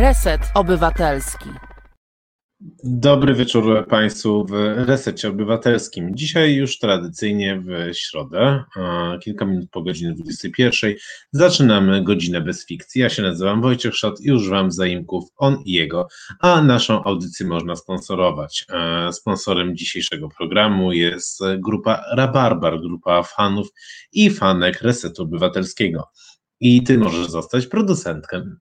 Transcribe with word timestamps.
Reset 0.00 0.40
Obywatelski. 0.54 1.48
Dobry 2.84 3.34
wieczór 3.34 3.86
Państwu 3.88 4.44
w 4.44 4.52
Resecie 4.76 5.28
Obywatelskim. 5.28 6.16
Dzisiaj 6.16 6.54
już 6.54 6.78
tradycyjnie 6.78 7.62
w 7.66 7.94
środę, 7.94 8.64
kilka 9.22 9.44
minut 9.44 9.70
po 9.70 9.82
godzinie 9.82 10.12
21, 10.12 10.94
zaczynamy 11.32 12.04
godzinę 12.04 12.40
bez 12.40 12.66
fikcji. 12.66 13.00
Ja 13.00 13.08
się 13.08 13.22
nazywam 13.22 13.62
Wojciech 13.62 13.96
Szot 13.96 14.20
i 14.20 14.32
używam 14.32 14.72
zaimków 14.72 15.24
on 15.36 15.62
i 15.64 15.72
jego, 15.72 16.08
a 16.40 16.62
naszą 16.62 17.04
audycję 17.04 17.46
można 17.46 17.76
sponsorować. 17.76 18.66
Sponsorem 19.12 19.76
dzisiejszego 19.76 20.28
programu 20.28 20.92
jest 20.92 21.40
grupa 21.58 22.04
Rabarbar, 22.12 22.80
grupa 22.80 23.22
fanów 23.22 23.68
i 24.12 24.30
fanek 24.30 24.82
Resetu 24.82 25.22
Obywatelskiego. 25.22 26.04
I 26.60 26.82
Ty 26.82 26.98
możesz 26.98 27.30
zostać 27.30 27.66
producentkiem 27.66 28.58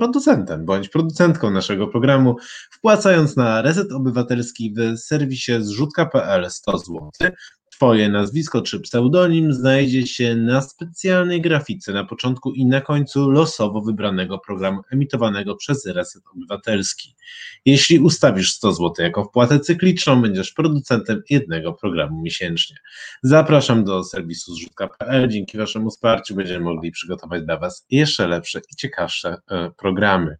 producentem 0.00 0.64
bądź 0.64 0.88
producentką 0.88 1.50
naszego 1.50 1.86
programu, 1.86 2.36
wpłacając 2.70 3.36
na 3.36 3.62
Reset 3.62 3.92
Obywatelski 3.92 4.74
w 4.74 4.98
serwisie 4.98 5.52
zrzutka.pl 5.60 6.50
100 6.50 6.78
zł 6.78 7.10
Twoje 7.80 8.08
nazwisko 8.08 8.62
czy 8.62 8.80
pseudonim 8.80 9.52
znajdzie 9.52 10.06
się 10.06 10.36
na 10.36 10.60
specjalnej 10.60 11.40
grafice 11.40 11.92
na 11.92 12.04
początku 12.04 12.52
i 12.52 12.66
na 12.66 12.80
końcu 12.80 13.30
losowo 13.30 13.80
wybranego 13.80 14.38
programu 14.38 14.80
emitowanego 14.90 15.56
przez 15.56 15.86
Reset 15.86 16.22
Obywatelski. 16.36 17.14
Jeśli 17.64 17.98
ustawisz 17.98 18.52
100 18.52 18.72
zł 18.72 18.92
jako 18.98 19.24
wpłatę 19.24 19.60
cykliczną, 19.60 20.22
będziesz 20.22 20.52
producentem 20.52 21.22
jednego 21.30 21.72
programu 21.72 22.22
miesięcznie. 22.22 22.76
Zapraszam 23.22 23.84
do 23.84 24.04
serwisu 24.04 24.54
zrzutka.pl. 24.54 25.28
Dzięki 25.28 25.58
Waszemu 25.58 25.90
wsparciu 25.90 26.34
będziemy 26.34 26.64
mogli 26.64 26.90
przygotować 26.90 27.42
dla 27.42 27.58
Was 27.58 27.86
jeszcze 27.90 28.28
lepsze 28.28 28.60
i 28.72 28.76
ciekawsze 28.76 29.36
e, 29.50 29.70
programy. 29.78 30.36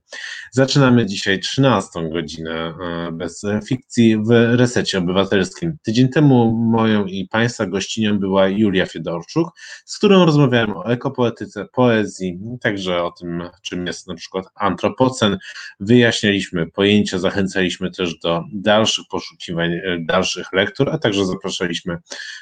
Zaczynamy 0.53 1.07
dzisiaj 1.07 1.41
13 1.41 2.11
godzinę 2.13 2.75
e, 2.81 3.13
bez 3.13 3.43
fikcji 3.69 4.17
w 4.17 4.31
Resecie 4.31 4.99
Obywatelskim. 4.99 5.77
Tydzień 5.83 6.09
temu 6.09 6.53
moją 6.53 7.05
i 7.07 7.30
Państwa 7.31 7.67
gościnią 7.67 8.19
była 8.19 8.49
Julia 8.49 8.87
Fiedorczuk, 8.87 9.49
z 9.85 9.99
którą 9.99 10.25
rozmawiałem 10.25 10.77
o 10.77 10.87
ekopoetyce, 10.87 11.67
poezji, 11.73 12.39
także 12.61 13.05
o 13.05 13.11
tym, 13.11 13.43
czym 13.63 13.87
jest 13.87 14.09
na 14.09 14.15
przykład 14.15 14.47
antropocen. 14.55 15.39
Wyjaśnialiśmy 15.81 16.67
pojęcia, 16.67 17.19
zachęcaliśmy 17.19 17.91
też 17.91 18.19
do 18.19 18.45
dalszych 18.53 19.05
poszukiwań, 19.11 19.73
e, 19.73 19.99
dalszych 20.01 20.53
lektur, 20.53 20.91
a 20.91 20.99
także 20.99 21.27
zapraszaliśmy 21.27 21.99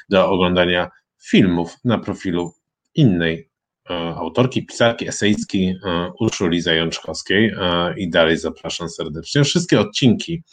do 0.09 0.29
oglądania 0.29 0.89
filmów 1.21 1.75
na 1.83 1.97
profilu 1.97 2.53
innej 2.95 3.48
autorki, 3.93 4.65
pisarki, 4.65 5.07
eseicki 5.07 5.75
e, 5.85 6.11
Urszuli 6.19 6.61
Zajączkowskiej 6.61 7.53
i 7.97 8.09
dalej 8.09 8.37
zapraszam 8.37 8.89
serdecznie. 8.89 9.43
Wszystkie 9.43 9.79
odcinki 9.79 10.43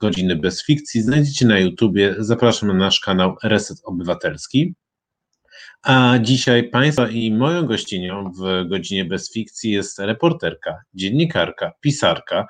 Godziny 0.00 0.36
bez 0.36 0.64
fikcji 0.64 1.02
znajdziecie 1.02 1.46
na 1.46 1.58
YouTubie. 1.58 2.14
Zapraszam 2.18 2.68
na 2.68 2.74
nasz 2.74 3.00
kanał 3.00 3.36
Reset 3.42 3.78
Obywatelski. 3.84 4.74
A 5.82 6.18
dzisiaj 6.20 6.68
Państwa 6.68 7.08
i 7.08 7.32
moją 7.32 7.66
gościnią 7.66 8.32
w 8.38 8.68
godzinie 8.68 9.04
bez 9.04 9.32
fikcji 9.32 9.70
jest 9.70 9.98
reporterka, 9.98 10.82
dziennikarka, 10.94 11.72
pisarka. 11.80 12.46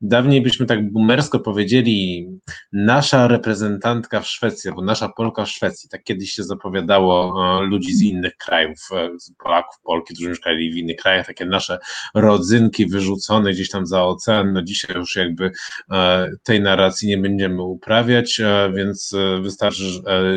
Dawniej 0.00 0.42
byśmy 0.42 0.66
tak 0.66 0.92
boomersko 0.92 1.40
powiedzieli 1.40 2.28
nasza 2.72 3.28
reprezentantka 3.28 4.20
w 4.20 4.28
Szwecji, 4.28 4.70
albo 4.70 4.82
nasza 4.82 5.08
Polka 5.08 5.44
w 5.44 5.50
Szwecji. 5.50 5.88
Tak 5.88 6.04
kiedyś 6.04 6.32
się 6.32 6.42
zapowiadało 6.42 7.34
e, 7.58 7.62
ludzi 7.62 7.94
z 7.94 8.02
innych 8.02 8.36
krajów, 8.36 8.78
e, 8.92 9.08
Polaków, 9.38 9.80
Polki, 9.84 10.14
którzy 10.14 10.28
mieszkali 10.28 10.72
w 10.72 10.76
innych 10.76 10.96
krajach, 10.96 11.26
takie 11.26 11.44
nasze 11.44 11.78
rodzynki 12.14 12.86
wyrzucone 12.86 13.52
gdzieś 13.52 13.70
tam 13.70 13.86
za 13.86 14.04
ocean. 14.04 14.52
No 14.52 14.62
dzisiaj 14.62 14.96
już 14.96 15.16
jakby 15.16 15.50
e, 15.92 16.30
tej 16.42 16.60
narracji 16.60 17.08
nie 17.08 17.18
będziemy 17.18 17.62
uprawiać, 17.62 18.40
więc 18.74 19.14
wystarczy, 19.42 19.84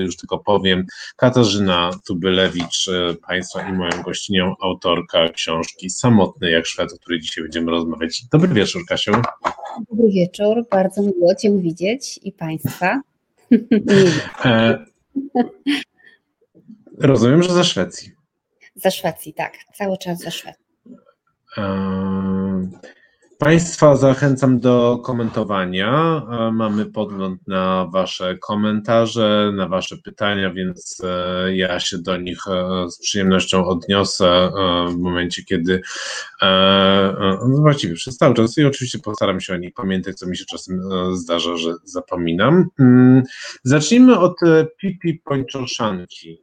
już 0.04 0.18
tylko 0.18 0.40
powiem, 0.40 0.86
Katarzyna 1.16 1.92
Tubyle 2.08 2.37
Lewicz, 2.38 2.88
e, 2.88 3.16
Państwa 3.28 3.70
i 3.70 3.74
moją 3.74 4.02
gościnią, 4.04 4.56
autorka 4.62 5.30
książki 5.30 5.90
Samotny 5.90 6.52
jak 6.52 6.66
Szwed, 6.66 6.94
o 6.94 6.98
której 6.98 7.20
dzisiaj 7.20 7.44
będziemy 7.44 7.72
rozmawiać. 7.72 8.26
Dobry 8.32 8.54
wieczór, 8.54 8.82
Kasiu. 8.90 9.12
Dobry 9.90 10.12
wieczór, 10.12 10.66
bardzo 10.72 11.02
miło 11.02 11.36
Cię 11.36 11.60
widzieć 11.60 12.20
i 12.24 12.32
Państwa. 12.32 13.02
e, 14.46 14.86
rozumiem, 16.98 17.44
że 17.44 17.54
ze 17.54 17.64
Szwecji. 17.64 18.12
Ze 18.76 18.92
Szwecji, 18.92 19.34
tak, 19.34 19.54
cały 19.74 19.98
czas 19.98 20.20
ze 20.20 20.32
Szwecji. 20.32 20.66
E, 21.58 21.62
Państwa 23.40 23.96
zachęcam 23.96 24.60
do 24.60 25.00
komentowania. 25.04 26.22
Mamy 26.54 26.86
podgląd 26.86 27.48
na 27.48 27.88
Wasze 27.92 28.38
komentarze, 28.38 29.52
na 29.56 29.68
Wasze 29.68 29.98
pytania, 29.98 30.54
więc 30.54 31.02
e, 31.04 31.56
ja 31.56 31.80
się 31.80 31.98
do 31.98 32.18
nich 32.18 32.48
e, 32.48 32.86
z 32.92 33.00
przyjemnością 33.00 33.66
odniosę 33.66 34.28
e, 34.28 34.52
w 34.90 34.98
momencie, 34.98 35.44
kiedy 35.44 35.82
no 36.42 37.58
właściwie 37.62 37.96
przez 37.96 38.18
cały 38.18 38.36
czas 38.36 38.58
i 38.58 38.66
oczywiście 38.66 39.00
postaram 39.00 39.42
się 39.42 39.54
o 39.54 39.58
nich 39.58 39.74
pamiętać, 39.74 40.18
co 40.18 40.28
mi 40.28 40.38
się 40.38 40.46
czasem 40.46 40.82
zdarza, 41.14 41.58
że 41.58 41.74
zapominam. 41.84 42.66
Mm, 42.80 43.24
zacznijmy 43.64 44.20
od 44.20 44.36
Pipi 44.78 45.22
Pończoszanki. 45.26 46.42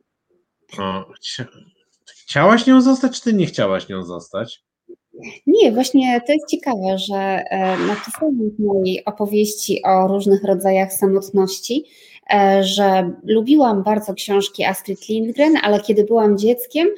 Chciałaś 2.06 2.66
nią 2.66 2.80
zostać, 2.82 3.16
czy 3.16 3.22
ty 3.22 3.32
nie 3.32 3.46
chciałaś 3.46 3.88
nią 3.88 4.02
zostać? 4.02 4.64
Nie, 5.46 5.72
właśnie 5.72 6.20
to 6.26 6.32
jest 6.32 6.48
ciekawe, 6.48 6.98
że 6.98 7.16
e, 7.16 7.76
napisałam 7.76 8.50
w 8.58 8.64
mojej 8.64 9.04
opowieści 9.04 9.82
o 9.82 10.08
różnych 10.08 10.44
rodzajach 10.44 10.92
samotności, 10.92 11.84
e, 12.34 12.64
że 12.64 13.10
lubiłam 13.24 13.82
bardzo 13.82 14.14
książki 14.14 14.64
Astrid 14.64 15.08
Lindgren, 15.08 15.56
ale 15.62 15.80
kiedy 15.80 16.04
byłam 16.04 16.38
dzieckiem, 16.38 16.88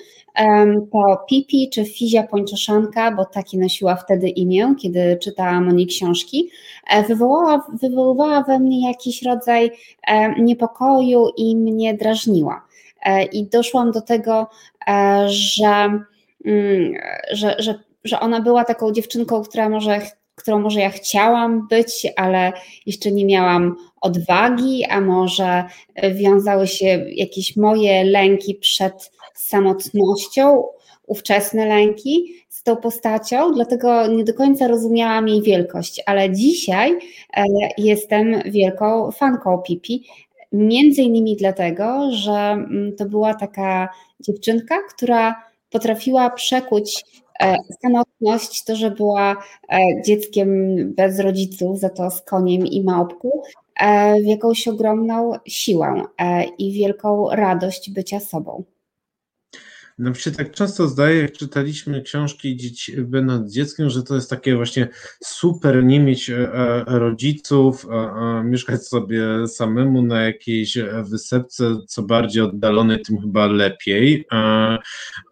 to 0.93 1.25
Pipi 1.29 1.71
czy 1.73 1.85
Fizia 1.85 2.23
Pończoszanka, 2.23 3.13
bo 3.13 3.25
takie 3.25 3.59
nosiła 3.59 3.97
wtedy 3.97 4.29
imię, 4.29 4.75
kiedy 4.83 5.19
czytałam 5.23 5.69
o 5.69 5.73
niej 5.73 5.87
książki, 5.87 6.51
e, 6.91 7.03
wywołała, 7.03 7.67
wywoływała 7.83 8.43
we 8.43 8.59
mnie 8.59 8.89
jakiś 8.89 9.23
rodzaj 9.23 9.71
niepokoju 10.39 11.29
i 11.37 11.57
mnie 11.57 11.95
drażniła. 11.95 12.67
I 13.33 13.47
doszłam 13.47 13.93
do 13.93 14.01
tego, 14.01 14.47
że, 15.27 16.01
mm, 16.45 16.93
że, 17.33 17.57
że 17.59 17.86
że 18.07 18.21
ona 18.21 18.41
była 18.41 18.65
taką 18.65 18.93
dziewczynką, 18.93 19.43
która 19.43 19.69
może, 19.69 20.01
którą 20.35 20.61
może 20.61 20.81
ja 20.81 20.91
chciałam 20.91 21.69
być, 21.69 22.07
ale 22.17 22.53
jeszcze 22.87 23.13
nie 23.13 23.25
miałam 23.25 23.77
odwagi, 24.01 24.85
a 24.85 25.01
może 25.01 25.65
wiązały 26.15 26.67
się 26.67 26.87
jakieś 27.09 27.57
moje 27.57 28.05
lęki 28.05 28.55
przed 28.55 29.11
samotnością, 29.35 30.65
ówczesne 31.07 31.67
lęki 31.67 32.35
z 32.49 32.63
tą 32.63 32.77
postacią, 32.77 33.53
dlatego 33.53 34.07
nie 34.07 34.25
do 34.25 34.35
końca 34.35 34.69
rozumiałam 34.69 35.29
jej 35.29 35.43
wielkość, 35.43 36.03
ale 36.07 36.31
dzisiaj 36.31 36.99
e, 37.37 37.45
jestem 37.79 38.43
wielką 38.47 39.11
fanką 39.11 39.59
Pipi, 39.59 40.07
między 40.53 41.03
innymi 41.03 41.37
dlatego, 41.37 42.13
że 42.13 42.33
mm, 42.33 42.97
to 42.97 43.05
była 43.05 43.35
taka 43.35 43.89
dziewczynka, 44.21 44.77
która 44.89 45.43
potrafiła 45.71 46.31
przekuć 46.31 47.05
E, 47.26 47.26
samotność, 47.83 48.65
to, 48.65 48.77
że 48.77 48.91
była 48.91 49.37
e, 49.73 50.03
dzieckiem 50.07 50.49
bez 50.95 51.21
rodziców, 51.21 51.79
za 51.79 51.91
to 51.91 52.11
z 52.11 52.23
koniem 52.23 52.67
i 52.67 52.85
małpku, 52.85 53.43
e, 53.81 54.15
w 54.21 54.25
jakąś 54.25 54.69
ogromną 54.69 55.33
siłę 55.47 56.03
i 56.59 56.73
wielką 56.73 57.31
radość 57.31 57.91
bycia 57.91 58.21
sobą. 58.21 58.65
No 59.99 60.15
się 60.15 60.31
tak 60.31 60.51
często 60.51 60.89
zdaje, 60.89 61.23
jak 61.23 61.33
czytaliśmy 61.33 62.03
książki 62.03 62.57
dzieci, 62.57 63.03
będąc 63.03 63.53
dzieckiem, 63.53 63.91
że 63.91 64.03
to 64.03 64.15
jest 64.15 64.31
takie 64.31 64.57
właśnie 64.57 64.89
super 65.25 65.85
nie 65.85 66.01
mieć 66.01 66.31
e, 66.31 66.53
e, 66.55 66.85
rodziców, 66.87 67.87
mieszkać 68.45 68.87
sobie 68.87 69.49
samemu 69.49 70.03
na 70.03 70.23
jakiejś 70.23 70.79
wysepce, 71.11 71.77
co 71.89 72.03
bardziej 72.03 72.43
oddalony, 72.43 72.99
tym 72.99 73.21
chyba 73.21 73.47
lepiej. 73.47 74.25
A, 74.31 74.79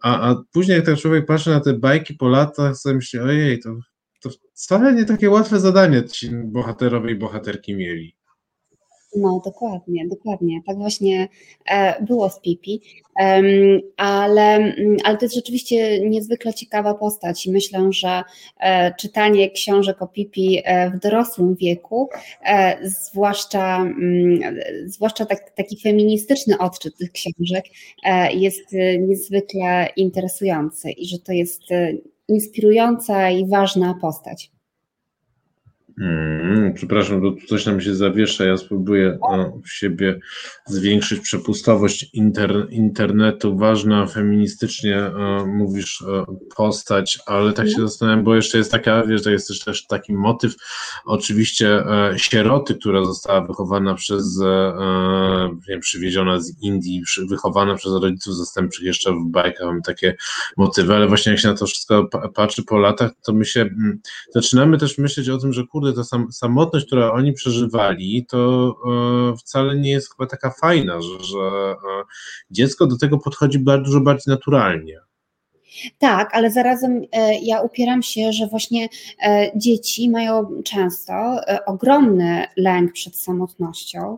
a 0.03 0.35
później 0.51 0.75
jak 0.75 0.85
ten 0.85 0.95
człowiek 0.95 1.25
patrzy 1.25 1.49
na 1.49 1.59
te 1.59 1.73
bajki 1.73 2.13
po 2.13 2.29
latach, 2.29 2.77
sobie 2.77 2.95
myśli, 2.95 3.19
ojej, 3.19 3.59
to, 3.59 3.75
to 4.21 4.29
wcale 4.53 4.93
nie 4.93 5.05
takie 5.05 5.29
łatwe 5.29 5.59
zadanie 5.59 6.03
ci 6.03 6.29
bohaterowie 6.31 7.11
i 7.11 7.15
bohaterki 7.15 7.75
mieli. 7.75 8.15
No, 9.15 9.41
dokładnie, 9.45 10.07
dokładnie. 10.07 10.61
Tak 10.65 10.77
właśnie 10.77 11.27
e, 11.65 12.03
było 12.03 12.29
z 12.29 12.39
Pipi, 12.39 12.81
ale, 13.97 14.55
mm, 14.55 14.97
ale 15.03 15.17
to 15.17 15.25
jest 15.25 15.35
rzeczywiście 15.35 16.09
niezwykle 16.09 16.53
ciekawa 16.53 16.93
postać 16.93 17.45
i 17.45 17.51
myślę, 17.51 17.87
że 17.91 18.23
e, 18.59 18.93
czytanie 18.93 19.51
książek 19.51 20.01
o 20.01 20.07
Pipi 20.07 20.61
e, 20.65 20.89
w 20.89 20.99
dorosłym 20.99 21.55
wieku, 21.55 22.09
zwłaszcza, 22.83 23.77
mm, 23.77 24.57
zwłaszcza 24.85 25.25
tak, 25.25 25.51
taki 25.51 25.81
feministyczny 25.81 26.57
odczyt 26.57 26.97
tych 26.97 27.11
książek 27.11 27.65
jest 28.33 28.71
niezwykle 28.99 29.87
interesujący 29.95 30.91
i 30.91 31.07
że 31.07 31.19
to 31.19 31.31
jest 31.31 31.61
inspirująca 32.27 33.29
i 33.29 33.47
ważna 33.47 33.93
postać. 34.01 34.54
Mm, 36.01 36.73
przepraszam, 36.73 37.21
bo 37.21 37.31
tu 37.31 37.47
coś 37.47 37.65
nam 37.65 37.81
się 37.81 37.95
zawiesza. 37.95 38.45
Ja 38.45 38.57
spróbuję 38.57 39.17
w 39.65 39.71
siebie 39.71 40.19
zwiększyć 40.67 41.19
przepustowość 41.19 42.09
inter, 42.13 42.67
internetu. 42.69 43.57
Ważna 43.57 44.07
feministycznie 44.07 45.11
mówisz 45.47 46.03
postać, 46.55 47.19
ale 47.25 47.53
tak 47.53 47.69
się 47.69 47.81
zastanawiam, 47.81 48.23
bo 48.23 48.35
jeszcze 48.35 48.57
jest 48.57 48.71
taka, 48.71 49.05
wiesz, 49.05 49.23
to 49.23 49.31
jest 49.31 49.47
też, 49.47 49.59
też 49.59 49.87
taki 49.87 50.13
motyw. 50.13 50.55
Oczywiście 51.05 51.67
e, 51.69 52.13
sieroty, 52.17 52.75
która 52.75 53.05
została 53.05 53.41
wychowana 53.41 53.95
przez, 53.95 54.41
e, 54.41 54.73
wiem, 55.67 55.79
przywieziona 55.79 56.39
z 56.39 56.61
Indii, 56.61 57.03
wychowana 57.29 57.75
przez 57.75 57.93
rodziców 58.01 58.35
zastępczych 58.35 58.85
jeszcze 58.85 59.11
w 59.11 59.31
bajkach, 59.31 59.67
mamy 59.67 59.81
takie 59.81 60.15
motywy, 60.57 60.95
ale 60.95 61.07
właśnie 61.07 61.31
jak 61.31 61.41
się 61.41 61.47
na 61.47 61.53
to 61.53 61.65
wszystko 61.65 62.09
patrzy 62.35 62.63
po 62.63 62.77
latach, 62.77 63.11
to 63.25 63.33
my 63.33 63.45
się 63.45 63.61
mm, 63.61 63.99
zaczynamy 64.33 64.77
też 64.77 64.97
myśleć 64.97 65.29
o 65.29 65.37
tym, 65.37 65.53
że 65.53 65.63
kurde, 65.63 65.84
ta 65.93 66.03
sam, 66.03 66.31
samotność, 66.31 66.85
którą 66.85 67.11
oni 67.11 67.33
przeżywali, 67.33 68.25
to 68.29 68.73
e, 69.33 69.37
wcale 69.37 69.77
nie 69.77 69.91
jest 69.91 70.11
chyba 70.11 70.27
taka 70.27 70.51
fajna, 70.61 71.01
że, 71.01 71.23
że 71.23 71.37
e, 71.39 71.75
dziecko 72.51 72.87
do 72.87 72.97
tego 72.97 73.17
podchodzi 73.17 73.59
bardzo, 73.59 73.85
dużo 73.85 74.01
bardziej 74.01 74.31
naturalnie. 74.31 74.99
Tak, 75.99 76.29
ale 76.33 76.51
zarazem 76.51 77.01
e, 77.11 77.39
ja 77.39 77.61
upieram 77.61 78.03
się, 78.03 78.33
że 78.33 78.47
właśnie 78.47 78.89
e, 79.25 79.51
dzieci 79.55 80.09
mają 80.09 80.61
często 80.63 81.13
e, 81.13 81.65
ogromny 81.65 82.45
lęk 82.57 82.91
przed 82.91 83.15
samotnością 83.15 84.17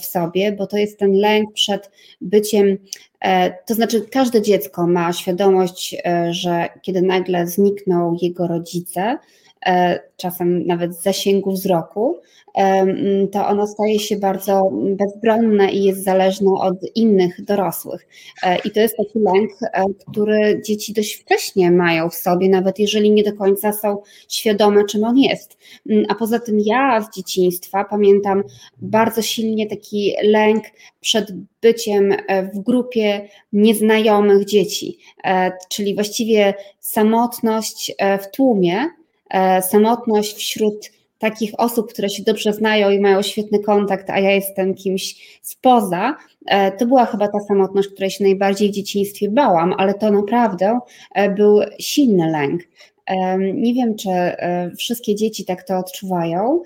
w 0.00 0.04
sobie, 0.04 0.52
bo 0.52 0.66
to 0.66 0.76
jest 0.76 0.98
ten 0.98 1.12
lęk 1.12 1.52
przed 1.52 1.90
byciem 2.20 2.78
to 3.66 3.74
znaczy, 3.74 4.00
każde 4.00 4.42
dziecko 4.42 4.86
ma 4.86 5.12
świadomość, 5.12 5.96
że 6.30 6.68
kiedy 6.82 7.02
nagle 7.02 7.46
znikną 7.46 8.16
jego 8.22 8.46
rodzice, 8.46 9.18
czasem 10.16 10.66
nawet 10.66 10.94
z 10.94 11.02
zasięgu 11.02 11.52
wzroku, 11.52 12.20
e, 12.56 12.86
to 13.26 13.46
ono 13.46 13.66
staje 13.66 13.98
się 13.98 14.16
bardzo 14.16 14.70
bezbronne 14.72 15.72
i 15.72 15.84
jest 15.84 16.04
zależne 16.04 16.50
od 16.52 16.76
innych 16.94 17.44
dorosłych. 17.44 18.08
E, 18.42 18.58
I 18.58 18.70
to 18.70 18.80
jest 18.80 18.96
taki 18.96 19.18
lęk, 19.18 19.50
który 20.10 20.62
dzieci 20.64 20.92
dość 20.92 21.14
wcześnie 21.14 21.70
mają 21.70 22.10
w 22.10 22.14
sobie, 22.14 22.48
nawet 22.48 22.78
jeżeli 22.78 23.10
nie 23.10 23.22
do 23.22 23.32
końca 23.32 23.72
są 23.72 24.02
świadome, 24.28 24.84
czym 24.84 25.04
on 25.04 25.18
jest. 25.18 25.58
A 26.08 26.14
poza 26.14 26.38
tym 26.38 26.60
ja 26.60 27.00
z 27.00 27.16
dzieciństwa 27.16 27.84
pamiętam 27.84 28.42
bardzo 28.78 29.22
silnie 29.22 29.66
taki 29.66 30.14
lęk 30.22 30.64
przed 31.00 31.32
byciem 31.60 32.14
w 32.54 32.58
grupie 32.58 33.28
nieznajomych 33.52 34.44
dzieci, 34.44 34.98
czyli 35.68 35.94
właściwie 35.94 36.54
samotność 36.80 37.94
w 38.22 38.36
tłumie, 38.36 38.88
E, 38.88 38.97
samotność 39.60 40.36
wśród 40.36 40.90
takich 41.18 41.50
osób, 41.58 41.92
które 41.92 42.08
się 42.08 42.22
dobrze 42.22 42.52
znają 42.52 42.90
i 42.90 43.00
mają 43.00 43.22
świetny 43.22 43.58
kontakt, 43.58 44.10
a 44.10 44.18
ja 44.18 44.30
jestem 44.30 44.74
kimś 44.74 45.38
spoza, 45.42 46.16
e, 46.46 46.72
to 46.72 46.86
była 46.86 47.06
chyba 47.06 47.28
ta 47.28 47.40
samotność, 47.40 47.88
której 47.88 48.10
się 48.10 48.24
najbardziej 48.24 48.68
w 48.68 48.74
dzieciństwie 48.74 49.30
bałam, 49.30 49.74
ale 49.78 49.94
to 49.94 50.10
naprawdę 50.10 50.78
e, 51.14 51.30
był 51.30 51.60
silny 51.80 52.30
lęk. 52.30 52.62
Nie 53.54 53.74
wiem, 53.74 53.94
czy 53.96 54.08
wszystkie 54.78 55.14
dzieci 55.14 55.44
tak 55.44 55.62
to 55.62 55.78
odczuwają, 55.78 56.62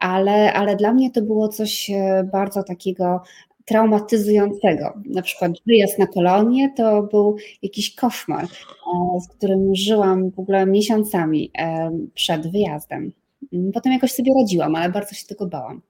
ale, 0.00 0.52
ale 0.52 0.76
dla 0.76 0.92
mnie 0.92 1.10
to 1.10 1.22
było 1.22 1.48
coś 1.48 1.90
bardzo 2.32 2.62
takiego 2.62 3.20
traumatyzującego. 3.64 4.92
Na 5.06 5.22
przykład 5.22 5.52
wyjazd 5.66 5.98
na 5.98 6.06
kolonię 6.06 6.72
to 6.76 7.02
był 7.02 7.36
jakiś 7.62 7.94
koszmar, 7.94 8.44
e, 8.44 9.20
z 9.20 9.28
którym 9.28 9.74
żyłam 9.74 10.30
w 10.30 10.38
ogóle 10.38 10.66
miesiącami 10.66 11.50
e, 11.58 11.90
przed 12.14 12.52
wyjazdem. 12.52 13.12
Potem 13.74 13.92
jakoś 13.92 14.12
sobie 14.12 14.32
radziłam, 14.40 14.74
ale 14.74 14.92
bardzo 14.92 15.14
się 15.14 15.26
tego 15.26 15.46
bałam. 15.46 15.82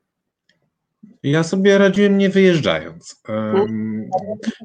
Ja 1.23 1.43
sobie 1.43 1.79
radziłem 1.79 2.19
nie 2.19 2.29
wyjeżdżając. 2.29 3.23
No. 3.29 3.67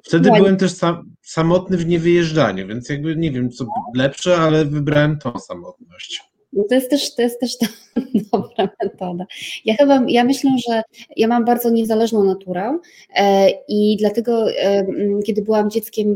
Wtedy 0.03 0.31
byłem 0.31 0.57
też 0.57 0.71
sam, 0.71 1.15
samotny 1.21 1.77
w 1.77 1.85
niewyjeżdżaniu, 1.85 2.67
więc 2.67 2.89
jakby 2.89 3.15
nie 3.15 3.31
wiem 3.31 3.49
co 3.49 3.65
lepsze, 3.95 4.37
ale 4.37 4.65
wybrałem 4.65 5.19
tą 5.19 5.39
samotność. 5.39 6.34
No 6.55 6.63
to 6.69 6.75
jest 6.75 6.89
też, 6.89 7.15
to 7.15 7.21
jest 7.21 7.39
też 7.39 7.51
dobra 8.33 8.69
metoda. 8.83 9.25
Ja 9.65 9.75
chyba, 9.75 10.01
ja 10.07 10.23
myślę, 10.23 10.51
że 10.69 10.81
ja 11.17 11.27
mam 11.27 11.45
bardzo 11.45 11.69
niezależną 11.69 12.23
naturę 12.23 12.79
e, 13.15 13.49
i 13.67 13.97
dlatego, 13.99 14.51
e, 14.51 14.85
kiedy 15.25 15.41
byłam 15.41 15.69
dzieckiem, 15.69 16.15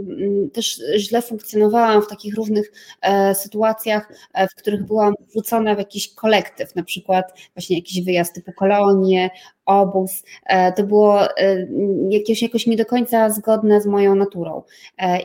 też 0.54 0.82
źle 0.98 1.22
funkcjonowałam 1.22 2.02
w 2.02 2.08
takich 2.08 2.36
różnych 2.36 2.72
e, 3.02 3.36
sytuacjach, 3.36 4.14
w 4.52 4.56
których 4.56 4.86
byłam 4.86 5.14
wrzucona 5.30 5.76
w 5.76 5.80
jakiś 5.80 6.14
kolektyw, 6.14 6.76
na 6.76 6.84
przykład 6.84 7.34
właśnie 7.56 7.76
jakiś 7.76 8.06
wyjazd 8.06 8.36
typu 8.36 8.52
kolonie, 8.54 9.30
obóz. 9.70 10.24
To 10.76 10.84
było 10.84 11.20
jakieś, 12.10 12.42
jakoś 12.42 12.68
nie 12.68 12.78
do 12.78 12.86
końca 12.86 13.30
zgodne 13.30 13.82
z 13.82 13.86
moją 13.86 14.16
naturą. 14.16 14.62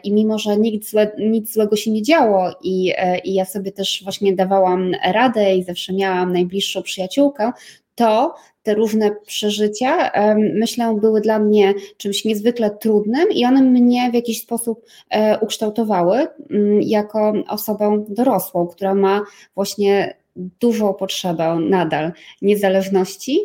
I 0.04 0.12
mimo, 0.12 0.38
że 0.38 0.56
nic, 0.56 0.90
złe, 0.90 1.12
nic 1.18 1.52
złego 1.52 1.76
się 1.76 1.90
nie 1.90 2.02
działo 2.02 2.50
i, 2.62 2.92
i 3.24 3.34
ja 3.34 3.44
sobie 3.44 3.72
też 3.72 4.00
właśnie 4.04 4.34
dawałam 4.34 4.92
radę 5.12 5.56
i 5.56 5.64
zawsze 5.64 5.92
miałam 5.92 6.32
najbliższą 6.32 6.82
przyjaciółkę, 6.82 7.52
to 7.94 8.34
te 8.62 8.74
różne 8.74 9.10
przeżycia, 9.26 10.10
myślę, 10.36 10.96
były 11.00 11.20
dla 11.20 11.38
mnie 11.38 11.74
czymś 11.96 12.24
niezwykle 12.24 12.70
trudnym 12.70 13.28
i 13.30 13.44
one 13.44 13.62
mnie 13.62 14.10
w 14.10 14.14
jakiś 14.14 14.42
sposób 14.42 14.84
e, 15.10 15.38
ukształtowały 15.38 16.26
mm, 16.50 16.82
jako 16.82 17.32
osobę 17.48 18.04
dorosłą, 18.08 18.66
która 18.66 18.94
ma 18.94 19.22
właśnie 19.54 20.14
dużą 20.36 20.94
potrzebę 20.94 21.58
nadal 21.60 22.12
niezależności 22.42 23.40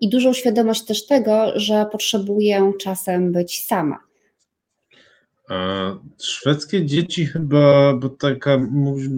i 0.00 0.08
dużą 0.08 0.32
świadomość 0.32 0.84
też 0.84 1.06
tego, 1.06 1.52
że 1.54 1.86
potrzebuję 1.92 2.72
czasem 2.80 3.32
być 3.32 3.64
sama. 3.64 3.98
Szwedzkie 6.22 6.86
dzieci 6.86 7.26
chyba, 7.26 7.94
bo 7.94 8.08
taka 8.08 8.58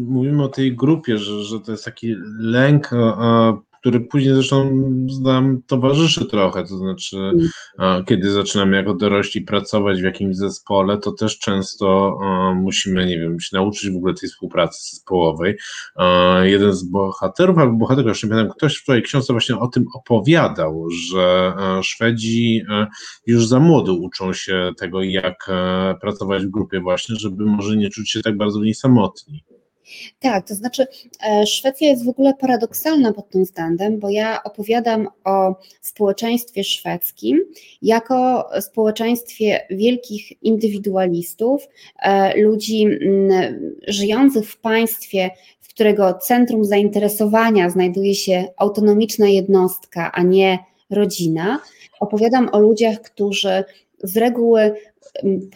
mówimy 0.05 0.43
o 0.43 0.49
tej 0.49 0.77
grupie, 0.77 1.19
że, 1.19 1.43
że 1.45 1.61
to 1.61 1.73
jest 1.73 1.85
taki 1.85 2.15
lęk 2.39 2.91
który 3.81 4.01
później 4.01 4.35
zresztą 4.35 4.83
znam, 5.11 5.63
towarzyszy 5.67 6.27
trochę, 6.27 6.65
to 6.65 6.77
znaczy 6.77 7.33
kiedy 8.07 8.31
zaczynamy 8.31 8.77
jako 8.77 8.95
dorośli 8.95 9.41
pracować 9.41 10.01
w 10.01 10.05
jakimś 10.05 10.37
zespole, 10.37 10.99
to 10.99 11.13
też 11.13 11.39
często 11.39 12.19
musimy, 12.55 13.07
nie 13.07 13.19
wiem, 13.19 13.41
się 13.41 13.57
nauczyć 13.57 13.91
w 13.91 13.97
ogóle 13.97 14.15
tej 14.15 14.29
współpracy 14.29 14.91
zespołowej. 14.91 15.57
Jeden 16.43 16.73
z 16.73 16.85
bohaterów, 16.85 17.59
albo 17.59 17.77
bohaterów, 17.77 18.09
jeszcze 18.09 18.27
nie 18.27 18.31
pamiętam, 18.31 18.57
ktoś 18.57 18.77
w 18.79 18.83
swojej 18.83 19.03
książce 19.03 19.33
właśnie 19.33 19.59
o 19.59 19.69
tym 19.69 19.85
opowiadał, 19.95 20.91
że 20.91 21.53
Szwedzi 21.83 22.63
już 23.27 23.47
za 23.47 23.61
młodo 23.61 23.95
uczą 23.95 24.33
się 24.33 24.73
tego, 24.79 25.03
jak 25.03 25.51
pracować 26.01 26.47
w 26.47 26.51
grupie 26.51 26.81
właśnie, 26.81 27.17
żeby 27.17 27.47
może 27.47 27.77
nie 27.77 27.91
czuć 27.91 28.11
się 28.11 28.23
tak 28.23 28.37
bardzo 28.37 28.61
w 28.61 28.63
niej 28.63 28.75
samotni. 28.75 29.45
Tak, 30.21 30.49
to 30.49 30.55
znaczy 30.55 30.87
e, 31.27 31.47
Szwecja 31.47 31.89
jest 31.89 32.05
w 32.05 32.09
ogóle 32.09 32.35
paradoksalna 32.35 33.13
pod 33.13 33.31
tym 33.31 33.45
względem, 33.45 33.99
bo 33.99 34.11
ja 34.11 34.43
opowiadam 34.43 35.09
o 35.25 35.55
społeczeństwie 35.81 36.65
szwedzkim 36.65 37.45
jako 37.83 38.49
społeczeństwie 38.61 39.67
wielkich 39.71 40.43
indywidualistów, 40.43 41.69
e, 41.99 42.41
ludzi 42.41 42.87
żyjących 43.89 44.51
w 44.51 44.61
państwie, 44.61 45.31
w 45.61 45.69
którego 45.69 46.15
centrum 46.15 46.65
zainteresowania 46.65 47.71
znajduje 47.71 48.15
się 48.15 48.45
autonomiczna 48.57 49.29
jednostka, 49.29 50.13
a 50.13 50.23
nie 50.23 50.59
rodzina. 50.91 51.61
Opowiadam 52.01 52.49
o 52.53 52.59
ludziach, 52.59 53.01
którzy 53.01 53.65
z 54.03 54.17
reguły 54.17 54.75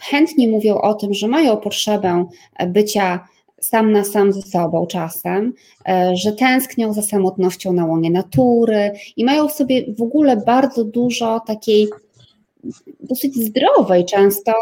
chętnie 0.01 0.47
mówią 0.47 0.77
o 0.77 0.93
tym, 0.93 1.13
że 1.13 1.27
mają 1.27 1.57
potrzebę 1.57 2.25
bycia 2.67 3.27
sam 3.63 3.91
na 3.91 4.03
sam 4.03 4.33
ze 4.33 4.41
sobą 4.41 4.87
czasem, 4.87 5.53
e, 5.87 6.15
że 6.15 6.31
tęsknią 6.31 6.93
za 6.93 7.01
samotnością 7.01 7.73
na 7.73 7.85
łonie 7.85 8.11
natury 8.11 8.91
i 9.17 9.25
mają 9.25 9.47
w 9.47 9.53
sobie 9.53 9.93
w 9.97 10.01
ogóle 10.01 10.37
bardzo 10.37 10.83
dużo 10.83 11.39
takiej 11.39 11.87
dosyć 12.99 13.35
zdrowej 13.35 14.05
często 14.05 14.53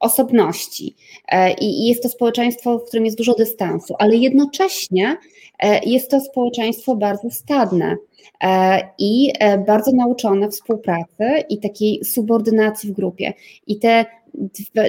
osobności. 0.00 0.94
E, 1.28 1.52
I 1.52 1.88
jest 1.88 2.02
to 2.02 2.08
społeczeństwo, 2.08 2.78
w 2.78 2.84
którym 2.84 3.04
jest 3.04 3.18
dużo 3.18 3.34
dystansu, 3.34 3.94
ale 3.98 4.16
jednocześnie 4.16 5.16
e, 5.58 5.84
jest 5.84 6.10
to 6.10 6.20
społeczeństwo 6.20 6.96
bardzo 6.96 7.30
stadne 7.30 7.96
i 8.98 9.32
bardzo 9.66 9.92
nauczone 9.92 10.50
współpracy 10.50 11.24
i 11.48 11.58
takiej 11.58 12.04
subordynacji 12.04 12.90
w 12.90 12.92
grupie. 12.92 13.32
I 13.66 13.78
te 13.78 14.04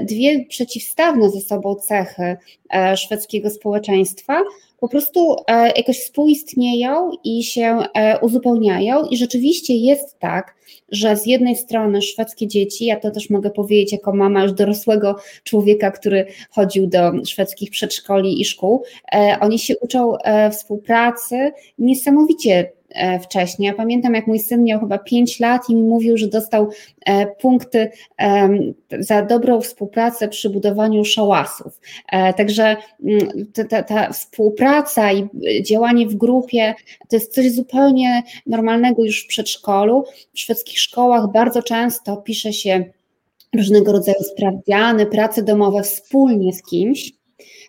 dwie 0.02 0.46
przeciwstawne 0.46 1.30
ze 1.30 1.42
sobą 1.42 1.76
cechy 1.76 2.38
e, 2.74 2.98
szwedzkiego 2.98 3.50
społeczeństwa 3.50 4.44
po 4.80 4.90
prostu 4.90 5.36
e, 5.48 5.72
jakoś 5.78 6.00
współistnieją 6.00 7.12
i 7.24 7.44
się 7.44 7.78
e, 7.94 8.20
uzupełniają, 8.20 9.06
i 9.06 9.18
rzeczywiście 9.18 9.76
jest 9.76 10.20
tak, 10.20 10.56
że 10.92 11.18
z 11.18 11.26
jednej 11.26 11.56
strony 11.56 12.02
szwedzkie 12.02 12.48
dzieci, 12.48 12.86
ja 12.86 13.00
to 13.00 13.12
też 13.12 13.30
mogę 13.30 13.50
powiedzieć 13.50 13.92
jako 13.92 14.14
mama 14.14 14.44
już 14.44 14.54
dorosłego 14.54 15.16
człowieka, 15.44 15.92
który 15.92 16.26
chodził 16.50 16.88
do 16.88 17.12
szwedzkich 17.26 17.70
przedszkoli 17.70 18.42
i 18.42 18.46
szkół, 18.46 18.84
oni 19.42 19.60
się 19.60 19.78
uczą 19.78 20.14
współpracy 20.52 21.52
niesamowicie 21.80 22.72
wcześniej. 23.22 23.68
Ja 23.68 23.74
pamiętam, 23.74 24.14
jak 24.14 24.28
mój 24.28 24.40
syn 24.40 24.64
miał 24.64 24.80
chyba 24.80 24.98
5 24.98 25.40
lat 25.40 25.70
i 25.70 25.76
mi 25.76 25.84
mówił, 25.84 26.18
że 26.18 26.28
dostał 26.28 26.70
e, 27.06 27.28
punkty 27.28 27.92
za 29.00 29.22
dobrą 29.22 29.62
współpracę 29.62 30.28
przy 30.28 30.50
budowaniu 30.50 31.06
szałasów. 31.06 31.80
E, 32.12 32.34
także 32.34 32.78
mm, 33.04 33.48
ta, 33.70 33.84
ta 33.84 34.14
współpraca 34.14 35.12
i 35.14 35.30
działanie 35.62 36.08
w 36.08 36.16
grupie 36.16 36.76
to 37.10 37.16
jest 37.16 37.34
coś 37.34 37.52
zupełnie 37.52 38.24
normalnego 38.46 39.04
już 39.04 39.24
w 39.24 39.28
przedszkolu. 39.28 40.04
W 40.34 40.40
szwedzkich 40.40 40.80
szkołach 40.80 41.32
bardzo 41.32 41.64
często 41.64 42.18
pisze 42.18 42.54
się 42.54 42.86
różnego 43.56 43.92
rodzaju 43.92 44.24
sprawdziany, 44.24 45.06
prace 45.06 45.44
domowe 45.44 45.84
wspólnie 45.84 46.54
z 46.54 46.64
kimś 46.64 47.12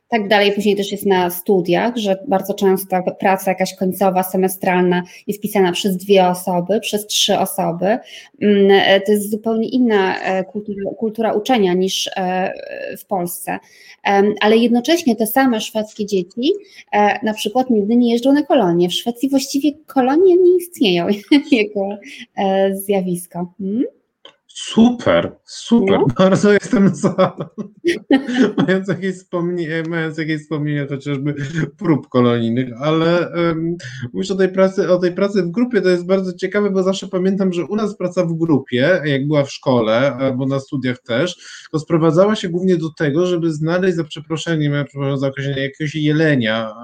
tak 0.09 0.29
dalej. 0.29 0.53
Później 0.53 0.77
też 0.77 0.93
jest 0.93 1.07
na 1.07 1.31
studiach, 1.31 1.97
że 1.97 2.17
bardzo 2.29 2.55
często 2.55 2.97
praca 3.21 3.51
jakaś 3.51 3.75
końcowa, 3.75 4.23
semestralna 4.23 5.03
jest 5.27 5.41
pisana 5.41 5.73
przez 5.73 5.97
dwie 5.97 6.27
osoby, 6.27 6.81
przez 6.81 7.07
trzy 7.07 7.39
osoby. 7.39 7.99
Mm, 8.43 8.71
e, 8.71 9.01
to 9.01 9.13
jest 9.13 9.31
zupełnie 9.31 9.69
inna 9.69 10.21
e, 10.21 10.45
kultura, 10.45 10.91
kultura 10.99 11.33
uczenia 11.33 11.75
niż 11.75 12.11
e, 12.17 12.53
w 12.99 13.07
Polsce. 13.07 13.59
Ale 14.41 14.57
jednocześnie 14.57 15.17
te 15.17 15.27
same 15.27 15.61
szwedzkie 15.61 16.07
dzieci 16.07 16.53
na 17.23 17.35
przykład 17.35 17.71
nigdy 17.71 17.97
nie 17.97 18.13
jeżdżą 18.13 18.33
na 18.33 18.43
kolonie. 18.43 18.89
W 18.89 18.95
Szwecji 18.95 19.31
właściwie 19.31 19.73
kolonie 19.87 20.37
nie 20.37 20.57
istnieją 20.57 21.07
jako 21.53 21.89
zjawisko. 22.73 23.53
Hmm? 23.59 23.85
Super, 24.59 25.37
super, 25.45 25.99
no. 26.01 26.07
bardzo 26.19 26.53
jestem 26.53 26.95
za. 26.95 27.37
mając, 28.67 28.89
jakieś 28.89 29.17
wspomnienia, 29.17 29.83
mając 29.89 30.19
jakieś 30.19 30.43
wspomnienia 30.43 30.87
chociażby 30.87 31.35
prób 31.79 32.09
kolonijnych, 32.09 32.69
ale 32.81 33.33
um, 33.35 33.77
mówisz 34.13 34.31
o 34.31 34.35
tej, 34.35 34.49
pracy, 34.49 34.91
o 34.91 34.99
tej 34.99 35.13
pracy 35.13 35.43
w 35.43 35.51
grupie, 35.51 35.81
to 35.81 35.89
jest 35.89 36.07
bardzo 36.07 36.33
ciekawe, 36.33 36.71
bo 36.71 36.83
zawsze 36.83 37.09
pamiętam, 37.09 37.53
że 37.53 37.65
u 37.65 37.77
nas 37.77 37.97
praca 37.97 38.25
w 38.25 38.35
grupie, 38.35 39.01
jak 39.05 39.27
była 39.27 39.45
w 39.45 39.53
szkole 39.53 40.15
albo 40.15 40.47
na 40.47 40.61
studiach 40.61 40.99
też, 41.03 41.37
to 41.73 41.79
sprowadzała 41.79 42.37
się 42.37 42.49
głównie 42.49 42.77
do 42.77 42.91
tego, 42.91 43.27
żeby 43.27 43.53
znaleźć 43.53 43.97
za 43.97 44.05
przeproszeniem, 44.05 44.73
ja 44.73 44.85
przepraszam 44.85 45.19
za 45.19 45.29
określenie, 45.29 45.63
jakiegoś 45.63 45.95
jelenia, 45.95 46.75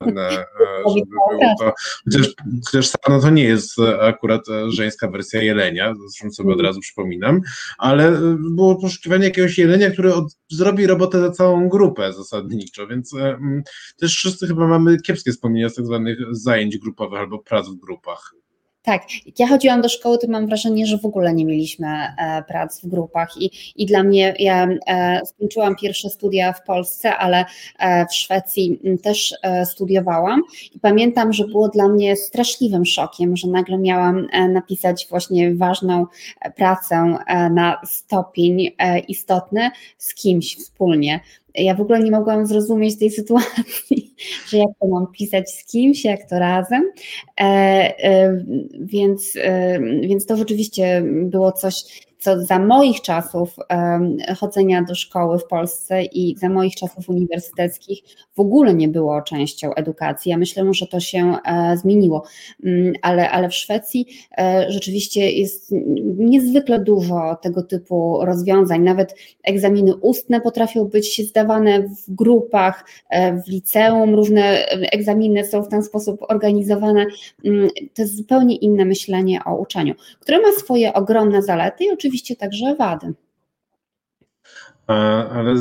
żeby 0.00 1.06
było 1.10 1.54
to, 1.60 1.72
chociaż, 2.04 2.34
chociaż 2.66 2.92
to 3.22 3.30
nie 3.30 3.44
jest 3.44 3.76
akurat 4.00 4.46
żeńska 4.68 5.08
wersja 5.08 5.42
jelenia, 5.42 5.94
zresztą 5.94 6.30
sobie 6.30 6.50
od 6.50 6.60
mm. 6.60 6.66
razu 6.66 6.80
przypominam, 6.80 7.40
ale 7.78 8.08
e, 8.08 8.36
było 8.38 8.76
poszukiwanie 8.76 9.24
jakiegoś 9.24 9.58
jelenia, 9.58 9.90
który 9.90 10.14
od, 10.14 10.36
zrobi 10.50 10.86
robotę 10.86 11.20
za 11.20 11.30
całą 11.30 11.68
grupę 11.68 12.12
zasadniczo, 12.12 12.86
więc 12.86 13.14
e, 13.14 13.38
też 13.96 14.16
wszyscy 14.16 14.46
chyba 14.46 14.66
mamy 14.66 15.00
kiepskie 15.00 15.32
wspomnienia 15.32 15.68
z 15.68 15.74
tak 15.74 15.86
zwanych 15.86 16.18
zajęć 16.30 16.78
grupowych 16.78 17.18
albo 17.20 17.38
prac 17.38 17.68
w 17.68 17.76
grupach. 17.76 18.34
Tak, 18.84 19.02
jak 19.26 19.38
ja 19.38 19.46
chodziłam 19.46 19.82
do 19.82 19.88
szkoły, 19.88 20.18
to 20.18 20.26
mam 20.28 20.46
wrażenie, 20.46 20.86
że 20.86 20.98
w 20.98 21.04
ogóle 21.04 21.34
nie 21.34 21.44
mieliśmy 21.44 21.86
e, 21.88 22.42
prac 22.48 22.80
w 22.80 22.86
grupach 22.86 23.36
i, 23.36 23.50
i 23.76 23.86
dla 23.86 24.02
mnie, 24.02 24.34
ja 24.38 24.68
e, 24.86 25.20
skończyłam 25.26 25.76
pierwsze 25.76 26.10
studia 26.10 26.52
w 26.52 26.64
Polsce, 26.64 27.16
ale 27.16 27.44
e, 27.78 28.06
w 28.06 28.14
Szwecji 28.14 28.80
też 29.02 29.34
studiowałam. 29.64 30.42
I 30.74 30.80
pamiętam, 30.80 31.32
że 31.32 31.44
było 31.44 31.68
dla 31.68 31.88
mnie 31.88 32.16
straszliwym 32.16 32.86
szokiem, 32.86 33.36
że 33.36 33.48
nagle 33.48 33.78
miałam 33.78 34.26
napisać 34.48 35.06
właśnie 35.10 35.54
ważną 35.54 36.06
pracę 36.56 37.16
na 37.50 37.80
stopień 37.84 38.70
istotny 39.08 39.70
z 39.98 40.14
kimś 40.14 40.56
wspólnie 40.56 41.20
ja 41.54 41.74
w 41.74 41.80
ogóle 41.80 42.00
nie 42.00 42.10
mogłam 42.10 42.46
zrozumieć 42.46 42.98
tej 42.98 43.10
sytuacji, 43.10 44.14
że 44.48 44.58
jak 44.58 44.68
to 44.80 44.88
mam 44.88 45.06
pisać 45.06 45.50
z 45.50 45.64
kimś, 45.64 46.04
jak 46.04 46.28
to 46.30 46.38
razem. 46.38 46.82
E, 47.40 47.44
e, 47.44 48.44
więc, 48.80 49.32
e, 49.36 49.80
więc 49.80 50.26
to 50.26 50.36
rzeczywiście 50.36 51.02
było 51.06 51.52
coś, 51.52 51.74
co 52.24 52.42
za 52.42 52.58
moich 52.58 53.00
czasów 53.00 53.56
chodzenia 54.38 54.82
do 54.82 54.94
szkoły 54.94 55.38
w 55.38 55.44
Polsce 55.44 56.02
i 56.02 56.36
za 56.38 56.48
moich 56.48 56.74
czasów 56.74 57.08
uniwersyteckich 57.08 57.98
w 58.34 58.40
ogóle 58.40 58.74
nie 58.74 58.88
było 58.88 59.22
częścią 59.22 59.74
edukacji. 59.74 60.30
Ja 60.30 60.38
myślę, 60.38 60.74
że 60.74 60.86
to 60.86 61.00
się 61.00 61.36
e, 61.44 61.76
zmieniło, 61.76 62.24
mm, 62.64 62.92
ale, 63.02 63.30
ale 63.30 63.48
w 63.48 63.54
Szwecji 63.54 64.06
e, 64.38 64.66
rzeczywiście 64.68 65.32
jest 65.32 65.74
niezwykle 66.18 66.78
dużo 66.78 67.36
tego 67.42 67.62
typu 67.62 68.18
rozwiązań. 68.24 68.82
Nawet 68.82 69.16
egzaminy 69.42 69.96
ustne 69.96 70.40
potrafią 70.40 70.84
być 70.84 71.28
zdawane 71.28 71.82
w 71.82 72.14
grupach, 72.14 72.84
e, 73.10 73.42
w 73.42 73.48
liceum, 73.48 74.14
różne 74.14 74.66
egzaminy 74.66 75.44
są 75.44 75.62
w 75.62 75.68
ten 75.68 75.82
sposób 75.82 76.20
organizowane. 76.28 77.06
Mm, 77.44 77.68
to 77.94 78.02
jest 78.02 78.16
zupełnie 78.16 78.56
inne 78.56 78.84
myślenie 78.84 79.40
o 79.44 79.56
uczeniu, 79.56 79.94
które 80.20 80.40
ma 80.40 80.52
swoje 80.52 80.92
ogromne 80.92 81.42
zalety 81.42 81.84
i 81.84 81.90
oczywiście 81.90 82.13
oczywiście 82.14 82.36
także 82.36 82.74
wady. 82.78 83.14
Ale 84.86 85.54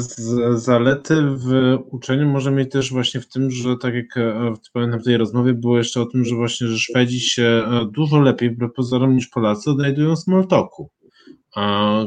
zalety 0.53 1.15
w 1.21 1.77
uczeniu 1.91 2.29
może 2.29 2.51
mieć 2.51 2.71
też 2.71 2.91
właśnie 2.91 3.21
w 3.21 3.27
tym, 3.27 3.51
że 3.51 3.77
tak 3.77 3.93
jak 3.93 4.17
e, 4.17 4.53
pamiętam 4.73 4.99
w 4.99 5.03
tej 5.03 5.17
rozmowie 5.17 5.53
było 5.53 5.77
jeszcze 5.77 6.01
o 6.01 6.05
tym, 6.05 6.25
że 6.25 6.35
właśnie, 6.35 6.67
że 6.67 6.77
Szwedzi 6.77 7.19
się 7.19 7.43
e, 7.43 7.85
dużo 7.91 8.19
lepiej 8.19 8.57
pozorom 8.75 9.15
niż 9.15 9.27
Polacy 9.27 9.69
odnajdują 9.69 10.15
small 10.15 10.47
talku, 10.47 10.89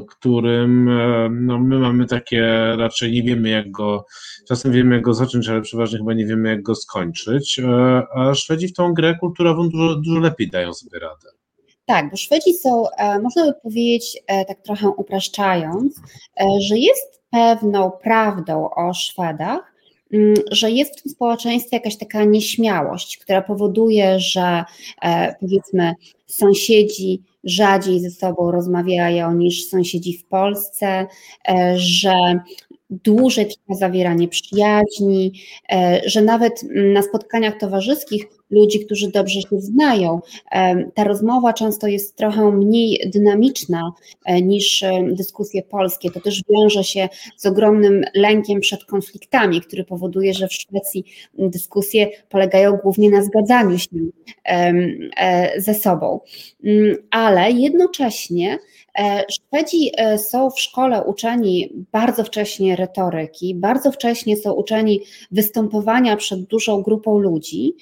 którym 0.09 0.89
e, 0.89 1.29
no, 1.31 1.59
my 1.59 1.79
mamy 1.79 2.07
takie, 2.07 2.47
raczej 2.77 3.13
nie 3.13 3.23
wiemy 3.23 3.49
jak 3.49 3.71
go, 3.71 4.07
czasem 4.49 4.73
wiemy 4.73 4.95
jak 4.95 5.05
go 5.05 5.15
zacząć, 5.15 5.49
ale 5.49 5.61
przeważnie 5.61 5.99
chyba 5.99 6.15
nie 6.15 6.27
wiemy 6.27 6.49
jak 6.49 6.63
go 6.63 6.75
skończyć, 6.75 7.61
a 8.15 8.35
Szwedzi 8.35 8.69
w 8.69 8.73
tą 8.73 8.95
grę 8.95 9.17
kulturową 9.21 9.69
dużo, 9.69 9.97
dużo 9.97 10.21
lepiej 10.21 10.51
dają 10.51 10.75
sobie 10.75 10.99
radę. 10.99 11.46
Tak, 11.87 12.11
bo 12.11 12.17
Szwedzi 12.17 12.55
są, 12.55 12.91
e, 12.91 13.19
można 13.19 13.45
by 13.45 13.53
powiedzieć, 13.63 14.23
e, 14.27 14.45
tak 14.45 14.63
trochę 14.63 14.89
upraszczając, 14.89 15.97
e, 16.41 16.45
że 16.61 16.79
jest 16.79 17.21
pewną 17.31 17.91
prawdą 17.91 18.71
o 18.71 18.95
Szwedach, 18.95 19.75
mm, 20.13 20.35
że 20.51 20.71
jest 20.71 20.99
w 20.99 21.03
tym 21.03 21.13
społeczeństwie 21.13 21.77
jakaś 21.77 21.97
taka 21.97 22.25
nieśmiałość, 22.25 23.19
która 23.19 23.43
powoduje, 23.43 24.21
że 24.21 24.65
powiedzmy 25.41 25.95
sąsiedzi 26.27 27.23
rzadziej 27.45 28.01
ze 28.01 28.11
sobą 28.11 28.51
rozmawiają 28.51 29.35
niż 29.35 29.69
sąsiedzi 29.69 30.19
w 30.19 30.25
Polsce, 30.25 31.07
że 31.77 32.15
dłużej 32.91 33.47
trwa 33.47 33.75
zawieranie 33.75 34.29
przyjaźni, 34.29 35.33
że 36.07 36.23
nawet 36.23 36.63
mm, 36.63 36.93
na 36.93 37.03
spotkaniach 37.03 37.59
towarzyskich 37.59 38.27
ludzi, 38.51 38.85
którzy 38.85 39.11
dobrze 39.11 39.41
się 39.41 39.61
znają. 39.61 40.21
Ta 40.95 41.05
rozmowa 41.05 41.53
często 41.53 41.87
jest 41.87 42.17
trochę 42.17 42.51
mniej 42.51 43.11
dynamiczna 43.15 43.93
e, 44.25 44.43
niż 44.43 44.83
e, 44.83 45.05
dyskusje 45.11 45.63
polskie. 45.63 46.11
To 46.11 46.21
też 46.21 46.43
wiąże 46.51 46.85
się 46.85 47.09
z 47.37 47.47
ogromnym 47.47 48.05
lękiem 48.15 48.61
przed 48.61 48.85
konfliktami, 48.85 49.61
który 49.61 49.85
powoduje, 49.85 50.35
że 50.35 50.49
w 50.49 50.53
Szwecji 50.53 51.05
dyskusje 51.39 52.09
polegają 52.29 52.77
głównie 52.77 53.11
na 53.11 53.23
zgadzaniu 53.23 53.79
się 53.79 53.89
e, 54.45 55.61
ze 55.61 55.75
sobą. 55.75 56.21
Mm, 56.65 56.97
ale 57.11 57.51
jednocześnie 57.51 58.59
Szwedzi 59.31 59.91
są 60.17 60.51
w 60.51 60.61
szkole 60.61 61.05
uczeni 61.05 61.73
bardzo 61.93 62.25
wcześnie 62.25 62.77
retoryki, 62.77 63.55
bardzo 63.55 63.93
wcześnie 63.93 64.37
są 64.37 64.53
uczeni 64.53 65.01
występowania 65.31 66.17
przed 66.17 66.43
dużą 66.43 66.83
grupą 66.83 67.19
ludzi. 67.19 67.75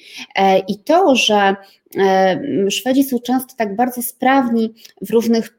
I 0.69 0.79
to, 0.79 1.17
że 1.17 1.57
e, 1.99 2.71
Szwedzi 2.71 3.05
są 3.05 3.19
często 3.19 3.55
tak 3.57 3.77
bardzo 3.77 4.03
sprawni 4.03 4.75
w 5.03 5.11
różnych 5.11 5.59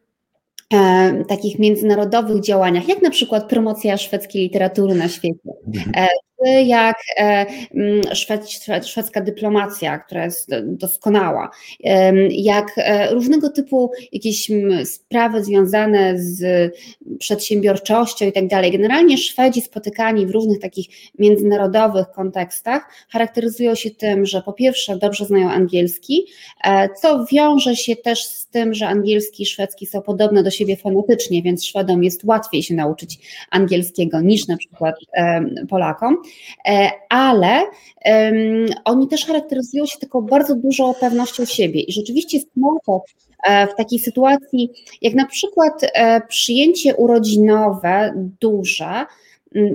e, 0.73 1.23
takich 1.27 1.59
międzynarodowych 1.59 2.41
działaniach, 2.43 2.87
jak 2.87 3.01
na 3.01 3.09
przykład 3.09 3.49
promocja 3.49 3.97
szwedzkiej 3.97 4.41
literatury 4.41 4.95
na 4.95 5.09
świecie, 5.09 5.49
e, 5.95 6.07
jak 6.65 6.97
e, 7.17 7.45
mm, 7.75 8.01
szwedzka 8.83 9.21
dyplomacja, 9.21 9.99
która 9.99 10.25
jest 10.25 10.49
doskonała, 10.63 11.49
jak 12.29 12.71
e, 12.77 13.13
różnego 13.13 13.49
typu 13.49 13.91
jakieś 14.11 14.51
sprawy 14.85 15.43
związane 15.43 16.13
z 16.19 16.71
przedsiębiorczością 17.19 18.25
i 18.27 18.31
tak 18.31 18.47
dalej. 18.47 18.71
Generalnie 18.71 19.17
Szwedzi 19.17 19.61
spotykani 19.61 20.25
w 20.25 20.31
różnych 20.31 20.59
takich 20.59 20.87
międzynarodowych 21.19 22.07
kontekstach 22.11 22.89
charakteryzują 23.09 23.75
się 23.75 23.91
tym, 23.91 24.25
że 24.25 24.41
po 24.41 24.53
pierwsze 24.53 24.97
dobrze 24.97 25.25
znają 25.25 25.51
angielski, 25.51 26.25
e, 26.63 26.89
co 27.01 27.25
wiąże 27.31 27.75
się 27.75 27.95
też 27.95 28.25
z 28.25 28.47
tym, 28.47 28.73
że 28.73 28.87
angielski 28.87 29.43
i 29.43 29.45
szwedzki 29.45 29.85
są 29.85 30.01
podobne 30.01 30.43
do 30.43 30.51
siebie 30.51 30.77
fonetycznie, 30.77 31.41
więc 31.41 31.65
Szwedom 31.65 32.03
jest 32.03 32.23
łatwiej 32.23 32.63
się 32.63 32.75
nauczyć 32.75 33.19
angielskiego 33.51 34.21
niż 34.21 34.47
na 34.47 34.57
przykład 34.57 34.95
Polakom. 35.69 36.17
Ale 37.09 37.63
um, 38.05 38.65
oni 38.85 39.07
też 39.07 39.25
charakteryzują 39.25 39.85
się 39.85 39.99
taką 39.99 40.21
bardzo 40.21 40.55
dużą 40.55 40.93
pewnością 40.93 41.45
siebie 41.45 41.81
i 41.81 41.91
rzeczywiście 41.91 42.39
smalltalk 42.39 43.03
w 43.73 43.75
takiej 43.77 43.99
sytuacji, 43.99 44.69
jak 45.01 45.13
na 45.13 45.25
przykład 45.25 45.91
przyjęcie 46.27 46.95
urodzinowe 46.95 48.13
duże, 48.41 49.05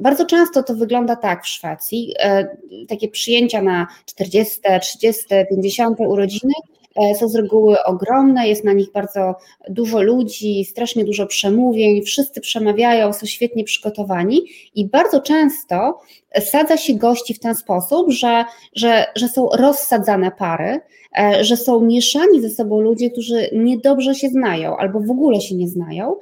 bardzo 0.00 0.26
często 0.26 0.62
to 0.62 0.74
wygląda 0.74 1.16
tak 1.16 1.44
w 1.44 1.48
Szwecji. 1.48 2.14
E, 2.18 2.56
takie 2.88 3.08
przyjęcia 3.08 3.62
na 3.62 3.86
40, 4.06 4.60
30, 4.80 5.24
50 5.50 6.00
urodziny 6.00 6.52
e, 6.58 6.79
są 7.18 7.28
z 7.28 7.34
reguły 7.34 7.82
ogromne, 7.84 8.48
jest 8.48 8.64
na 8.64 8.72
nich 8.72 8.92
bardzo 8.92 9.34
dużo 9.68 10.02
ludzi, 10.02 10.64
strasznie 10.64 11.04
dużo 11.04 11.26
przemówień, 11.26 12.02
wszyscy 12.02 12.40
przemawiają, 12.40 13.12
są 13.12 13.26
świetnie 13.26 13.64
przygotowani 13.64 14.42
i 14.74 14.86
bardzo 14.86 15.20
często 15.20 16.00
sadza 16.40 16.76
się 16.76 16.94
gości 16.94 17.34
w 17.34 17.40
ten 17.40 17.54
sposób, 17.54 18.10
że, 18.10 18.44
że, 18.76 19.04
że 19.16 19.28
są 19.28 19.48
rozsadzane 19.48 20.30
pary, 20.30 20.80
e, 21.18 21.44
że 21.44 21.56
są 21.56 21.80
mieszani 21.80 22.40
ze 22.40 22.50
sobą 22.50 22.80
ludzie, 22.80 23.10
którzy 23.10 23.50
niedobrze 23.52 24.14
się 24.14 24.28
znają 24.28 24.76
albo 24.76 25.00
w 25.00 25.10
ogóle 25.10 25.40
się 25.40 25.54
nie 25.54 25.68
znają, 25.68 26.16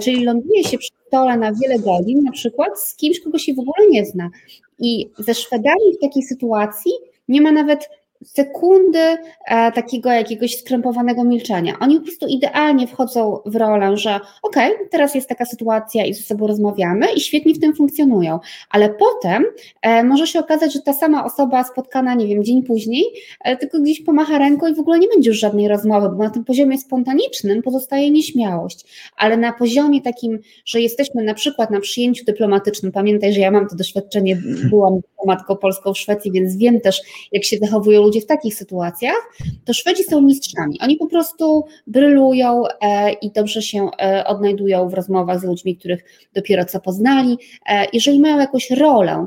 czyli 0.00 0.24
ląduje 0.24 0.64
się 0.64 0.78
przy 0.78 0.90
stole 1.06 1.36
na 1.36 1.52
wiele 1.52 1.78
godzin, 1.78 2.24
na 2.24 2.32
przykład 2.32 2.80
z 2.80 2.96
kimś, 2.96 3.20
kogo 3.20 3.38
się 3.38 3.54
w 3.54 3.58
ogóle 3.58 3.88
nie 3.90 4.06
zna. 4.06 4.30
I 4.78 5.10
ze 5.18 5.34
Szwedami 5.34 5.96
w 5.98 6.00
takiej 6.00 6.22
sytuacji 6.22 6.92
nie 7.28 7.40
ma 7.40 7.52
nawet 7.52 7.88
sekundy 8.24 8.98
e, 8.98 9.72
takiego 9.72 10.10
jakiegoś 10.10 10.56
skrępowanego 10.58 11.24
milczenia. 11.24 11.74
Oni 11.80 11.98
po 11.98 12.04
prostu 12.04 12.26
idealnie 12.26 12.86
wchodzą 12.86 13.38
w 13.46 13.56
rolę, 13.56 13.96
że 13.96 14.20
okej, 14.42 14.74
okay, 14.74 14.88
teraz 14.90 15.14
jest 15.14 15.28
taka 15.28 15.44
sytuacja 15.44 16.04
i 16.04 16.14
ze 16.14 16.22
sobą 16.22 16.46
rozmawiamy 16.46 17.06
i 17.16 17.20
świetnie 17.20 17.54
w 17.54 17.60
tym 17.60 17.74
funkcjonują, 17.74 18.40
ale 18.70 18.90
potem 18.90 19.44
e, 19.82 20.04
może 20.04 20.26
się 20.26 20.40
okazać, 20.40 20.72
że 20.72 20.80
ta 20.80 20.92
sama 20.92 21.24
osoba 21.24 21.64
spotkana, 21.64 22.14
nie 22.14 22.26
wiem, 22.26 22.44
dzień 22.44 22.62
później, 22.62 23.04
e, 23.44 23.56
tylko 23.56 23.80
gdzieś 23.80 24.02
pomacha 24.02 24.38
ręką 24.38 24.66
i 24.66 24.74
w 24.74 24.80
ogóle 24.80 24.98
nie 24.98 25.08
będzie 25.08 25.30
już 25.30 25.38
żadnej 25.38 25.68
rozmowy, 25.68 26.08
bo 26.16 26.22
na 26.24 26.30
tym 26.30 26.44
poziomie 26.44 26.78
spontanicznym 26.78 27.62
pozostaje 27.62 28.10
nieśmiałość, 28.10 29.12
ale 29.16 29.36
na 29.36 29.52
poziomie 29.52 30.00
takim, 30.02 30.38
że 30.64 30.80
jesteśmy 30.80 31.22
na 31.22 31.34
przykład 31.34 31.70
na 31.70 31.80
przyjęciu 31.80 32.24
dyplomatycznym, 32.24 32.92
pamiętaj, 32.92 33.32
że 33.32 33.40
ja 33.40 33.50
mam 33.50 33.68
to 33.68 33.76
doświadczenie, 33.76 34.36
byłam 34.70 35.00
dyplomatką 35.00 35.56
polską 35.56 35.94
w 35.94 35.98
Szwecji, 35.98 36.32
więc 36.32 36.56
wiem 36.56 36.80
też, 36.80 37.02
jak 37.32 37.44
się 37.44 37.56
zachowują 37.58 38.02
ludzie 38.02 38.13
w 38.20 38.26
takich 38.26 38.54
sytuacjach, 38.54 39.32
to 39.64 39.74
Szwedzi 39.74 40.04
są 40.04 40.20
mistrzami. 40.20 40.78
Oni 40.80 40.96
po 40.96 41.06
prostu 41.06 41.64
brylują 41.86 42.62
e, 42.80 43.12
i 43.12 43.30
dobrze 43.32 43.62
się 43.62 43.88
e, 44.00 44.24
odnajdują 44.26 44.88
w 44.88 44.94
rozmowach 44.94 45.40
z 45.40 45.44
ludźmi, 45.44 45.76
których 45.76 46.04
dopiero 46.34 46.64
co 46.64 46.80
poznali. 46.80 47.38
E, 47.66 47.86
jeżeli 47.92 48.20
mają 48.20 48.38
jakąś 48.38 48.70
rolę, 48.70 49.26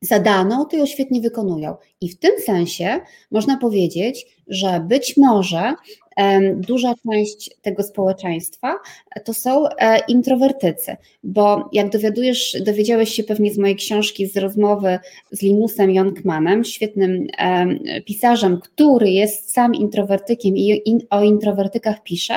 zadaną, 0.00 0.64
to 0.64 0.76
ją 0.76 0.86
świetnie 0.86 1.20
wykonują. 1.20 1.76
I 2.00 2.08
w 2.08 2.18
tym 2.18 2.32
sensie 2.46 3.00
można 3.30 3.56
powiedzieć, 3.56 4.26
że 4.48 4.80
być 4.88 5.16
może 5.16 5.74
duża 6.56 6.94
część 7.10 7.50
tego 7.62 7.82
społeczeństwa 7.82 8.74
to 9.24 9.34
są 9.34 9.68
e, 9.68 9.98
introwertycy, 10.08 10.96
bo 11.22 11.68
jak 11.72 11.90
dowiadujesz, 11.90 12.56
dowiedziałeś 12.60 13.14
się 13.14 13.24
pewnie 13.24 13.52
z 13.52 13.58
mojej 13.58 13.76
książki, 13.76 14.26
z 14.26 14.36
rozmowy 14.36 14.98
z 15.30 15.42
Linusem 15.42 15.90
Jonkmanem, 15.90 16.64
świetnym 16.64 17.26
pisarzem, 18.04 18.60
który 18.60 19.10
jest 19.10 19.52
sam 19.52 19.74
introwertykiem 19.74 20.56
i 20.56 21.06
o 21.10 21.22
introwertykach 21.22 22.02
pisze, 22.02 22.34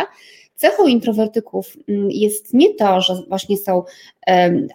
Cechą 0.61 0.87
introwertyków 0.87 1.77
mm, 1.89 2.11
jest 2.11 2.53
nie 2.53 2.73
to, 2.73 3.01
że 3.01 3.15
właśnie 3.27 3.57
są 3.57 3.83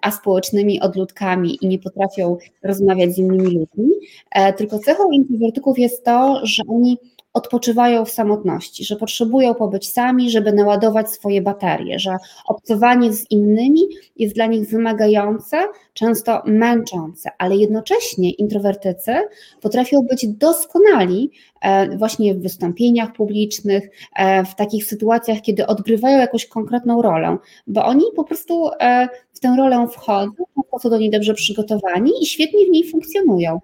aspołecznymi 0.02 0.80
odludkami 0.80 1.58
i 1.62 1.66
nie 1.66 1.78
potrafią 1.78 2.36
rozmawiać 2.62 3.14
z 3.14 3.18
innymi 3.18 3.44
ludźmi, 3.44 3.94
e, 4.30 4.52
tylko 4.52 4.78
cechą 4.78 5.10
introwertyków 5.10 5.78
jest 5.78 6.04
to, 6.04 6.40
że 6.42 6.62
oni 6.68 6.98
odpoczywają 7.36 8.04
w 8.04 8.10
samotności, 8.10 8.84
że 8.84 8.96
potrzebują 8.96 9.54
pobyć 9.54 9.92
sami, 9.92 10.30
żeby 10.30 10.52
naładować 10.52 11.10
swoje 11.10 11.42
baterie, 11.42 11.98
że 11.98 12.16
obcowanie 12.46 13.12
z 13.12 13.30
innymi 13.30 13.80
jest 14.16 14.34
dla 14.34 14.46
nich 14.46 14.68
wymagające, 14.68 15.56
często 15.92 16.42
męczące, 16.46 17.30
ale 17.38 17.56
jednocześnie 17.56 18.30
introwertycy 18.30 19.14
potrafią 19.60 20.02
być 20.02 20.26
doskonali 20.28 21.30
e, 21.60 21.96
właśnie 21.96 22.34
w 22.34 22.42
wystąpieniach 22.42 23.12
publicznych, 23.12 23.90
e, 24.16 24.44
w 24.44 24.54
takich 24.54 24.84
sytuacjach, 24.84 25.40
kiedy 25.40 25.66
odgrywają 25.66 26.18
jakąś 26.18 26.46
konkretną 26.46 27.02
rolę, 27.02 27.36
bo 27.66 27.84
oni 27.84 28.04
po 28.16 28.24
prostu 28.24 28.70
e, 28.80 29.08
w 29.32 29.40
tę 29.40 29.54
rolę 29.58 29.88
wchodzą, 29.88 30.44
są 30.78 30.90
do 30.90 30.98
niej 30.98 31.10
dobrze 31.10 31.34
przygotowani 31.34 32.12
i 32.22 32.26
świetnie 32.26 32.66
w 32.66 32.70
niej 32.70 32.90
funkcjonują. 32.90 33.60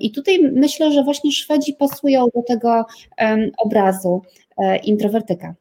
I 0.00 0.10
tutaj 0.10 0.50
myślę, 0.52 0.92
że 0.92 1.04
właśnie 1.04 1.32
Szwedzi 1.32 1.74
pasują 1.74 2.26
do 2.34 2.42
tego 2.42 2.84
obrazu 3.58 4.22
introwertyka. 4.82 5.54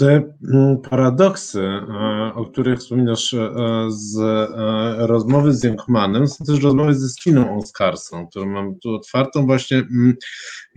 E, 0.00 0.04
te 0.04 0.34
mm, 0.52 0.78
paradoksy, 0.90 1.60
e, 1.60 2.32
o 2.34 2.44
których 2.44 2.78
wspominasz 2.78 3.34
e, 3.34 3.50
z 3.88 4.18
rozmowy 4.98 5.52
z 5.52 5.64
Jankmanem, 5.64 6.28
są 6.28 6.44
też 6.44 6.62
rozmowy 6.62 6.94
ze 6.94 7.08
Stiną 7.08 7.58
Oscarsą, 7.58 8.26
którą 8.26 8.46
mam 8.46 8.78
tu 8.78 8.94
otwartą 8.94 9.46
właśnie, 9.46 9.76
mm, 9.76 10.14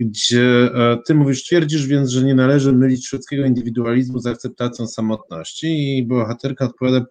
gdzie 0.00 0.70
ty 1.06 1.14
mówisz, 1.14 1.44
twierdzisz 1.44 1.86
więc, 1.86 2.10
że 2.10 2.24
nie 2.24 2.34
należy 2.34 2.72
mylić 2.72 3.06
szwedzkiego 3.06 3.44
indywidualizmu 3.44 4.18
z 4.18 4.26
akceptacją 4.26 4.86
samotności 4.86 5.98
i 5.98 6.06
bohaterka 6.06 6.64
odpowiada, 6.64 7.06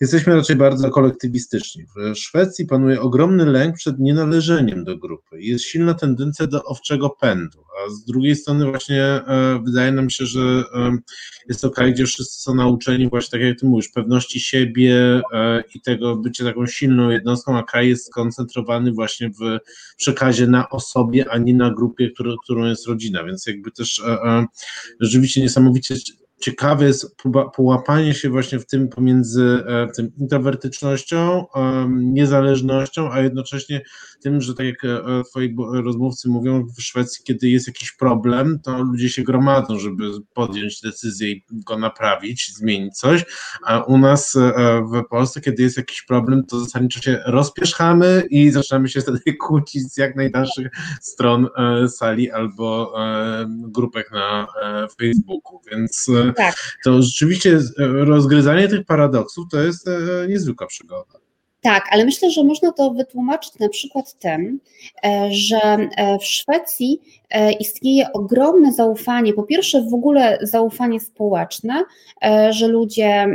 jesteśmy 0.00 0.34
raczej 0.34 0.56
bardzo 0.56 0.90
kolektywistyczni. 0.90 1.84
W 1.96 2.18
Szwecji 2.18 2.66
panuje 2.66 3.00
ogromny 3.00 3.46
lęk 3.46 3.76
przed 3.76 3.98
nienależeniem 3.98 4.84
do 4.84 4.98
grupy. 4.98 5.42
Jest 5.42 5.64
silna 5.64 5.94
tendencja 5.94 6.46
do 6.46 6.64
owczego 6.64 7.10
pędu, 7.10 7.58
a 7.86 7.90
z 7.90 8.04
drugiej 8.04 8.36
strony 8.36 8.66
właśnie 8.66 9.20
wydaje 9.64 9.92
nam 9.92 10.10
się, 10.10 10.26
że 10.26 10.64
jest 11.54 11.62
to 11.62 11.70
kraj, 11.70 11.92
gdzie 11.92 12.06
wszyscy 12.06 12.42
są 12.42 12.54
nauczeni 12.54 13.08
właśnie, 13.08 13.30
tak 13.30 13.48
jak 13.48 13.58
ty 13.58 13.66
mówisz, 13.66 13.88
pewności 13.88 14.40
siebie 14.40 15.22
e, 15.32 15.64
i 15.74 15.80
tego 15.80 16.16
bycia 16.16 16.44
taką 16.44 16.66
silną 16.66 17.10
jednostką, 17.10 17.58
a 17.58 17.62
kraj 17.62 17.88
jest 17.88 18.06
skoncentrowany 18.06 18.92
właśnie 18.92 19.30
w 19.30 19.58
przekazie 19.96 20.46
na 20.46 20.68
osobie, 20.68 21.30
a 21.30 21.38
nie 21.38 21.54
na 21.54 21.70
grupie, 21.70 22.10
którą, 22.10 22.36
którą 22.44 22.64
jest 22.64 22.86
rodzina, 22.86 23.24
więc 23.24 23.46
jakby 23.46 23.70
też 23.70 24.00
e, 24.00 24.06
e, 24.06 24.46
rzeczywiście 25.00 25.40
niesamowicie 25.40 25.94
ciekawe 26.40 26.84
jest 26.84 27.16
połapanie 27.56 28.14
się 28.14 28.30
właśnie 28.30 28.58
w 28.58 28.66
tym 28.66 28.88
pomiędzy 28.88 29.64
tym 29.96 30.12
introwertycznością, 30.18 31.44
niezależnością, 31.88 33.12
a 33.12 33.20
jednocześnie 33.20 33.82
tym, 34.24 34.40
że 34.40 34.54
tak 34.54 34.66
jak 34.66 34.84
e, 34.84 35.24
twoi 35.30 35.56
rozmówcy 35.72 36.28
mówią, 36.28 36.66
w 36.78 36.82
Szwecji, 36.82 37.24
kiedy 37.24 37.48
jest 37.48 37.66
jakiś 37.66 37.92
problem, 37.92 38.60
to 38.62 38.82
ludzie 38.82 39.08
się 39.08 39.22
gromadzą, 39.22 39.78
żeby 39.78 40.04
podjąć 40.34 40.80
decyzję 40.80 41.30
i 41.30 41.44
go 41.50 41.78
naprawić, 41.78 42.52
zmienić 42.54 42.98
coś, 42.98 43.24
a 43.64 43.80
u 43.80 43.98
nas 43.98 44.36
e, 44.36 44.52
w 44.92 45.08
Polsce, 45.10 45.40
kiedy 45.40 45.62
jest 45.62 45.76
jakiś 45.76 46.02
problem, 46.02 46.44
to 46.46 46.60
zasadniczo 46.60 47.00
się 47.00 47.22
rozpieszchamy 47.26 48.22
i 48.30 48.50
zaczynamy 48.50 48.88
się 48.88 49.00
wtedy 49.00 49.20
kłócić 49.46 49.92
z 49.92 49.96
jak 49.96 50.16
najdalszych 50.16 50.68
stron 51.00 51.48
sali 51.88 52.30
albo 52.30 52.94
grupek 53.48 54.12
na 54.12 54.46
Facebooku, 55.00 55.60
więc 55.70 56.10
tak. 56.36 56.78
to 56.84 57.02
rzeczywiście 57.02 57.60
rozgryzanie 58.04 58.68
tych 58.68 58.84
paradoksów 58.86 59.48
to 59.50 59.60
jest 59.60 59.88
e, 59.88 60.28
niezwykła 60.28 60.66
przygoda. 60.66 61.23
Tak, 61.64 61.84
ale 61.90 62.04
myślę, 62.04 62.30
że 62.30 62.44
można 62.44 62.72
to 62.72 62.90
wytłumaczyć 62.90 63.58
na 63.58 63.68
przykład 63.68 64.18
tym, 64.18 64.60
e, 65.04 65.28
że 65.30 65.56
e, 65.56 66.18
w 66.18 66.24
Szwecji 66.24 67.00
istnieje 67.60 68.12
ogromne 68.12 68.72
zaufanie, 68.72 69.32
po 69.32 69.42
pierwsze 69.42 69.82
w 69.82 69.94
ogóle 69.94 70.38
zaufanie 70.42 71.00
społeczne, 71.00 71.84
że 72.50 72.68
ludzie, 72.68 73.26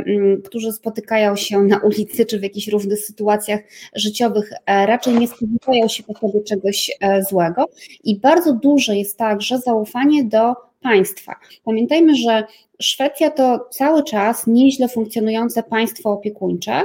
którzy 0.44 0.72
spotykają 0.72 1.36
się 1.36 1.62
na 1.62 1.78
ulicy 1.78 2.26
czy 2.26 2.38
w 2.38 2.42
jakichś 2.42 2.68
różnych 2.68 2.98
sytuacjach 2.98 3.60
życiowych, 3.94 4.50
raczej 4.66 5.14
nie 5.14 5.28
spodziewają 5.28 5.88
się 5.88 6.02
po 6.02 6.14
sobie 6.14 6.42
czegoś 6.44 6.90
złego 7.28 7.64
i 8.04 8.20
bardzo 8.20 8.52
duże 8.52 8.96
jest 8.96 9.18
także 9.18 9.58
zaufanie 9.58 10.24
do 10.24 10.54
państwa. 10.82 11.34
Pamiętajmy, 11.64 12.16
że 12.16 12.44
Szwecja 12.82 13.30
to 13.30 13.68
cały 13.70 14.04
czas 14.04 14.46
nieźle 14.46 14.88
funkcjonujące 14.88 15.62
państwo 15.62 16.12
opiekuńcze, 16.12 16.84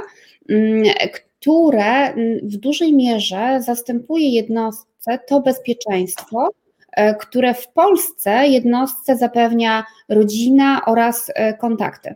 które 1.46 1.84
mm, 1.84 2.38
w 2.42 2.56
dużej 2.56 2.94
mierze 2.94 3.60
zastępuje 3.62 4.28
jednostce 4.28 5.18
to 5.28 5.40
bezpieczeństwo, 5.40 6.48
e, 6.92 7.14
które 7.14 7.54
w 7.54 7.68
Polsce 7.68 8.48
jednostce 8.48 9.16
zapewnia 9.16 9.84
rodzina 10.08 10.80
oraz 10.86 11.30
e, 11.34 11.54
kontakty. 11.54 12.14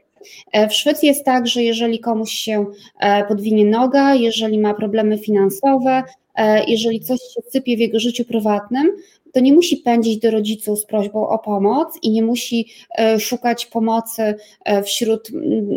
E, 0.52 0.68
w 0.68 0.74
Szwecji 0.74 1.08
jest 1.08 1.24
tak, 1.24 1.46
że 1.46 1.62
jeżeli 1.62 2.00
komuś 2.00 2.32
się 2.32 2.66
podwinie 3.28 3.64
noga, 3.64 4.14
jeżeli 4.14 4.58
ma 4.58 4.74
problemy 4.74 5.18
finansowe, 5.18 6.02
jeżeli 6.66 7.00
coś 7.00 7.18
się 7.18 7.40
sypie 7.50 7.76
w 7.76 7.80
jego 7.80 8.00
życiu 8.00 8.24
prywatnym, 8.24 8.92
to 9.32 9.40
nie 9.40 9.52
musi 9.52 9.76
pędzić 9.76 10.18
do 10.18 10.30
rodziców 10.30 10.78
z 10.78 10.86
prośbą 10.86 11.28
o 11.28 11.38
pomoc 11.38 11.98
i 12.02 12.10
nie 12.10 12.22
musi 12.22 12.68
e, 12.98 13.20
szukać 13.20 13.66
pomocy 13.66 14.34
e, 14.64 14.82
wśród 14.82 15.28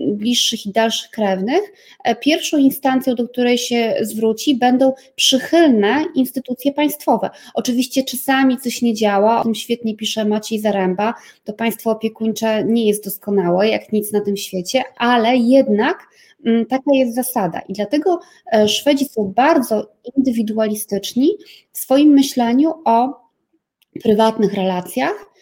bliższych 0.08 0.66
i 0.66 0.72
dalszych 0.72 1.10
krewnych. 1.10 1.62
E, 2.04 2.16
pierwszą 2.16 2.58
instancją, 2.58 3.16
do 3.16 3.28
której 3.28 3.58
się 3.58 3.96
zwróci, 4.02 4.56
będą 4.56 4.94
przychylne 5.16 6.06
instytucje 6.16 6.74
państwowe. 6.74 7.30
Oczywiście 7.54 8.04
czasami 8.04 8.58
coś 8.58 8.82
nie 8.82 8.94
działa, 8.94 9.40
o 9.40 9.44
tym 9.44 9.56
świetnie 9.56 9.96
pisze 9.96 10.26
Maciej 10.26 10.60
Zaręba, 10.60 11.14
to 11.44 11.54
państwo 11.54 11.92
opiekuńcze 11.92 12.64
nie 12.64 12.88
jest 12.88 13.06
doskonałe, 13.06 13.70
jak 13.70 13.92
nic 13.92 14.12
na 14.12 14.22
tym 14.22 14.38
świecie, 14.38 14.84
ale 14.98 15.38
jednak 15.38 15.98
taka 16.70 16.92
jest 16.94 17.16
zasada. 17.16 17.62
I 17.68 17.74
dlatego 17.74 18.20
Szwedzi 18.68 19.06
są 19.06 19.34
bardzo 19.36 19.92
indywidualistyczni 20.18 21.32
w 21.72 21.78
swoim 21.78 22.10
myśleniu 22.10 22.74
o 22.86 23.23
prywatnych 24.04 24.54
relacjach 24.54 25.34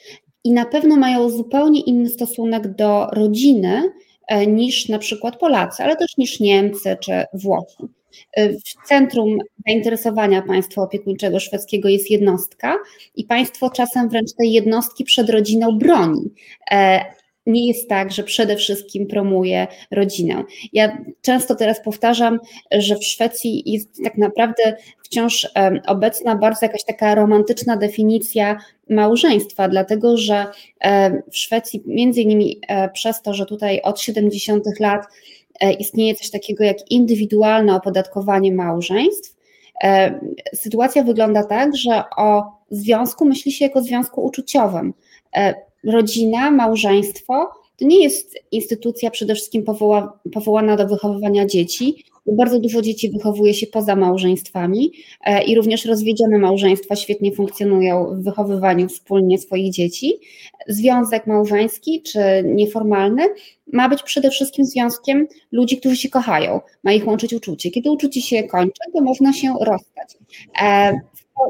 i 0.43 0.51
na 0.51 0.65
pewno 0.65 0.95
mają 0.95 1.29
zupełnie 1.29 1.81
inny 1.81 2.09
stosunek 2.09 2.75
do 2.75 3.07
rodziny 3.13 3.91
e, 4.27 4.47
niż 4.47 4.89
na 4.89 4.99
przykład 4.99 5.39
Polacy, 5.39 5.83
ale 5.83 5.95
też 5.95 6.17
niż 6.17 6.39
Niemcy 6.39 6.97
czy 6.99 7.23
Włosi. 7.33 7.83
E, 8.33 8.49
w 8.49 8.87
centrum 8.87 9.37
zainteresowania 9.67 10.41
państwa 10.41 10.81
opiekuńczego 10.81 11.39
szwedzkiego 11.39 11.89
jest 11.89 12.11
jednostka 12.11 12.77
i 13.15 13.23
państwo 13.23 13.69
czasem 13.69 14.09
wręcz 14.09 14.33
tej 14.37 14.51
jednostki 14.51 15.03
przed 15.03 15.29
rodziną 15.29 15.77
broni, 15.77 16.31
nie 17.45 17.67
jest 17.67 17.89
tak, 17.89 18.11
że 18.11 18.23
przede 18.23 18.55
wszystkim 18.55 19.07
promuje 19.07 19.67
rodzinę. 19.91 20.43
Ja 20.73 20.97
często 21.21 21.55
teraz 21.55 21.83
powtarzam, 21.83 22.39
że 22.71 22.95
w 22.95 23.03
Szwecji 23.03 23.71
jest 23.71 24.03
tak 24.03 24.17
naprawdę 24.17 24.77
wciąż 25.03 25.47
obecna 25.87 26.35
bardzo 26.35 26.65
jakaś 26.65 26.83
taka 26.83 27.15
romantyczna 27.15 27.77
definicja 27.77 28.57
małżeństwa, 28.89 29.69
dlatego 29.69 30.17
że 30.17 30.45
w 31.31 31.37
Szwecji, 31.37 31.83
między 31.85 32.21
innymi 32.21 32.59
e, 32.67 32.89
przez 32.89 33.21
to, 33.21 33.33
że 33.33 33.45
tutaj 33.45 33.81
od 33.81 33.99
70. 33.99 34.79
lat 34.79 35.05
e, 35.59 35.73
istnieje 35.73 36.15
coś 36.15 36.29
takiego 36.29 36.63
jak 36.63 36.91
indywidualne 36.91 37.75
opodatkowanie 37.75 38.53
małżeństw, 38.53 39.35
e, 39.83 40.19
sytuacja 40.53 41.03
wygląda 41.03 41.43
tak, 41.43 41.75
że 41.75 42.03
o 42.17 42.43
związku 42.69 43.25
myśli 43.25 43.51
się 43.51 43.65
jako 43.65 43.81
związku 43.81 44.25
uczuciowym 44.25 44.93
rodzina, 45.83 46.51
małżeństwo 46.51 47.49
to 47.81 47.87
nie 47.87 48.03
jest 48.03 48.35
instytucja 48.51 49.11
przede 49.11 49.35
wszystkim 49.35 49.63
powoła, 49.63 50.19
powołana 50.33 50.75
do 50.75 50.87
wychowywania 50.87 51.45
dzieci. 51.45 52.03
Bardzo 52.25 52.59
dużo 52.59 52.81
dzieci 52.81 53.09
wychowuje 53.09 53.53
się 53.53 53.67
poza 53.67 53.95
małżeństwami 53.95 54.91
e, 55.25 55.43
i 55.43 55.55
również 55.55 55.85
rozwiedzione 55.85 56.37
małżeństwa 56.37 56.95
świetnie 56.95 57.31
funkcjonują 57.31 58.15
w 58.15 58.23
wychowywaniu 58.23 58.89
wspólnie 58.89 59.37
swoich 59.37 59.73
dzieci. 59.73 60.13
Związek 60.67 61.27
małżeński 61.27 62.01
czy 62.01 62.19
nieformalny 62.45 63.23
ma 63.73 63.89
być 63.89 64.03
przede 64.03 64.29
wszystkim 64.29 64.65
związkiem 64.65 65.27
ludzi, 65.51 65.77
którzy 65.77 65.95
się 65.95 66.09
kochają, 66.09 66.59
ma 66.83 66.93
ich 66.93 67.07
łączyć 67.07 67.33
uczucie. 67.33 67.71
Kiedy 67.71 67.91
uczucie 67.91 68.21
się 68.21 68.43
kończy, 68.43 68.81
to 68.93 69.01
można 69.01 69.33
się 69.33 69.53
rozstać. 69.61 70.17
E, 70.61 70.99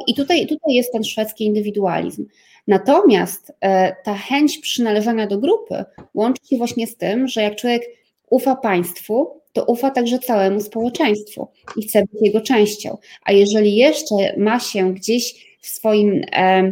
I 0.07 0.15
tutaj, 0.15 0.47
tutaj 0.47 0.73
jest 0.73 0.91
ten 0.91 1.03
szwedzki 1.03 1.45
indywidualizm. 1.45 2.25
Natomiast 2.67 3.53
e, 3.61 3.95
ta 4.03 4.13
chęć 4.13 4.57
przynależenia 4.57 5.27
do 5.27 5.37
grupy 5.37 5.85
łączy 6.13 6.47
się 6.47 6.57
właśnie 6.57 6.87
z 6.87 6.97
tym, 6.97 7.27
że 7.27 7.41
jak 7.41 7.55
człowiek 7.55 7.81
ufa 8.29 8.55
państwu, 8.55 9.41
to 9.53 9.65
ufa 9.65 9.91
także 9.91 10.19
całemu 10.19 10.61
społeczeństwu 10.61 11.47
i 11.77 11.87
chce 11.87 12.01
być 12.01 12.21
jego 12.21 12.41
częścią. 12.41 12.97
A 13.25 13.31
jeżeli 13.31 13.75
jeszcze 13.75 14.15
ma 14.37 14.59
się 14.59 14.93
gdzieś 14.93 15.57
w 15.61 15.67
swoim 15.67 16.21
e, 16.31 16.71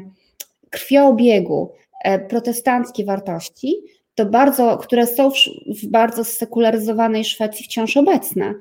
krwioobiegu 0.69 1.71
e, 2.03 2.19
protestanckie 2.19 3.05
wartości, 3.05 3.75
to 4.15 4.25
bardzo, 4.25 4.77
które 4.77 5.07
są 5.07 5.31
w, 5.31 5.35
w 5.81 5.87
bardzo 5.87 6.23
sekularyzowanej 6.23 7.25
Szwecji 7.25 7.65
wciąż 7.65 7.97
obecne, 7.97 8.53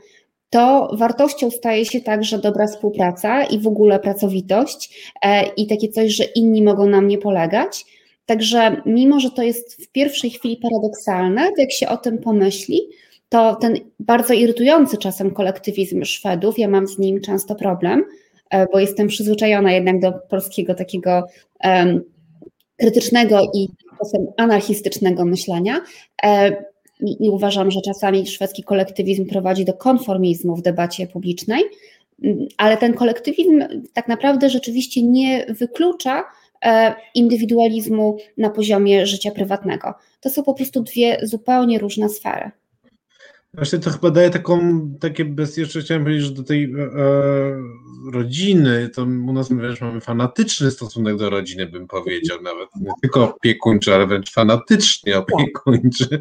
to 0.50 0.90
wartością 0.92 1.50
staje 1.50 1.84
się 1.84 2.00
także 2.00 2.38
dobra 2.38 2.66
współpraca 2.66 3.44
i 3.44 3.58
w 3.58 3.66
ogóle 3.66 3.98
pracowitość 3.98 5.12
e, 5.22 5.46
i 5.56 5.66
takie 5.66 5.88
coś, 5.88 6.12
że 6.12 6.24
inni 6.24 6.62
mogą 6.62 6.86
na 6.86 7.00
mnie 7.00 7.18
polegać. 7.18 7.84
Także 8.26 8.82
mimo, 8.86 9.20
że 9.20 9.30
to 9.30 9.42
jest 9.42 9.84
w 9.84 9.88
pierwszej 9.88 10.30
chwili 10.30 10.56
paradoksalne, 10.56 11.50
jak 11.58 11.72
się 11.72 11.88
o 11.88 11.96
tym 11.96 12.18
pomyśli, 12.18 12.80
to 13.28 13.54
ten 13.54 13.74
bardzo 14.00 14.34
irytujący 14.34 14.96
czasem 14.96 15.30
kolektywizm 15.30 16.04
Szwedów, 16.04 16.58
ja 16.58 16.68
mam 16.68 16.86
z 16.86 16.98
nim 16.98 17.20
często 17.20 17.54
problem, 17.54 18.04
e, 18.50 18.66
bo 18.72 18.78
jestem 18.78 19.08
przyzwyczajona 19.08 19.72
jednak 19.72 20.00
do 20.00 20.12
polskiego 20.12 20.74
takiego 20.74 21.24
um, 21.64 22.00
krytycznego 22.76 23.40
i 23.54 23.68
czasem 23.98 24.26
anarchistycznego 24.36 25.24
myślenia, 25.24 25.80
e, 26.24 26.64
i, 27.00 27.26
i 27.26 27.30
uważam, 27.30 27.70
że 27.70 27.80
czasami 27.80 28.26
szwedzki 28.26 28.62
kolektywizm 28.62 29.26
prowadzi 29.26 29.64
do 29.64 29.74
konformizmu 29.74 30.56
w 30.56 30.62
debacie 30.62 31.06
publicznej, 31.06 31.62
mm, 32.24 32.46
ale 32.56 32.76
ten 32.76 32.94
kolektywizm 32.94 33.64
tak 33.92 34.08
naprawdę 34.08 34.50
rzeczywiście 34.50 35.02
nie 35.02 35.46
wyklucza 35.48 36.24
e, 36.64 36.94
indywidualizmu 37.14 38.16
na 38.36 38.50
poziomie 38.50 39.06
życia 39.06 39.30
prywatnego. 39.30 39.94
To 40.20 40.30
są 40.30 40.42
po 40.42 40.54
prostu 40.54 40.82
dwie 40.82 41.18
zupełnie 41.22 41.78
różne 41.78 42.08
sfery. 42.08 42.50
Właśnie 43.54 43.78
to 43.78 43.90
chyba 43.90 44.10
daje 44.10 44.30
taką, 44.30 44.88
takie 45.00 45.24
bez, 45.24 45.56
jeszcze 45.56 45.80
chciałem 45.80 46.02
powiedzieć, 46.02 46.24
że 46.24 46.32
do 46.34 46.42
tej 46.42 46.64
e, 46.64 46.82
e, 46.82 47.62
rodziny, 48.12 48.88
to 48.94 49.02
u 49.02 49.32
nas 49.32 49.52
wiesz, 49.52 49.80
mamy 49.80 50.00
fanatyczny 50.00 50.70
stosunek 50.70 51.16
do 51.16 51.30
rodziny, 51.30 51.66
bym 51.66 51.86
powiedział, 51.86 52.42
nawet 52.42 52.68
nie 52.80 52.90
tylko 53.02 53.34
opiekuńczy, 53.34 53.94
ale 53.94 54.06
wręcz 54.06 54.32
fanatycznie 54.32 55.18
opiekuńczy. 55.18 56.20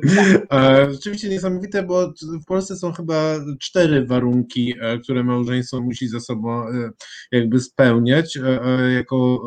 E, 0.52 0.88
rzeczywiście 0.94 1.30
niesamowite, 1.30 1.84
bo 1.84 2.14
w 2.42 2.46
Polsce 2.46 2.78
są 2.78 2.92
chyba 2.94 3.36
cztery 3.60 4.06
warunki, 4.06 4.74
e, 4.82 4.98
które 4.98 5.24
małżeństwo 5.24 5.82
musi 5.82 6.08
ze 6.08 6.20
sobą 6.20 6.68
e, 6.68 6.92
jakby 7.32 7.60
spełniać 7.60 8.38
e, 8.38 8.92
jako 8.92 9.42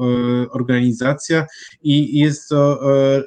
organizacja 0.50 1.46
i 1.82 2.18
jest 2.18 2.48
to, 2.48 2.80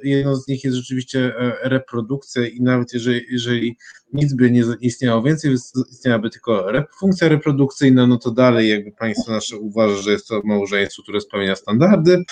jedno 0.03 0.35
z 0.35 0.47
nich 0.47 0.63
jest 0.63 0.77
rzeczywiście 0.77 1.33
reprodukcja 1.63 2.47
i 2.47 2.61
nawet 2.61 2.93
jeżeli, 2.93 3.21
jeżeli 3.31 3.77
nic 4.13 4.33
by 4.33 4.51
nie 4.51 4.63
istniało 4.81 5.21
więcej, 5.21 5.53
istniałaby 5.91 6.29
tylko 6.29 6.65
funkcja 6.99 7.27
reprodukcyjna, 7.27 8.07
no 8.07 8.17
to 8.17 8.31
dalej 8.31 8.69
jakby 8.69 8.91
państwo 8.91 9.31
nasze 9.31 9.57
uważa, 9.57 10.01
że 10.01 10.11
jest 10.11 10.27
to 10.27 10.41
małżeństwo, 10.43 11.03
które 11.03 11.21
spełnia 11.21 11.55
standardy, 11.55 12.23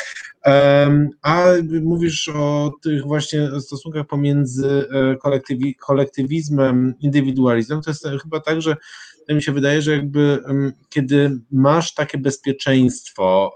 a 1.21 1.45
mówisz 1.83 2.29
o 2.29 2.71
tych 2.81 3.03
właśnie 3.03 3.61
stosunkach 3.61 4.07
pomiędzy 4.07 4.87
e, 4.91 5.15
kolektywi 5.15 5.75
kolektywizmem, 5.75 6.93
indywidualizmem, 6.99 7.81
to 7.81 7.91
jest 7.91 8.07
chyba 8.23 8.39
tak, 8.39 8.61
że 8.61 8.75
to 9.27 9.35
mi 9.35 9.43
się 9.43 9.51
wydaje, 9.51 9.81
że 9.81 9.91
jakby 9.91 10.43
kiedy 10.89 11.39
masz 11.51 11.93
takie 11.93 12.17
bezpieczeństwo 12.17 13.53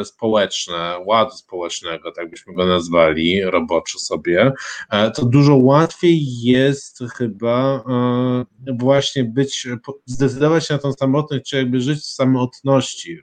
e, 0.00 0.04
społeczne, 0.04 0.96
ładu 1.06 1.30
społecznego, 1.30 2.12
tak 2.12 2.30
byśmy 2.30 2.54
go 2.54 2.66
nazwali, 2.66 3.44
roboczy 3.44 3.98
sobie, 3.98 4.52
e, 4.90 5.10
to 5.10 5.24
dużo 5.24 5.56
łatwiej 5.56 6.42
jest 6.42 6.98
chyba 7.16 7.84
e, 7.88 8.74
właśnie 8.78 9.24
być, 9.24 9.66
zdecydować 10.06 10.66
się 10.66 10.74
na 10.74 10.80
tą 10.80 10.92
samotność, 10.92 11.50
czy 11.50 11.56
jakby 11.56 11.80
żyć 11.80 11.98
w 11.98 12.14
samotności, 12.14 13.18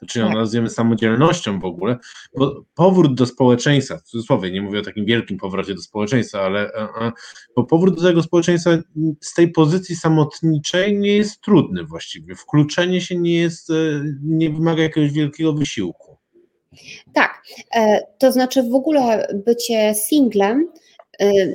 to 0.00 0.06
czy 0.06 0.18
ją 0.18 0.26
tak. 0.26 0.34
nazwiemy 0.34 0.70
samodzielnością 0.70 1.60
w 1.60 1.64
ogóle, 1.64 1.96
bo 2.36 2.64
powrót 2.74 3.14
do 3.14 3.26
społeczeństwa, 3.26 3.96
w 3.96 4.02
cudzysłowie, 4.02 4.50
nie 4.50 4.62
mówię 4.62 4.78
o 4.78 4.82
takim 4.82 5.04
wielkim 5.04 5.38
powrocie 5.38 5.74
do 5.74 5.82
społeczeństwa, 5.82 6.40
ale 6.40 6.72
e, 6.72 6.88
e, 7.00 7.12
bo 7.56 7.64
powrót 7.64 7.96
do 7.96 8.02
tego 8.02 8.22
społeczeństwa 8.22 8.70
z 9.20 9.34
tej 9.34 9.50
pozycji 9.52 9.96
samotniczej 9.96 10.98
nie 10.98 11.16
jest 11.16 11.40
trudny 11.40 11.84
właściwie. 11.84 12.34
Wkluczenie 12.34 13.00
się 13.00 13.16
nie 13.16 13.34
jest, 13.34 13.70
e, 13.70 13.74
nie 14.22 14.50
wymaga 14.50 14.82
jakiegoś 14.82 15.12
wielkiego 15.12 15.52
wysiłku. 15.52 16.16
Tak, 17.12 17.42
to 18.18 18.32
znaczy 18.32 18.62
w 18.62 18.74
ogóle 18.74 19.28
bycie 19.46 19.94
singlem 19.94 20.68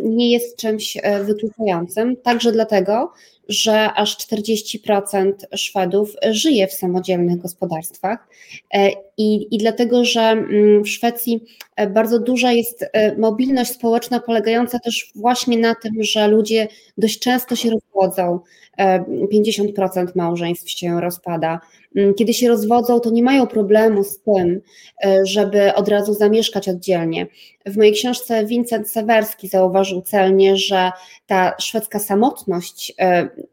nie 0.04 0.32
jest 0.32 0.58
czymś 0.58 0.98
wykluczającym, 1.24 2.16
także 2.24 2.52
dlatego, 2.52 3.12
że 3.48 3.94
aż 3.94 4.18
40% 4.18 5.34
Szwedów 5.56 6.16
żyje 6.32 6.68
w 6.68 6.74
samodzielnych 6.74 7.38
gospodarstwach 7.38 8.28
e, 8.74 8.90
i, 9.18 9.56
i 9.56 9.58
dlatego, 9.58 10.06
że 10.06 10.22
mm, 10.22 10.84
w 10.84 10.90
Szwecji 10.90 11.44
e, 11.76 11.90
bardzo 11.90 12.20
duża 12.20 12.52
jest 12.52 12.86
e, 12.94 13.18
mobilność 13.18 13.72
społeczna 13.72 14.20
polegająca 14.20 14.80
też 14.80 15.12
właśnie 15.16 15.58
na 15.58 15.76
tym, 15.76 15.94
że 16.00 16.28
ludzie 16.28 16.68
dość 16.98 17.20
często 17.20 17.56
się 17.56 17.70
rozwodzą, 17.70 18.40
50% 19.34 20.08
małżeństw 20.16 20.70
się 20.70 21.02
rozpada. 21.02 21.60
Mm, 21.96 22.14
kiedy 22.14 22.34
się 22.34 22.48
rozwodzą, 22.48 23.00
to 23.00 23.10
nie 23.10 23.24
mają 23.24 23.48
problemu 23.48 24.04
z 24.04 24.20
tym, 24.22 24.62
żeby 25.24 25.74
od 25.74 25.88
razu 25.88 26.14
zamieszkać 26.14 26.70
oddzielnie. 26.70 27.28
W 27.66 27.78
mojej 27.78 27.94
książce 27.94 28.46
Vincent 28.46 28.92
Sewerski 28.92 29.48
zauważył 29.48 30.02
celnie, 30.02 30.58
że 30.58 30.92
ta 31.28 31.54
szwedzka 31.60 32.00
samotność 32.00 32.96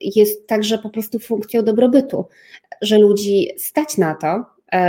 jest 0.01 0.47
także 0.47 0.79
po 0.79 0.91
prostu 0.91 1.19
funkcją 1.19 1.63
dobrobytu, 1.63 2.25
że 2.83 2.99
ludzi 2.99 3.51
stać 3.59 3.99
na 3.99 4.15
to, 4.15 4.27
e, 4.27 4.45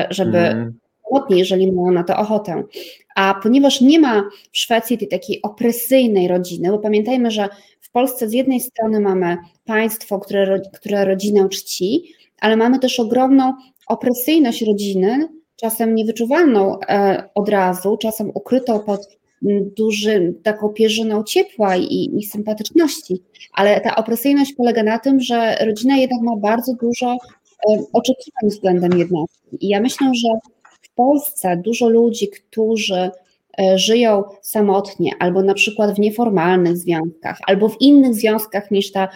żeby 0.10 0.38
mm. 0.38 0.74
samotnie, 1.04 1.38
jeżeli 1.38 1.72
mają 1.72 1.92
na 1.92 2.04
to 2.04 2.18
ochotę. 2.18 2.64
A 3.16 3.40
ponieważ 3.44 3.82
nie 3.82 4.00
ma 4.00 4.24
w 4.52 4.58
Szwecji 4.58 4.98
tej 4.98 5.08
takiej 5.08 5.42
opresyjnej 5.42 6.28
rodziny, 6.28 6.72
bo 6.72 6.80
pamiętajmy, 6.80 7.32
że 7.32 7.50
w 7.82 7.92
Polsce 7.92 8.30
z 8.30 8.34
jednej 8.34 8.60
strony 8.60 9.00
mamy 9.00 9.38
państwo, 9.66 10.20
które, 10.20 10.62
które 10.74 11.06
rodzinę 11.06 11.50
czci, 11.50 12.04
ale 12.42 12.58
mamy 12.58 12.80
też 12.80 13.00
ogromną 13.00 13.54
opresyjność 13.88 14.62
rodziny, 14.62 15.28
czasem 15.56 15.96
niewyczuwalną 15.96 16.80
e, 16.80 17.24
od 17.36 17.50
razu, 17.50 17.98
czasem 17.98 18.32
ukrytą 18.34 18.80
pod 18.80 19.18
dużym, 19.78 20.42
taką 20.44 20.70
pierzyną 20.70 21.24
ciepła 21.24 21.76
i, 21.76 22.10
i 22.18 22.24
sympatyczności, 22.24 23.24
ale 23.54 23.82
ta 23.82 23.96
opresyjność 23.96 24.54
polega 24.54 24.84
na 24.84 25.00
tym, 25.00 25.20
że 25.20 25.56
rodzina 25.66 25.98
jednak 25.98 26.22
ma 26.22 26.38
bardzo 26.38 26.74
dużo 26.82 27.12
e, 27.12 27.18
oczekiwań 27.94 28.50
względem 28.50 29.00
jednostki. 29.00 29.58
I 29.62 29.68
ja 29.68 29.82
myślę, 29.82 30.12
że 30.16 30.30
w 30.82 30.96
Polsce 30.96 31.58
dużo 31.58 31.90
ludzi, 31.90 32.28
którzy 32.28 33.12
e, 33.60 33.78
żyją 33.78 34.24
samotnie, 34.42 35.12
albo 35.20 35.44
na 35.44 35.54
przykład 35.54 35.96
w 35.96 36.00
nieformalnych 36.00 36.78
związkach, 36.78 37.38
albo 37.48 37.70
w 37.70 37.82
innych 37.82 38.16
związkach 38.16 38.72
niż 38.72 38.92
ta 38.92 39.08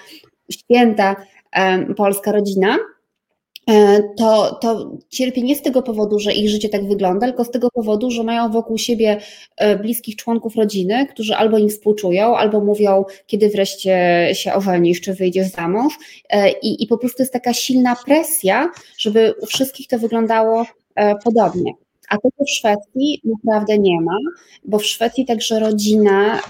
święta 0.52 1.16
polska 1.98 2.32
rodzina, 2.32 2.78
to, 4.18 4.58
to 4.62 4.98
cierpi 5.10 5.44
nie 5.44 5.56
z 5.56 5.62
tego 5.62 5.82
powodu, 5.82 6.20
że 6.20 6.34
ich 6.34 6.50
życie 6.50 6.70
tak 6.70 6.88
wygląda, 6.88 7.28
tylko 7.28 7.46
z 7.46 7.52
tego 7.52 7.72
powodu, 7.72 8.12
że 8.12 8.24
mają 8.24 8.52
wokół 8.52 8.78
siebie 8.78 9.18
e, 9.58 9.80
bliskich 9.80 10.16
członków 10.16 10.56
rodziny, 10.56 11.08
którzy 11.08 11.36
albo 11.36 11.58
im 11.58 11.70
współczują, 11.70 12.38
albo 12.38 12.60
mówią, 12.60 13.06
kiedy 13.26 13.50
wreszcie 13.50 14.28
się 14.34 14.54
ożenisz, 14.54 15.02
czy 15.02 15.14
wyjdziesz 15.14 15.48
za 15.48 15.68
mąż. 15.68 15.94
E, 16.30 16.52
I, 16.52 16.84
I 16.84 16.88
po 16.88 16.98
prostu 16.98 17.22
jest 17.22 17.34
taka 17.34 17.54
silna 17.54 17.96
presja, 18.06 18.72
żeby 18.98 19.34
u 19.42 19.46
wszystkich 19.46 19.88
to 19.88 20.00
wyglądało 20.00 20.66
podobnie. 21.24 21.74
A 22.10 22.18
tego 22.18 22.46
w 22.48 22.50
Szwecji 22.50 23.22
naprawdę 23.24 23.78
nie 23.78 24.02
ma, 24.02 24.18
bo 24.66 24.80
w 24.80 24.86
Szwecji 24.86 25.26
także 25.26 25.60
rodzina 25.60 26.42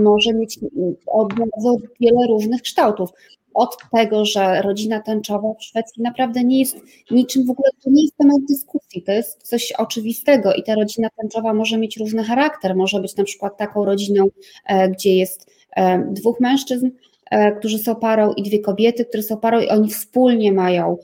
może 0.00 0.34
mieć 0.34 0.58
bardzo 1.06 1.76
wiele 2.00 2.26
różnych 2.28 2.62
kształtów 2.62 3.10
od 3.54 3.76
tego, 3.92 4.24
że 4.24 4.62
rodzina 4.62 5.00
tęczowa 5.00 5.54
w 5.58 5.62
Szwecji 5.62 6.02
naprawdę 6.02 6.44
nie 6.44 6.58
jest 6.58 6.76
niczym 7.10 7.46
w 7.46 7.50
ogóle, 7.50 7.68
to 7.84 7.90
nie 7.90 8.02
jest 8.02 8.16
temat 8.16 8.36
dyskusji, 8.48 9.02
to 9.02 9.12
jest 9.12 9.42
coś 9.42 9.72
oczywistego 9.72 10.54
i 10.54 10.62
ta 10.62 10.74
rodzina 10.74 11.08
tęczowa 11.20 11.54
może 11.54 11.78
mieć 11.78 11.96
różny 11.96 12.24
charakter, 12.24 12.76
może 12.76 13.00
być 13.00 13.16
na 13.16 13.24
przykład 13.24 13.56
taką 13.56 13.84
rodziną, 13.84 14.28
e, 14.66 14.88
gdzie 14.88 15.16
jest 15.16 15.50
e, 15.76 16.06
dwóch 16.10 16.40
mężczyzn, 16.40 16.90
e, 17.30 17.52
którzy 17.52 17.78
są 17.78 17.94
parą 17.94 18.32
i 18.32 18.42
dwie 18.42 18.58
kobiety, 18.58 19.04
które 19.04 19.22
są 19.22 19.36
parą 19.36 19.60
i 19.60 19.68
oni 19.68 19.90
wspólnie 19.90 20.52
mają 20.52 20.96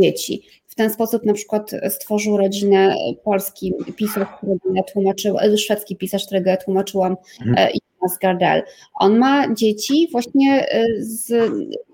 dzieci. 0.00 0.42
W 0.66 0.74
ten 0.74 0.90
sposób 0.90 1.24
na 1.24 1.32
przykład 1.32 1.70
stworzył 1.88 2.36
rodzinę 2.36 2.94
polski 3.24 3.74
pisarz, 3.96 4.28
którego 4.36 4.74
ja 4.74 4.82
tłumaczyłam, 4.82 5.56
szwedzki 5.56 5.96
pisarz, 5.96 6.26
którego 6.26 6.50
ja 6.50 6.56
tłumaczyłam 6.56 7.16
mhm. 7.46 7.68
Jonas 8.06 8.18
Gardel. 8.18 8.62
On 8.94 9.18
ma 9.18 9.54
dzieci 9.54 10.08
właśnie 10.12 10.68
e, 10.68 10.84
z, 10.98 11.52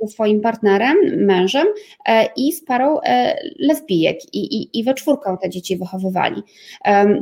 swoim 0.09 0.40
partnerem, 0.40 0.96
mężem 1.16 1.66
e, 2.07 2.29
i 2.37 2.53
z 2.53 2.64
parą 2.64 3.01
e, 3.01 3.37
lesbijek 3.59 4.35
i, 4.35 4.38
i, 4.38 4.79
i 4.79 4.85
we 4.85 4.94
czwórkę 4.94 5.37
te 5.42 5.51
dzieci 5.51 5.77
wychowywali. 5.77 6.42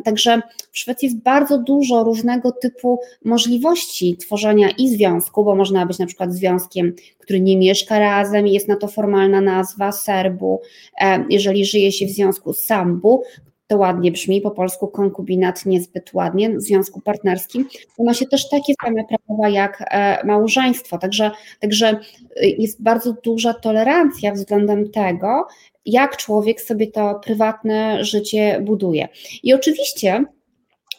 Także 0.04 0.40
w 0.70 0.78
Szwecji 0.78 1.06
jest 1.06 1.18
bardzo 1.22 1.58
dużo 1.58 2.04
różnego 2.04 2.52
typu 2.52 3.00
możliwości 3.24 4.16
tworzenia 4.16 4.68
i 4.78 4.88
związku, 4.88 5.44
bo 5.44 5.56
można 5.56 5.86
być 5.86 5.98
na 5.98 6.06
przykład 6.06 6.34
związkiem, 6.34 6.94
który 7.18 7.40
nie 7.40 7.56
mieszka 7.56 7.98
razem, 7.98 8.46
jest 8.46 8.68
na 8.68 8.76
to 8.76 8.88
formalna 8.88 9.40
nazwa 9.40 9.92
serbu, 9.92 10.60
jeżeli 11.30 11.64
żyje 11.64 11.92
się 11.92 12.06
w 12.06 12.10
związku 12.10 12.52
sambu, 12.52 13.22
to 13.70 13.76
ładnie 13.76 14.12
brzmi, 14.12 14.40
po 14.40 14.50
polsku 14.50 14.88
konkubinat 14.88 15.66
niezbyt 15.66 16.14
ładnie, 16.14 16.50
w 16.50 16.60
związku 16.60 17.00
partnerskim, 17.00 17.68
to 17.96 18.04
ma 18.04 18.14
się 18.14 18.26
też 18.26 18.48
takie 18.48 18.72
same 18.84 19.04
prawa 19.04 19.48
jak 19.48 19.84
e, 19.90 20.26
małżeństwo, 20.26 20.98
także, 20.98 21.30
także 21.60 21.88
e, 22.36 22.46
jest 22.46 22.82
bardzo 22.82 23.12
duża 23.12 23.54
tolerancja 23.54 24.32
względem 24.32 24.90
tego, 24.90 25.46
jak 25.86 26.16
człowiek 26.16 26.60
sobie 26.60 26.86
to 26.86 27.20
prywatne 27.24 28.04
życie 28.04 28.60
buduje. 28.60 29.08
I 29.42 29.54
oczywiście 29.54 30.24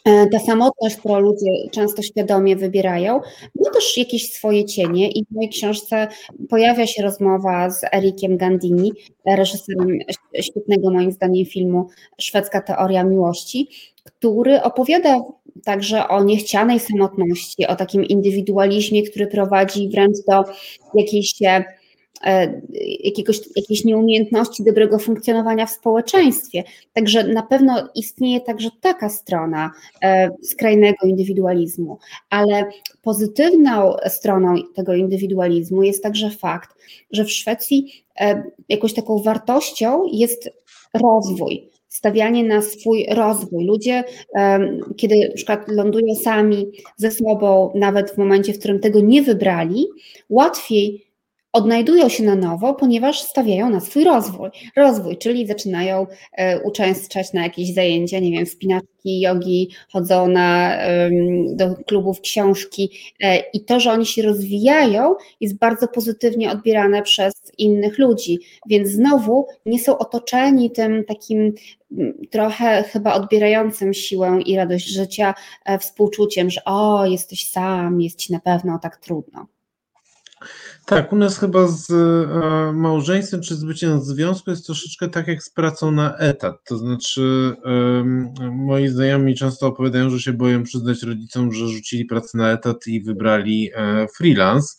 ta 0.04 0.38
samotność, 0.38 0.96
którą 0.96 1.20
ludzie 1.20 1.50
często 1.70 2.02
świadomie 2.02 2.56
wybierają, 2.56 3.20
ma 3.64 3.70
też 3.70 3.98
jakieś 3.98 4.32
swoje 4.32 4.64
cienie 4.64 5.10
i 5.10 5.24
w 5.24 5.34
mojej 5.34 5.50
książce 5.50 6.08
pojawia 6.48 6.86
się 6.86 7.02
rozmowa 7.02 7.70
z 7.70 7.84
Erikiem 7.94 8.36
Gandini, 8.36 8.92
reżyserem 9.26 9.98
świetnego 10.40 10.90
moim 10.90 11.12
zdaniem 11.12 11.46
filmu 11.46 11.88
Szwedzka 12.20 12.60
teoria 12.60 13.04
miłości, 13.04 13.68
który 14.04 14.62
opowiada 14.62 15.20
także 15.64 16.08
o 16.08 16.24
niechcianej 16.24 16.80
samotności, 16.80 17.66
o 17.66 17.76
takim 17.76 18.04
indywidualizmie, 18.04 19.02
który 19.02 19.26
prowadzi 19.26 19.88
wręcz 19.88 20.16
do 20.28 20.44
jakiejś 20.94 21.32
E, 21.42 21.64
jakiegoś, 23.04 23.40
jakiejś 23.56 23.84
nieumiejętności 23.84 24.64
dobrego 24.64 24.98
funkcjonowania 24.98 25.66
w 25.66 25.70
społeczeństwie. 25.70 26.64
Także 26.92 27.24
na 27.24 27.42
pewno 27.42 27.88
istnieje 27.94 28.40
także 28.40 28.68
taka 28.80 29.08
strona 29.08 29.70
e, 30.02 30.30
skrajnego 30.42 31.06
indywidualizmu, 31.06 31.98
ale 32.30 32.64
pozytywną 33.02 33.96
stroną 34.08 34.54
tego 34.74 34.94
indywidualizmu 34.94 35.82
jest 35.82 36.02
także 36.02 36.30
fakt, 36.30 36.70
że 37.10 37.24
w 37.24 37.30
Szwecji 37.30 38.04
e, 38.20 38.44
jakąś 38.68 38.94
taką 38.94 39.18
wartością 39.18 40.04
jest 40.12 40.50
rozwój 40.94 41.72
stawianie 41.92 42.44
na 42.44 42.62
swój 42.62 43.06
rozwój. 43.10 43.64
Ludzie, 43.64 44.04
kiedy 44.96 45.28
na 45.28 45.34
przykład 45.34 45.68
lądują 45.68 46.14
sami 46.14 46.66
ze 46.96 47.10
sobą, 47.10 47.72
nawet 47.74 48.10
w 48.10 48.18
momencie, 48.18 48.52
w 48.52 48.58
którym 48.58 48.80
tego 48.80 49.00
nie 49.00 49.22
wybrali, 49.22 49.86
łatwiej 50.30 51.11
odnajdują 51.52 52.08
się 52.08 52.24
na 52.24 52.34
nowo, 52.34 52.74
ponieważ 52.74 53.22
stawiają 53.22 53.70
na 53.70 53.80
swój 53.80 54.04
rozwój. 54.04 54.48
Rozwój, 54.76 55.18
czyli 55.18 55.46
zaczynają 55.46 56.06
e, 56.32 56.60
uczęszczać 56.60 57.32
na 57.32 57.42
jakieś 57.42 57.74
zajęcia, 57.74 58.18
nie 58.18 58.30
wiem, 58.30 58.46
spinaczki, 58.46 59.20
jogi, 59.20 59.70
chodzą 59.88 60.28
na, 60.28 60.78
do 61.46 61.74
klubów 61.86 62.20
książki 62.20 62.90
e, 63.20 63.38
i 63.38 63.64
to, 63.64 63.80
że 63.80 63.92
oni 63.92 64.06
się 64.06 64.22
rozwijają 64.22 65.14
jest 65.40 65.58
bardzo 65.58 65.88
pozytywnie 65.88 66.50
odbierane 66.50 67.02
przez 67.02 67.34
innych 67.58 67.98
ludzi, 67.98 68.38
więc 68.66 68.88
znowu 68.88 69.46
nie 69.66 69.78
są 69.78 69.98
otoczeni 69.98 70.70
tym 70.70 71.04
takim 71.04 71.52
trochę 72.30 72.82
chyba 72.82 73.14
odbierającym 73.14 73.94
siłę 73.94 74.38
i 74.46 74.56
radość 74.56 74.88
życia 74.88 75.34
e, 75.64 75.78
współczuciem, 75.78 76.50
że 76.50 76.64
o, 76.64 77.06
jesteś 77.06 77.50
sam, 77.50 78.00
jest 78.00 78.18
ci 78.18 78.32
na 78.32 78.40
pewno 78.40 78.78
tak 78.78 78.96
trudno. 78.96 79.46
Tak, 80.86 81.12
u 81.12 81.16
nas 81.16 81.38
chyba 81.38 81.68
z 81.68 81.90
e, 81.90 82.72
małżeństwem 82.72 83.42
czy 83.42 83.54
z 83.54 83.64
byciem 83.64 84.00
w 84.00 84.04
związku 84.04 84.50
jest 84.50 84.66
troszeczkę 84.66 85.08
tak 85.08 85.28
jak 85.28 85.42
z 85.42 85.50
pracą 85.50 85.90
na 85.90 86.16
etat. 86.16 86.64
To 86.64 86.78
znaczy, 86.78 87.56
moi 88.52 88.88
znajomi 88.88 89.34
często 89.34 89.66
opowiadają, 89.66 90.10
że 90.10 90.20
się 90.20 90.32
boją 90.32 90.62
przyznać 90.62 91.02
rodzicom, 91.02 91.52
że 91.52 91.68
rzucili 91.68 92.04
pracę 92.04 92.38
na 92.38 92.50
etat 92.52 92.86
i 92.86 93.02
wybrali 93.02 93.70
e, 93.74 94.06
freelance. 94.16 94.74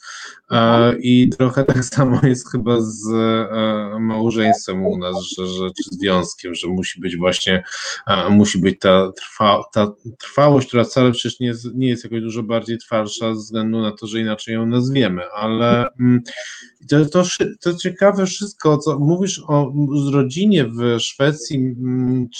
E, 0.51 0.93
I 0.99 1.29
trochę 1.29 1.63
tak 1.63 1.85
samo 1.95 2.19
jest 2.23 2.51
chyba 2.51 2.77
z 2.81 3.03
małżeństwem 3.99 4.85
u 4.85 4.97
nas, 4.97 5.15
że, 5.37 5.47
że 5.47 5.67
czy 5.67 5.95
związkiem, 5.95 6.55
że 6.55 6.67
musi 6.67 7.01
być 7.01 7.17
właśnie, 7.17 7.63
musi 8.29 8.59
być 8.59 8.79
ta, 8.79 9.11
trwa, 9.11 9.63
ta 9.73 9.91
trwałość, 10.19 10.67
która 10.67 10.83
wcale 10.83 11.11
przecież 11.11 11.39
nie 11.39 11.47
jest, 11.47 11.65
nie 11.75 11.87
jest 11.89 12.03
jakoś 12.03 12.21
dużo 12.21 12.43
bardziej 12.43 12.77
trwalsza 12.77 13.35
ze 13.35 13.41
względu 13.41 13.81
na 13.81 13.91
to, 13.91 14.07
że 14.07 14.19
inaczej 14.19 14.55
ją 14.55 14.65
nazwiemy, 14.65 15.21
ale 15.31 15.92
to, 16.89 17.05
to, 17.05 17.23
to 17.61 17.73
ciekawe 17.73 18.25
wszystko, 18.25 18.77
co 18.77 18.99
mówisz 18.99 19.43
o 19.47 19.73
rodzinie 20.13 20.65
w 20.65 20.99
Szwecji, 20.99 21.75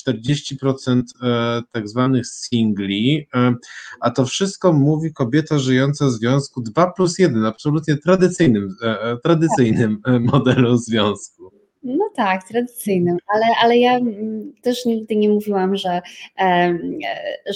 40% 0.08 0.56
mm, 0.88 1.04
e, 1.24 1.62
tak 1.72 1.90
zwanych 1.90 2.28
singli, 2.28 3.28
e, 3.36 3.54
a 4.00 4.12
to 4.12 4.26
wszystko 4.26 4.74
mówi 4.74 5.14
kobieta 5.14 5.60
żyjąca 5.60 6.06
w 6.06 6.12
związku 6.12 6.62
2 6.62 6.92
plus 6.92 7.20
1, 7.20 7.46
absolutnie 7.46 7.98
tradycyjnym, 7.98 8.76
e, 8.84 9.18
tradycyjnym 9.24 10.02
modelu 10.34 10.78
związku. 10.78 11.52
No 11.84 12.10
tak, 12.16 12.48
tradycyjnym, 12.48 13.18
ale, 13.28 13.46
ale 13.62 13.78
ja 13.78 13.98
mm, 13.98 14.54
też 14.62 14.86
nigdy 14.86 15.16
nie 15.16 15.30
mówiłam, 15.30 15.76
że, 15.76 16.02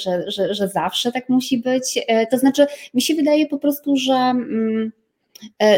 że, 0.04 0.32
że, 0.32 0.54
że 0.54 0.68
zawsze 0.68 1.12
tak 1.12 1.30
musi 1.30 1.58
być. 1.58 2.00
To 2.32 2.38
znaczy, 2.38 2.66
mi 2.94 3.02
się 3.02 3.16
wydaje 3.16 3.48
po 3.48 3.60
prostu, 3.60 3.96
że 3.96 4.14
mm, 4.14 4.92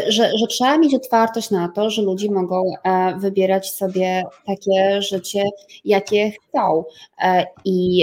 że, 0.08 0.30
że 0.38 0.46
trzeba 0.48 0.78
mieć 0.78 0.94
otwartość 0.94 1.50
na 1.50 1.68
to, 1.68 1.90
że 1.90 2.02
ludzie 2.02 2.30
mogą 2.30 2.62
e, 2.84 3.18
wybierać 3.18 3.70
sobie 3.70 4.22
takie 4.46 5.02
życie, 5.02 5.44
jakie 5.84 6.30
chcą. 6.30 6.84
E, 7.22 7.46
I 7.64 7.98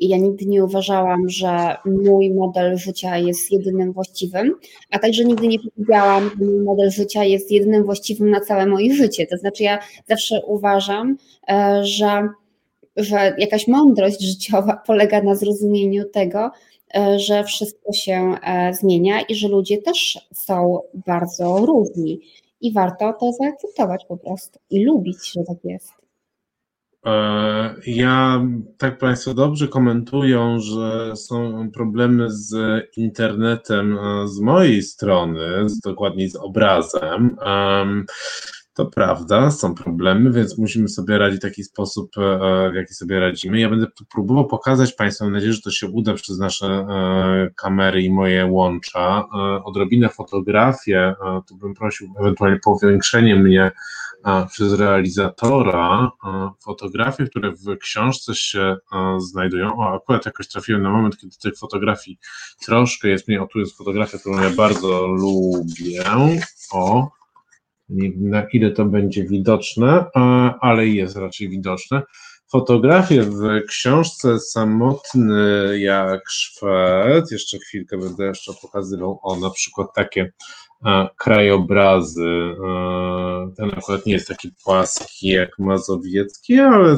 ja 0.00 0.16
nigdy 0.16 0.46
nie 0.46 0.64
uważałam, 0.64 1.28
że 1.28 1.76
mój 1.86 2.30
model 2.30 2.78
życia 2.78 3.16
jest 3.16 3.52
jedynym 3.52 3.92
właściwym, 3.92 4.54
a 4.90 4.98
także 4.98 5.24
nigdy 5.24 5.48
nie 5.48 5.58
powiedziałam, 5.58 6.30
że 6.38 6.44
mój 6.44 6.60
model 6.60 6.90
życia 6.90 7.24
jest 7.24 7.50
jedynym 7.50 7.84
właściwym 7.84 8.30
na 8.30 8.40
całe 8.40 8.66
moje 8.66 8.94
życie. 8.94 9.26
To 9.26 9.36
znaczy, 9.36 9.62
ja 9.62 9.78
zawsze 10.08 10.42
uważam, 10.46 11.16
że 11.82 12.28
że 12.96 13.34
jakaś 13.38 13.68
mądrość 13.68 14.20
życiowa 14.20 14.76
polega 14.86 15.22
na 15.22 15.34
zrozumieniu 15.34 16.04
tego, 16.04 16.50
że 17.16 17.44
wszystko 17.44 17.92
się 17.92 18.34
zmienia 18.72 19.20
i 19.20 19.34
że 19.34 19.48
ludzie 19.48 19.78
też 19.78 20.28
są 20.34 20.80
bardzo 21.06 21.66
różni 21.66 22.20
i 22.60 22.72
warto 22.72 23.12
to 23.12 23.32
zaakceptować 23.32 24.04
po 24.08 24.16
prostu 24.16 24.58
i 24.70 24.84
lubić, 24.84 25.32
że 25.32 25.44
tak 25.44 25.56
jest. 25.64 25.92
E, 27.06 27.74
ja, 27.86 28.44
tak 28.78 28.98
Państwo 28.98 29.34
dobrze 29.34 29.68
komentują, 29.68 30.60
że 30.60 31.16
są 31.16 31.70
problemy 31.70 32.30
z 32.30 32.54
internetem 32.96 33.98
e, 33.98 34.28
z 34.28 34.40
mojej 34.40 34.82
strony, 34.82 35.68
z, 35.68 35.80
dokładniej 35.80 36.30
z 36.30 36.36
obrazem. 36.36 37.36
To 38.74 38.86
prawda, 38.86 39.50
są 39.50 39.74
problemy, 39.74 40.32
więc 40.32 40.58
musimy 40.58 40.88
sobie 40.88 41.18
radzić 41.18 41.40
w 41.40 41.42
taki 41.42 41.64
sposób, 41.64 42.10
e, 42.18 42.70
w 42.72 42.74
jaki 42.74 42.94
sobie 42.94 43.20
radzimy. 43.20 43.60
Ja 43.60 43.70
będę 43.70 43.86
próbował 44.10 44.46
pokazać 44.46 44.92
Państwu, 44.92 45.24
mam 45.24 45.32
nadzieję, 45.32 45.52
że 45.52 45.62
to 45.62 45.70
się 45.70 45.88
uda 45.88 46.14
przez 46.14 46.38
nasze 46.38 46.86
kamery 47.56 48.02
i 48.02 48.12
moje 48.12 48.46
łącza, 48.46 49.24
odrobinę 49.64 50.08
fotografię. 50.08 51.14
Tu 51.48 51.56
bym 51.56 51.74
prosił 51.74 52.14
ewentualnie 52.20 52.58
powiększenie 52.64 53.36
mnie 53.36 53.70
przez 54.50 54.72
realizatora 54.72 56.10
fotografie, 56.64 57.24
które 57.24 57.52
w 57.52 57.78
książce 57.78 58.34
się 58.34 58.76
znajdują. 59.18 59.76
O, 59.78 59.94
akurat 59.94 60.26
jakoś 60.26 60.48
trafiłem 60.48 60.82
na 60.82 60.90
moment, 60.90 61.16
kiedy 61.16 61.36
tych 61.42 61.58
fotografii 61.58 62.18
troszkę 62.66 63.08
jest 63.08 63.28
mniej. 63.28 63.40
O, 63.40 63.46
tu 63.46 63.58
jest 63.58 63.78
fotografia, 63.78 64.18
którą 64.18 64.40
ja 64.40 64.50
bardzo 64.50 65.06
lubię. 65.06 66.04
O, 66.72 67.10
na 68.16 68.46
ile 68.52 68.70
to 68.70 68.84
będzie 68.84 69.24
widoczne, 69.24 70.04
ale 70.60 70.86
jest 70.86 71.16
raczej 71.16 71.48
widoczne. 71.48 72.02
Fotografie 72.52 73.22
w 73.22 73.40
książce 73.68 74.40
Samotny 74.40 75.78
jak 75.78 76.20
Szwed, 76.30 77.30
jeszcze 77.30 77.58
chwilkę 77.58 77.98
będę 77.98 78.26
jeszcze 78.26 78.52
pokazywał, 78.62 79.20
o 79.22 79.36
na 79.36 79.50
przykład 79.50 79.88
takie 79.94 80.32
krajobrazy. 81.16 82.54
Ten 83.56 83.70
akurat 83.76 84.06
nie 84.06 84.12
jest 84.12 84.28
taki 84.28 84.50
płaski 84.64 85.28
jak 85.28 85.58
mazowiecki, 85.58 86.58
ale 86.58 86.96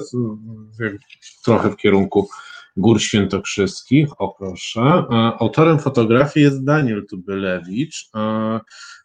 trochę 1.45 1.71
w 1.71 1.77
kierunku 1.77 2.29
Gór 2.77 3.01
Świętokrzyskich. 3.01 4.09
O 4.19 4.35
proszę. 4.39 5.05
Autorem 5.39 5.79
fotografii 5.79 6.45
jest 6.45 6.65
Daniel 6.65 7.07
Tubylewicz. 7.11 8.11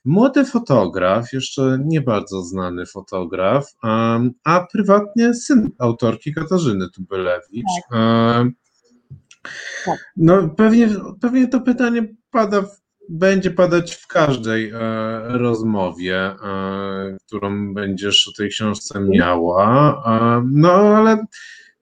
Młody 0.05 0.45
fotograf, 0.45 1.33
jeszcze 1.33 1.79
nie 1.85 2.01
bardzo 2.01 2.41
znany 2.41 2.85
fotograf, 2.85 3.75
a 4.43 4.67
prywatnie 4.71 5.33
syn 5.33 5.69
autorki 5.79 6.33
Katarzyny 6.33 6.89
Tubylewicz. 6.89 7.65
Tak. 9.85 9.97
No 10.17 10.49
pewnie, 10.49 10.89
pewnie 11.21 11.47
to 11.47 11.61
pytanie 11.61 12.07
pada 12.31 12.63
będzie 13.09 13.51
padać 13.51 13.95
w 13.95 14.07
każdej 14.07 14.69
e, 14.69 14.79
rozmowie, 15.27 16.17
e, 16.17 16.35
którą 17.27 17.73
będziesz 17.73 18.27
o 18.27 18.31
tej 18.37 18.49
książce 18.49 18.99
miała. 18.99 19.91
E, 20.05 20.47
no 20.51 20.71
ale 20.71 21.25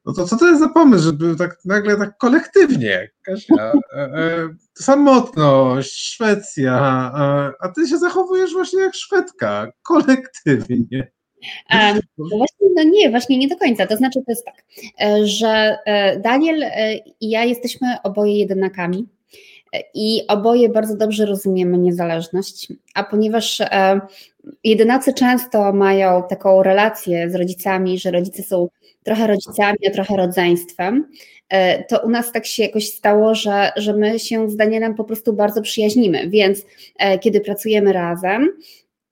no 0.06 0.13
to 0.13 0.26
co 0.26 0.38
to 0.38 0.48
jest 0.48 0.60
za 0.60 0.70
pomysł, 0.70 1.04
żeby 1.04 1.36
tak 1.36 1.58
nagle 1.65 1.98
tak 1.98 2.18
kolektywnie, 2.18 3.10
Kasia, 3.22 3.74
samotność, 4.74 6.13
Szwecja, 6.13 6.78
a 7.60 7.70
ty 7.76 7.88
się 7.88 7.98
zachowujesz 7.98 8.54
właśnie 8.54 8.82
jak 8.82 8.96
Szwedka, 8.96 9.72
kolektywnie. 9.84 11.12
no 12.18 12.38
właśnie, 12.38 12.68
no 12.76 12.84
nie, 12.84 13.10
właśnie 13.10 13.38
nie 13.38 13.48
do 13.48 13.58
końca. 13.58 13.88
To 13.88 13.98
znaczy, 13.98 14.20
to 14.26 14.32
jest 14.32 14.46
tak, 14.46 14.63
że 15.24 15.78
Daniel 16.20 16.63
i 17.22 17.30
ja 17.30 17.44
jesteśmy 17.44 17.88
oboje 18.04 18.38
jedynakami 18.38 19.08
i 19.94 20.22
oboje 20.28 20.70
bardzo 20.70 20.98
dobrze 20.98 21.26
rozumiemy 21.26 21.78
niezależność, 21.78 22.68
a 22.94 23.04
ponieważ 23.04 23.62
e, 23.62 24.00
jedynacy 24.64 25.14
często 25.14 25.74
mają 25.74 26.24
taką 26.30 26.64
relację 26.64 27.30
z 27.30 27.36
rodzicami, 27.36 28.00
że 28.00 28.12
rodzice 28.12 28.44
są 28.44 28.68
trochę 29.04 29.28
rodzicami, 29.28 29.78
a 29.88 29.92
trochę 29.92 30.18
rodzeństwem, 30.18 31.10
e, 31.50 31.84
to 31.84 32.00
u 32.00 32.10
nas 32.10 32.32
tak 32.32 32.46
się 32.46 32.64
jakoś 32.64 32.88
stało, 32.88 33.36
że, 33.36 33.72
że 33.76 33.94
my 33.94 34.20
się 34.20 34.50
z 34.50 34.56
Danielem 34.56 34.96
po 34.96 35.04
prostu 35.04 35.34
bardzo 35.34 35.62
przyjaźnimy, 35.62 36.30
więc 36.30 36.66
e, 36.98 37.20
kiedy 37.20 37.42
pracujemy 37.42 37.94
razem, 37.94 38.50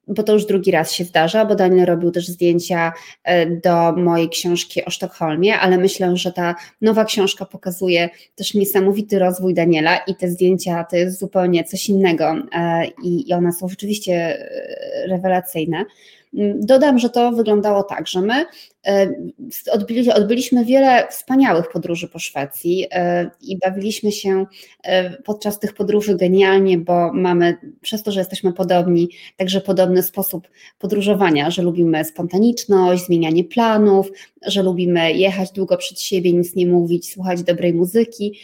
bo 0.07 0.23
to 0.23 0.33
już 0.33 0.45
drugi 0.45 0.71
raz 0.71 0.91
się 0.91 1.03
zdarza, 1.03 1.45
bo 1.45 1.55
Daniel 1.55 1.85
robił 1.85 2.11
też 2.11 2.27
zdjęcia 2.27 2.93
e, 3.23 3.45
do 3.45 3.91
mojej 3.91 4.29
książki 4.29 4.85
o 4.85 4.89
Sztokholmie, 4.89 5.59
ale 5.59 5.77
myślę, 5.77 6.17
że 6.17 6.31
ta 6.31 6.55
nowa 6.81 7.05
książka 7.05 7.45
pokazuje 7.45 8.09
też 8.35 8.53
niesamowity 8.53 9.19
rozwój 9.19 9.53
Daniela 9.53 9.97
i 9.97 10.15
te 10.15 10.27
zdjęcia 10.27 10.83
to 10.83 10.95
jest 10.95 11.19
zupełnie 11.19 11.63
coś 11.63 11.89
innego 11.89 12.35
e, 12.55 12.85
i 13.03 13.33
one 13.33 13.53
są 13.53 13.69
rzeczywiście 13.69 14.13
e, 14.13 15.07
rewelacyjne. 15.07 15.85
Dodam, 16.59 16.99
że 16.99 17.09
to 17.09 17.31
wyglądało 17.31 17.83
tak, 17.83 18.07
że 18.07 18.21
my 18.21 18.45
e, 18.87 19.13
odbyli, 19.71 20.11
odbyliśmy 20.11 20.65
wiele 20.65 21.07
wspaniałych 21.07 21.69
podróży 21.69 22.07
po 22.07 22.19
Szwecji 22.19 22.87
e, 22.91 23.29
i 23.41 23.57
bawiliśmy 23.57 24.11
się 24.11 24.45
e, 24.83 25.09
podczas 25.09 25.59
tych 25.59 25.73
podróży 25.73 26.15
genialnie, 26.15 26.77
bo 26.77 27.13
mamy, 27.13 27.57
przez 27.81 28.03
to, 28.03 28.11
że 28.11 28.19
jesteśmy 28.19 28.53
podobni, 28.53 29.09
także 29.37 29.61
podobny 29.61 30.03
sposób 30.03 30.47
podróżowania, 30.79 31.51
że 31.51 31.61
lubimy 31.61 32.05
spontaniczność, 32.05 33.05
zmienianie 33.05 33.43
planów, 33.43 34.11
że 34.45 34.63
lubimy 34.63 35.13
jechać 35.13 35.51
długo 35.51 35.77
przed 35.77 36.01
siebie, 36.01 36.33
nic 36.33 36.55
nie 36.55 36.67
mówić, 36.67 37.11
słuchać 37.11 37.43
dobrej 37.43 37.73
muzyki. 37.73 38.39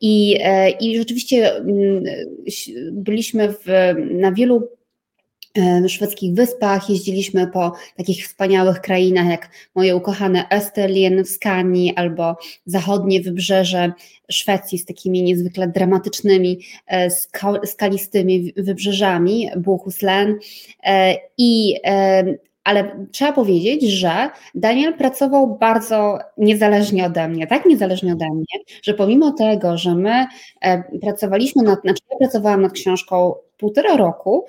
I, 0.00 0.38
I 0.80 0.98
rzeczywiście 0.98 1.56
mm, 1.56 2.04
byliśmy 2.92 3.48
w, 3.52 3.94
na 4.10 4.32
wielu 4.32 4.77
szwedzkich 5.88 6.34
wyspach, 6.34 6.90
jeździliśmy 6.90 7.46
po 7.46 7.72
takich 7.96 8.24
wspaniałych 8.24 8.80
krainach 8.80 9.26
jak 9.26 9.50
moje 9.74 9.96
ukochane 9.96 10.44
Österlen 10.50 11.24
w 11.24 11.28
Skanii 11.28 11.94
albo 11.96 12.36
zachodnie 12.66 13.20
wybrzeże 13.20 13.92
Szwecji 14.30 14.78
z 14.78 14.84
takimi 14.84 15.22
niezwykle 15.22 15.68
dramatycznymi, 15.68 16.60
e, 16.86 17.08
skalistymi 17.64 18.52
wybrzeżami, 18.56 19.50
Bohuslän 19.56 20.34
e, 20.84 21.14
i 21.38 21.74
e, 21.84 22.24
ale 22.64 23.06
trzeba 23.12 23.32
powiedzieć, 23.32 23.82
że 23.82 24.30
Daniel 24.54 24.94
pracował 24.94 25.58
bardzo 25.58 26.18
niezależnie 26.36 27.06
ode 27.06 27.28
mnie, 27.28 27.46
tak 27.46 27.66
niezależnie 27.66 28.12
ode 28.12 28.30
mnie, 28.30 28.64
że 28.82 28.94
pomimo 28.94 29.32
tego, 29.32 29.78
że 29.78 29.94
my 29.94 30.26
pracowaliśmy 31.00 31.62
nad, 31.62 31.80
znaczy 31.80 32.02
ja 32.10 32.18
pracowałam 32.18 32.62
nad 32.62 32.72
książką 32.72 33.34
półtora 33.58 33.96
roku 33.96 34.46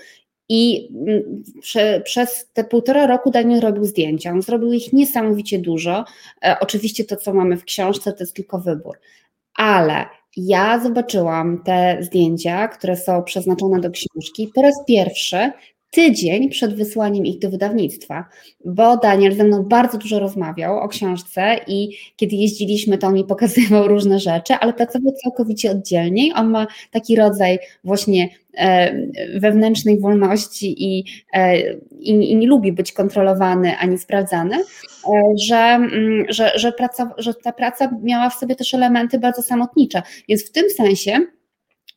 i 0.50 0.90
mm, 1.08 1.44
prze, 1.62 2.02
przez 2.02 2.50
te 2.54 2.64
półtora 2.64 3.08
roku 3.08 3.32
Daniel 3.32 3.62
robił 3.62 3.86
zdjęcia. 3.86 4.32
On 4.32 4.42
zrobił 4.42 4.74
ich 4.74 4.94
niesamowicie 4.94 5.60
dużo. 5.60 6.06
E, 6.44 6.58
oczywiście 6.60 7.06
to, 7.06 7.16
co 7.16 7.34
mamy 7.34 7.58
w 7.58 7.64
książce, 7.64 8.14
to 8.14 8.24
jest 8.24 8.36
tylko 8.36 8.60
wybór. 8.60 9.00
Ale 9.56 10.06
ja 10.38 10.80
zobaczyłam 10.80 11.64
te 11.64 11.98
zdjęcia, 12.02 12.68
które 12.68 12.98
są 12.98 13.24
przeznaczone 13.24 13.80
do 13.80 13.92
książki 13.92 14.52
po 14.56 14.62
raz 14.62 14.76
pierwszy 14.88 15.52
tydzień 15.92 16.50
przed 16.50 16.76
wysłaniem 16.76 17.26
ich 17.26 17.40
do 17.40 17.50
wydawnictwa, 17.50 18.26
bo 18.66 18.98
Daniel 18.98 19.36
ze 19.36 19.44
mną 19.44 19.64
bardzo 19.64 19.98
dużo 19.98 20.20
rozmawiał 20.20 20.78
o 20.78 20.88
książce 20.88 21.60
i 21.68 21.90
kiedy 22.16 22.36
jeździliśmy, 22.36 22.98
to 22.98 23.08
on 23.08 23.14
mi 23.14 23.24
pokazywał 23.24 23.88
różne 23.94 24.20
rzeczy, 24.20 24.54
ale 24.54 24.74
pracował 24.74 25.14
całkowicie 25.24 25.72
oddzielnie. 25.72 26.36
On 26.36 26.50
ma 26.50 26.68
taki 26.92 27.16
rodzaj 27.16 27.60
właśnie 27.84 28.30
e, 28.58 28.94
wewnętrznej 29.40 30.00
wolności 30.00 30.76
i, 30.78 31.06
e, 31.34 31.74
i, 32.00 32.32
i, 32.32 32.36
nie 32.36 32.48
lubi 32.48 32.72
być 32.72 32.92
kontrolowany 32.92 33.78
ani 33.78 33.98
sprawdzany, 33.98 34.56
e, 34.56 34.64
że, 35.48 35.58
mm, 35.58 36.26
że, 36.30 36.52
że, 36.56 36.72
praca, 36.72 37.14
że 37.18 37.34
ta 37.34 37.54
praca 37.54 37.92
miała 38.04 38.30
w 38.30 38.34
sobie 38.34 38.56
też 38.56 38.74
elementy 38.74 39.20
bardzo 39.20 39.42
samotnicze. 39.42 40.02
Więc 40.28 40.46
w 40.46 40.52
tym 40.52 40.70
sensie 40.70 41.20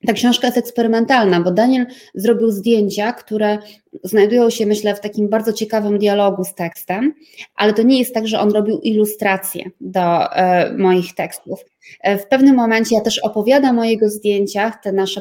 ta 0.06 0.12
książka 0.12 0.46
jest 0.46 0.58
eksperymentalna, 0.58 1.40
bo 1.40 1.50
Daniel 1.50 1.86
zrobił 2.14 2.50
zdjęcia, 2.50 3.12
które 3.12 3.58
znajdują 4.04 4.50
się, 4.50 4.66
myślę, 4.66 4.94
w 4.94 5.00
takim 5.00 5.28
bardzo 5.28 5.52
ciekawym 5.52 5.98
dialogu 5.98 6.44
z 6.44 6.54
tekstem, 6.54 7.14
ale 7.54 7.72
to 7.72 7.82
nie 7.82 7.98
jest 7.98 8.14
tak, 8.14 8.28
że 8.28 8.40
on 8.40 8.52
robił 8.52 8.80
ilustracje 8.80 9.70
do 9.80 10.32
e, 10.32 10.72
moich 10.78 11.14
tekstów. 11.14 11.64
E, 12.00 12.18
w 12.18 12.26
pewnym 12.26 12.56
momencie 12.56 12.94
ja 12.94 13.00
też 13.00 13.18
opowiadam 13.18 13.78
o 13.78 13.84
jego 13.84 14.08
zdjęciach, 14.08 14.82
te 14.82 14.92
nasze 14.92 15.20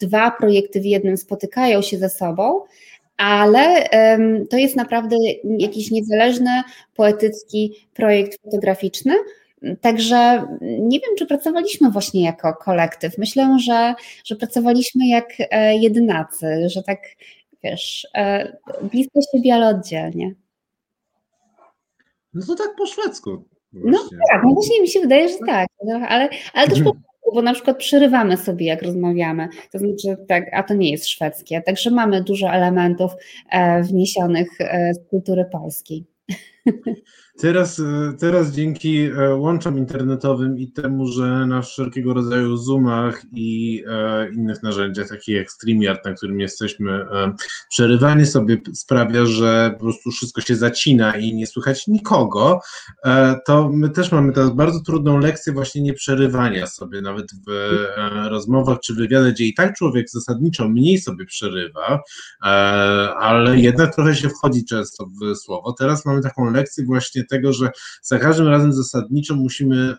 dwa 0.00 0.30
projekty 0.30 0.80
w 0.80 0.84
jednym 0.84 1.16
spotykają 1.16 1.82
się 1.82 1.98
ze 1.98 2.08
sobą, 2.08 2.60
ale 3.16 3.88
to 4.50 4.56
jest 4.56 4.76
naprawdę 4.76 5.16
jakiś 5.58 5.90
niezależny, 5.90 6.62
poetycki 6.94 7.88
projekt 7.94 8.42
fotograficzny, 8.42 9.14
Także 9.80 10.46
nie 10.60 11.00
wiem, 11.00 11.16
czy 11.18 11.26
pracowaliśmy 11.26 11.90
właśnie 11.90 12.24
jako 12.24 12.54
kolektyw. 12.54 13.18
Myślę, 13.18 13.56
że, 13.58 13.94
że 14.24 14.36
pracowaliśmy 14.36 15.06
jak 15.06 15.26
e, 15.38 15.76
jedynacy, 15.76 16.68
że 16.68 16.82
tak 16.82 16.98
wiesz, 17.64 18.08
blisko 18.82 19.20
siebie, 19.32 19.54
ale 19.54 19.68
oddzielnie. 19.68 20.34
No 22.34 22.46
to 22.46 22.54
tak 22.54 22.76
po 22.78 22.86
szwedzku. 22.86 23.44
No 23.72 23.98
tak, 24.30 24.42
no 24.44 24.54
właśnie 24.54 24.80
mi 24.80 24.88
się 24.88 25.00
wydaje, 25.00 25.28
że 25.28 25.34
tak, 25.46 25.68
no, 25.84 25.94
ale, 26.08 26.28
ale 26.54 26.68
też 26.68 26.82
po 26.82 26.92
bo 27.34 27.42
na 27.42 27.54
przykład 27.54 27.78
przerywamy 27.78 28.36
sobie, 28.36 28.66
jak 28.66 28.82
rozmawiamy. 28.82 29.48
To 29.72 29.78
znaczy, 29.78 30.16
tak, 30.28 30.44
a 30.52 30.62
to 30.62 30.74
nie 30.74 30.90
jest 30.90 31.08
szwedzkie. 31.08 31.62
Także 31.62 31.90
mamy 31.90 32.22
dużo 32.22 32.50
elementów 32.50 33.12
e, 33.50 33.82
wniesionych 33.82 34.48
e, 34.60 34.94
z 34.94 35.08
kultury 35.10 35.44
polskiej. 35.52 36.06
Teraz, 37.40 37.78
e, 37.78 38.12
teraz 38.18 38.50
dzięki 38.50 39.00
e, 39.00 39.34
łączom 39.34 39.78
internetowym 39.78 40.58
i 40.58 40.72
temu, 40.72 41.06
że 41.06 41.46
na 41.46 41.62
wszelkiego 41.62 42.14
rodzaju 42.14 42.56
Zoomach 42.56 43.22
i 43.32 43.84
e, 43.88 44.32
innych 44.32 44.62
narzędziach, 44.62 45.08
takich 45.08 45.36
jak 45.36 45.50
StreamYard, 45.50 46.04
na 46.04 46.14
którym 46.14 46.40
jesteśmy, 46.40 46.92
e, 46.92 47.34
przerywanie 47.68 48.26
sobie 48.26 48.56
sprawia, 48.74 49.24
że 49.26 49.70
po 49.78 49.84
prostu 49.84 50.10
wszystko 50.10 50.40
się 50.40 50.56
zacina 50.56 51.16
i 51.16 51.34
nie 51.34 51.46
słychać 51.46 51.86
nikogo, 51.86 52.60
e, 53.04 53.36
to 53.46 53.70
my 53.72 53.90
też 53.90 54.12
mamy 54.12 54.32
teraz 54.32 54.50
bardzo 54.50 54.80
trudną 54.80 55.18
lekcję 55.18 55.52
właśnie 55.52 55.82
nie 55.82 55.92
przerywania 55.92 56.66
sobie, 56.66 57.00
nawet 57.00 57.26
w 57.46 57.50
e, 57.50 58.28
rozmowach 58.28 58.80
czy 58.80 58.94
wywiadach, 58.94 59.32
gdzie 59.32 59.44
i 59.44 59.54
tak 59.54 59.76
człowiek 59.76 60.10
zasadniczo 60.10 60.68
mniej 60.68 60.98
sobie 60.98 61.24
przerywa, 61.24 62.02
ale 63.20 63.58
jednak 63.58 63.94
trochę 63.94 64.14
się 64.14 64.28
wchodzi 64.28 64.64
często 64.64 65.06
w 65.06 65.36
słowo. 65.36 65.72
Teraz 65.72 66.06
mamy 66.06 66.22
taką 66.22 66.50
lekcję 66.50 66.84
właśnie 66.84 67.24
tego, 67.30 67.52
że 67.52 67.70
za 68.02 68.18
każdym 68.18 68.48
razem 68.48 68.72
zasadniczo 68.72 69.34
musimy 69.34 69.96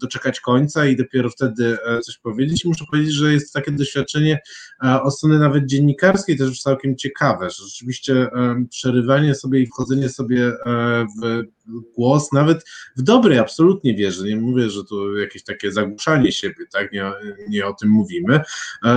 doczekać 0.00 0.40
końca 0.40 0.86
i 0.86 0.96
dopiero 0.96 1.30
wtedy 1.30 1.76
e, 1.86 2.00
coś 2.00 2.18
powiedzieć. 2.18 2.64
I 2.64 2.68
muszę 2.68 2.84
powiedzieć, 2.90 3.14
że 3.14 3.32
jest 3.32 3.52
takie 3.52 3.72
doświadczenie 3.72 4.38
e, 4.84 5.02
od 5.02 5.16
strony 5.16 5.38
nawet 5.38 5.66
dziennikarskiej 5.66 6.38
też 6.38 6.62
całkiem 6.62 6.96
ciekawe, 6.96 7.50
że 7.50 7.64
rzeczywiście 7.64 8.28
przerywanie 8.70 9.34
sobie 9.34 9.60
i 9.60 9.66
wchodzenie 9.66 10.08
sobie 10.08 10.52
e, 10.66 11.06
w 11.22 11.42
głos, 11.96 12.32
nawet 12.32 12.64
w 12.96 13.02
dobrej 13.02 13.38
absolutnie 13.38 13.94
wierzę, 13.94 14.24
nie 14.24 14.36
mówię, 14.36 14.70
że 14.70 14.84
to 14.84 15.16
jakieś 15.16 15.44
takie 15.44 15.72
zagłuszanie 15.72 16.32
siebie, 16.32 16.64
tak, 16.72 16.92
nie, 16.92 17.12
nie 17.48 17.66
o 17.66 17.74
tym 17.74 17.88
mówimy. 17.88 18.40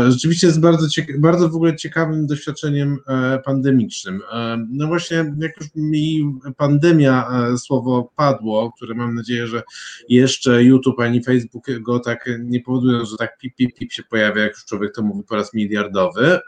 Rzeczywiście 0.09 0.47
jest 0.47 0.59
bardzo, 0.59 0.87
bardzo 1.17 1.49
w 1.49 1.55
ogóle 1.55 1.75
ciekawym 1.75 2.27
doświadczeniem 2.27 2.97
pandemicznym. 3.45 4.21
No 4.69 4.87
właśnie, 4.87 5.35
jak 5.39 5.57
już 5.57 5.67
mi 5.75 6.33
pandemia 6.57 7.27
słowo 7.63 8.11
padło, 8.15 8.71
które 8.71 8.95
mam 8.95 9.15
nadzieję, 9.15 9.47
że 9.47 9.63
jeszcze 10.09 10.63
YouTube 10.63 10.99
ani 10.99 11.23
Facebook 11.23 11.65
go 11.79 11.99
tak 11.99 12.29
nie 12.39 12.59
powodują, 12.59 13.05
że 13.05 13.17
tak 13.17 13.37
pip, 13.37 13.55
pip, 13.55 13.75
pip 13.75 13.91
się 13.91 14.03
pojawia, 14.03 14.43
jak 14.43 14.51
już 14.51 14.65
człowiek 14.65 14.95
to 14.95 15.01
mówi 15.01 15.23
po 15.23 15.35
raz 15.35 15.53
miliardowy, 15.53 16.39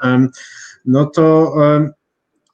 no 0.86 1.06
to 1.06 1.54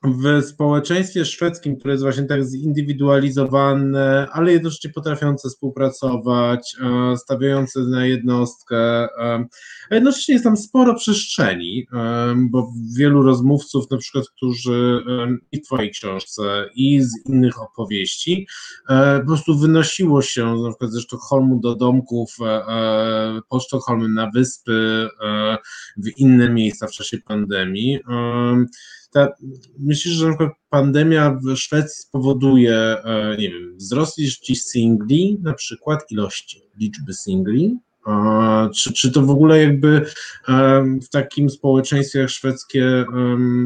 w 0.03 0.45
społeczeństwie 0.45 1.25
szwedzkim, 1.25 1.75
które 1.75 1.93
jest 1.93 2.03
właśnie 2.03 2.23
tak 2.23 2.43
zindywidualizowane, 2.43 4.27
ale 4.31 4.51
jednocześnie 4.51 4.89
potrafiące 4.89 5.49
współpracować, 5.49 6.75
e, 6.81 7.17
stawiające 7.17 7.79
na 7.79 8.05
jednostkę, 8.05 8.77
e, 8.77 9.45
a 9.89 9.95
jednocześnie 9.95 10.33
jest 10.33 10.43
tam 10.43 10.57
sporo 10.57 10.95
przestrzeni, 10.95 11.87
e, 11.93 12.35
bo 12.37 12.71
wielu 12.97 13.23
rozmówców, 13.23 13.91
na 13.91 13.97
przykład, 13.97 14.25
którzy 14.29 15.03
i 15.51 15.59
w 15.59 15.65
Twojej 15.65 15.91
książce, 15.91 16.69
i 16.75 17.01
z 17.01 17.11
innych 17.29 17.61
opowieści, 17.61 18.47
po 19.19 19.27
prostu 19.27 19.57
wynosiło 19.57 20.21
się 20.21 20.55
na 20.55 20.69
przykład 20.69 20.91
ze 20.91 21.01
Sztokholmu 21.01 21.59
do 21.59 21.75
domków 21.75 22.37
pod 23.49 23.63
Sztokholmem 23.63 24.13
na 24.13 24.31
wyspy, 24.35 25.07
w 25.97 26.17
inne 26.17 26.49
miejsca 26.49 26.87
w 26.87 26.91
czasie 26.91 27.17
pandemii 27.17 27.99
ta, 29.11 29.33
myślisz, 29.79 30.13
że 30.13 30.35
pandemia 30.69 31.39
w 31.43 31.55
Szwecji 31.55 32.03
spowoduje, 32.03 32.75
e, 32.75 33.35
nie 33.39 33.49
wiem, 33.49 33.77
wzrost 33.77 34.19
ilości 34.19 34.55
singli, 34.55 35.37
na 35.41 35.53
przykład 35.53 36.11
ilości 36.11 36.61
liczby 36.79 37.13
singli? 37.13 37.77
Czy, 38.75 38.93
czy 38.93 39.11
to 39.11 39.21
w 39.21 39.29
ogóle 39.29 39.63
jakby 39.63 40.05
w 41.01 41.09
takim 41.11 41.49
społeczeństwie 41.49 42.19
jak 42.19 42.29
szwedzkie, 42.29 43.05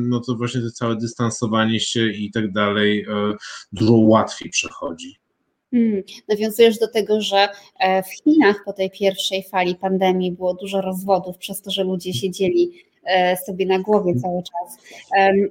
no 0.09 0.19
to 0.19 0.35
właśnie 0.35 0.61
to 0.61 0.71
całe 0.71 0.95
dystansowanie 0.95 1.79
się 1.79 2.11
i 2.11 2.31
tak 2.31 2.51
dalej 2.51 3.05
e, 3.09 3.33
dużo 3.71 3.93
łatwiej 3.93 4.49
przechodzi? 4.49 5.15
Hmm. 5.71 6.03
Nawiązujesz 6.27 6.79
do 6.79 6.87
tego, 6.87 7.21
że 7.21 7.47
e, 7.79 8.03
w 8.03 8.07
Chinach 8.23 8.55
po 8.65 8.73
tej 8.73 8.91
pierwszej 8.91 9.43
fali 9.51 9.75
pandemii 9.75 10.31
było 10.31 10.53
dużo 10.53 10.81
rozwodów 10.81 11.37
przez 11.37 11.61
to, 11.61 11.71
że 11.71 11.83
ludzie 11.83 12.13
siedzieli 12.13 12.71
sobie 13.45 13.65
na 13.65 13.79
głowie 13.79 14.15
cały 14.15 14.43
czas. 14.43 14.77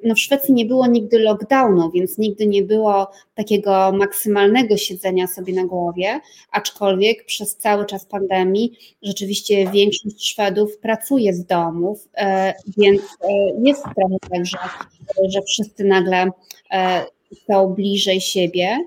No 0.05 0.15
w 0.15 0.19
Szwecji 0.19 0.55
nie 0.55 0.67
było 0.67 0.87
nigdy 0.87 1.19
lockdownu, 1.19 1.91
więc 1.91 2.19
nigdy 2.19 2.47
nie 2.47 2.63
było 2.63 3.11
takiego 3.35 3.93
maksymalnego 3.93 4.77
siedzenia 4.77 5.27
sobie 5.27 5.53
na 5.53 5.65
głowie, 5.65 6.21
aczkolwiek 6.51 7.25
przez 7.25 7.57
cały 7.57 7.87
czas 7.87 8.07
pandemii 8.07 8.79
rzeczywiście 9.03 9.71
większość 9.71 10.29
Szwedów 10.31 10.79
pracuje 10.79 11.35
z 11.35 11.45
domów, 11.45 12.09
e, 12.17 12.55
więc 12.77 13.01
e, 13.03 13.27
jest 13.65 13.83
trochę 13.83 14.17
tak, 14.31 14.47
że, 14.47 14.59
że 15.29 15.43
wszyscy 15.43 15.85
nagle 15.85 16.31
są 17.47 17.69
bliżej 17.69 18.21
siebie 18.21 18.79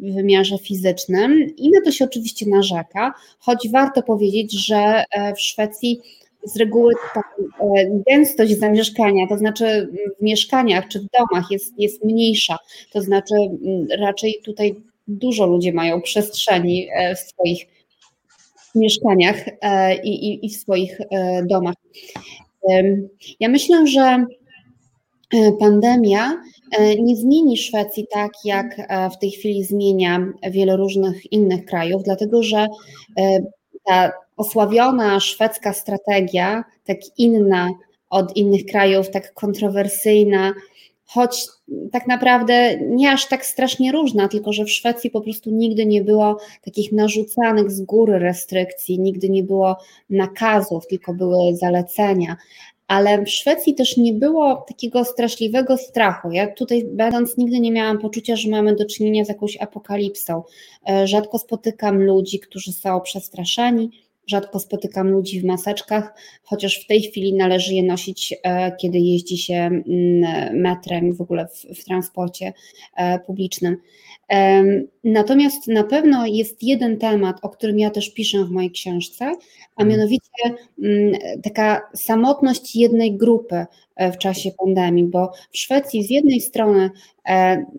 w 0.00 0.14
wymiarze 0.14 0.58
fizycznym 0.58 1.56
i 1.56 1.70
na 1.70 1.80
to 1.84 1.92
się 1.92 2.04
oczywiście 2.04 2.46
narzeka, 2.46 3.14
choć 3.38 3.68
warto 3.68 4.02
powiedzieć, 4.02 4.66
że 4.66 5.04
w 5.36 5.40
Szwecji 5.40 6.00
z 6.44 6.56
reguły 6.56 6.94
ta 7.14 7.20
e, 7.20 8.02
gęstość 8.06 8.58
zamieszkania, 8.58 9.26
to 9.28 9.38
znaczy 9.38 9.88
w 10.18 10.22
mieszkaniach 10.22 10.88
czy 10.88 11.00
w 11.00 11.06
domach 11.18 11.50
jest, 11.50 11.74
jest 11.78 12.04
mniejsza, 12.04 12.58
to 12.92 13.02
znaczy 13.02 13.34
raczej 13.98 14.40
tutaj 14.44 14.74
dużo 15.08 15.46
ludzi 15.46 15.72
mają 15.72 16.02
przestrzeni 16.02 16.88
e, 16.94 17.14
w 17.14 17.18
swoich 17.18 17.66
mieszkaniach 18.74 19.36
e, 19.60 19.96
i, 20.02 20.28
i, 20.28 20.46
i 20.46 20.50
w 20.50 20.56
swoich 20.56 20.98
domach. 21.44 21.74
Ja 23.40 23.48
myślę, 23.48 23.86
że 23.86 24.24
pandemia 25.60 26.42
nie 26.98 27.16
zmieni 27.16 27.58
Szwecji 27.58 28.06
tak, 28.12 28.32
jak 28.44 28.76
w 29.14 29.18
tej 29.18 29.30
chwili 29.30 29.64
zmienia 29.64 30.32
wiele 30.50 30.76
różnych 30.76 31.32
innych 31.32 31.64
krajów, 31.64 32.02
dlatego 32.02 32.42
że 32.42 32.66
ta 33.84 34.12
osławiona 34.40 35.20
szwedzka 35.20 35.72
strategia, 35.72 36.64
tak 36.84 36.96
inna 37.18 37.70
od 38.10 38.36
innych 38.36 38.66
krajów, 38.66 39.10
tak 39.10 39.34
kontrowersyjna, 39.34 40.52
choć 41.04 41.46
tak 41.92 42.06
naprawdę 42.06 42.76
nie 42.80 43.12
aż 43.12 43.28
tak 43.28 43.46
strasznie 43.46 43.92
różna, 43.92 44.28
tylko 44.28 44.52
że 44.52 44.64
w 44.64 44.70
Szwecji 44.70 45.10
po 45.10 45.20
prostu 45.20 45.50
nigdy 45.50 45.86
nie 45.86 46.02
było 46.02 46.38
takich 46.64 46.92
narzucanych 46.92 47.70
z 47.70 47.80
góry 47.80 48.18
restrykcji, 48.18 49.00
nigdy 49.00 49.28
nie 49.28 49.42
było 49.42 49.76
nakazów, 50.10 50.86
tylko 50.86 51.14
były 51.14 51.56
zalecenia. 51.56 52.36
Ale 52.86 53.24
w 53.24 53.30
Szwecji 53.30 53.74
też 53.74 53.96
nie 53.96 54.12
było 54.12 54.64
takiego 54.68 55.04
straszliwego 55.04 55.76
strachu. 55.76 56.32
Ja 56.32 56.54
tutaj, 56.54 56.84
będąc, 56.84 57.36
nigdy 57.36 57.60
nie 57.60 57.72
miałam 57.72 57.98
poczucia, 57.98 58.36
że 58.36 58.50
mamy 58.50 58.76
do 58.76 58.86
czynienia 58.86 59.24
z 59.24 59.28
jakąś 59.28 59.56
apokalipsą. 59.56 60.42
E, 60.88 61.06
rzadko 61.06 61.38
spotykam 61.38 62.02
ludzi, 62.02 62.40
którzy 62.40 62.72
są 62.72 63.00
przestraszeni 63.00 63.90
Rzadko 64.30 64.58
spotykam 64.60 65.08
ludzi 65.08 65.40
w 65.40 65.44
maseczkach, 65.44 66.14
chociaż 66.42 66.84
w 66.84 66.86
tej 66.86 67.02
chwili 67.02 67.34
należy 67.34 67.74
je 67.74 67.82
nosić, 67.82 68.34
e, 68.42 68.76
kiedy 68.76 68.98
jeździ 68.98 69.38
się 69.38 69.54
mm, 69.54 69.82
metrem, 70.60 71.12
w 71.12 71.20
ogóle 71.20 71.48
w, 71.48 71.80
w 71.80 71.84
transporcie 71.84 72.52
e, 72.96 73.18
publicznym. 73.18 73.76
Natomiast 75.04 75.68
na 75.68 75.84
pewno 75.84 76.26
jest 76.26 76.62
jeden 76.62 76.98
temat, 76.98 77.36
o 77.42 77.48
którym 77.48 77.78
ja 77.78 77.90
też 77.90 78.14
piszę 78.14 78.44
w 78.44 78.50
mojej 78.50 78.70
książce, 78.70 79.32
a 79.80 79.84
mianowicie 79.84 80.30
mm, 80.82 81.12
taka 81.42 81.82
samotność 81.94 82.76
jednej 82.76 83.16
grupy 83.16 83.66
e, 83.96 84.12
w 84.12 84.18
czasie 84.18 84.50
pandemii, 84.64 85.04
bo 85.04 85.32
w 85.50 85.58
Szwecji 85.58 86.04
z 86.04 86.10
jednej 86.10 86.40
strony 86.40 86.90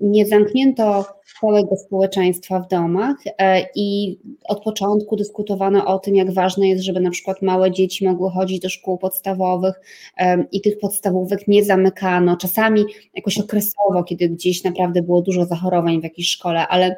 nie 0.01 0.25
zamknięto 0.25 1.05
całego 1.41 1.75
społeczeństwa 1.75 2.59
w 2.59 2.67
domach 2.67 3.15
e, 3.37 3.65
i 3.75 4.19
od 4.45 4.63
początku 4.63 5.15
dyskutowano 5.15 5.85
o 5.85 5.99
tym, 5.99 6.15
jak 6.15 6.33
ważne 6.33 6.67
jest, 6.67 6.83
żeby 6.83 6.99
na 6.99 7.09
przykład 7.09 7.41
małe 7.41 7.71
dzieci 7.71 8.05
mogły 8.05 8.29
chodzić 8.29 8.59
do 8.59 8.69
szkół 8.69 8.97
podstawowych 8.97 9.81
e, 10.17 10.45
i 10.51 10.61
tych 10.61 10.79
podstawówek 10.79 11.47
nie 11.47 11.63
zamykano, 11.63 12.37
czasami 12.37 12.85
jakoś 13.13 13.37
okresowo, 13.37 14.03
kiedy 14.03 14.29
gdzieś 14.29 14.63
naprawdę 14.63 15.01
było 15.01 15.21
dużo 15.21 15.45
zachorowań 15.45 15.99
w 15.99 16.03
jakiejś 16.03 16.29
szkole, 16.29 16.67
ale 16.67 16.95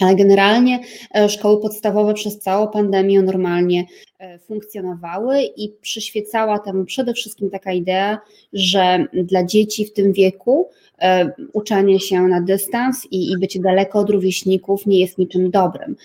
ale 0.00 0.16
generalnie 0.16 0.80
e, 1.14 1.28
szkoły 1.28 1.60
podstawowe 1.60 2.14
przez 2.14 2.38
całą 2.38 2.68
pandemię 2.68 3.22
normalnie 3.22 3.86
funkcjonowały 4.46 5.42
i 5.42 5.72
przyświecała 5.80 6.58
temu 6.58 6.84
przede 6.84 7.14
wszystkim 7.14 7.50
taka 7.50 7.72
idea, 7.72 8.18
że 8.52 9.06
dla 9.12 9.44
dzieci 9.44 9.84
w 9.84 9.92
tym 9.92 10.12
wieku 10.12 10.68
E, 11.04 11.32
uczenie 11.52 12.00
się 12.00 12.22
na 12.22 12.40
dystans 12.40 13.06
i, 13.10 13.32
i 13.32 13.38
bycie 13.38 13.60
daleko 13.60 13.98
od 13.98 14.10
rówieśników 14.10 14.86
nie 14.86 15.00
jest 15.00 15.18
niczym 15.18 15.50
dobrym. 15.50 15.96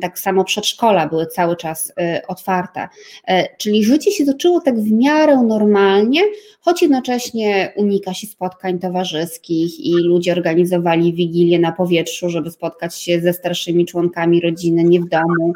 Tak 0.00 0.18
samo 0.18 0.44
przedszkola 0.44 1.08
były 1.08 1.26
cały 1.26 1.56
czas 1.56 1.92
e, 2.00 2.22
otwarte. 2.28 2.88
E, 3.28 3.56
czyli 3.56 3.84
życie 3.84 4.10
się 4.10 4.26
toczyło 4.26 4.60
tak 4.60 4.80
w 4.80 4.92
miarę 4.92 5.42
normalnie, 5.42 6.20
choć 6.60 6.82
jednocześnie 6.82 7.72
unika 7.76 8.14
się 8.14 8.26
spotkań 8.26 8.78
towarzyskich 8.78 9.80
i 9.80 9.92
ludzie 9.92 10.32
organizowali 10.32 11.12
wigilię 11.12 11.58
na 11.58 11.72
powietrzu, 11.72 12.30
żeby 12.30 12.50
spotkać 12.50 12.98
się 12.98 13.20
ze 13.20 13.32
starszymi 13.32 13.86
członkami 13.86 14.40
rodziny, 14.40 14.84
nie 14.84 15.00
w 15.00 15.08
domu. 15.08 15.52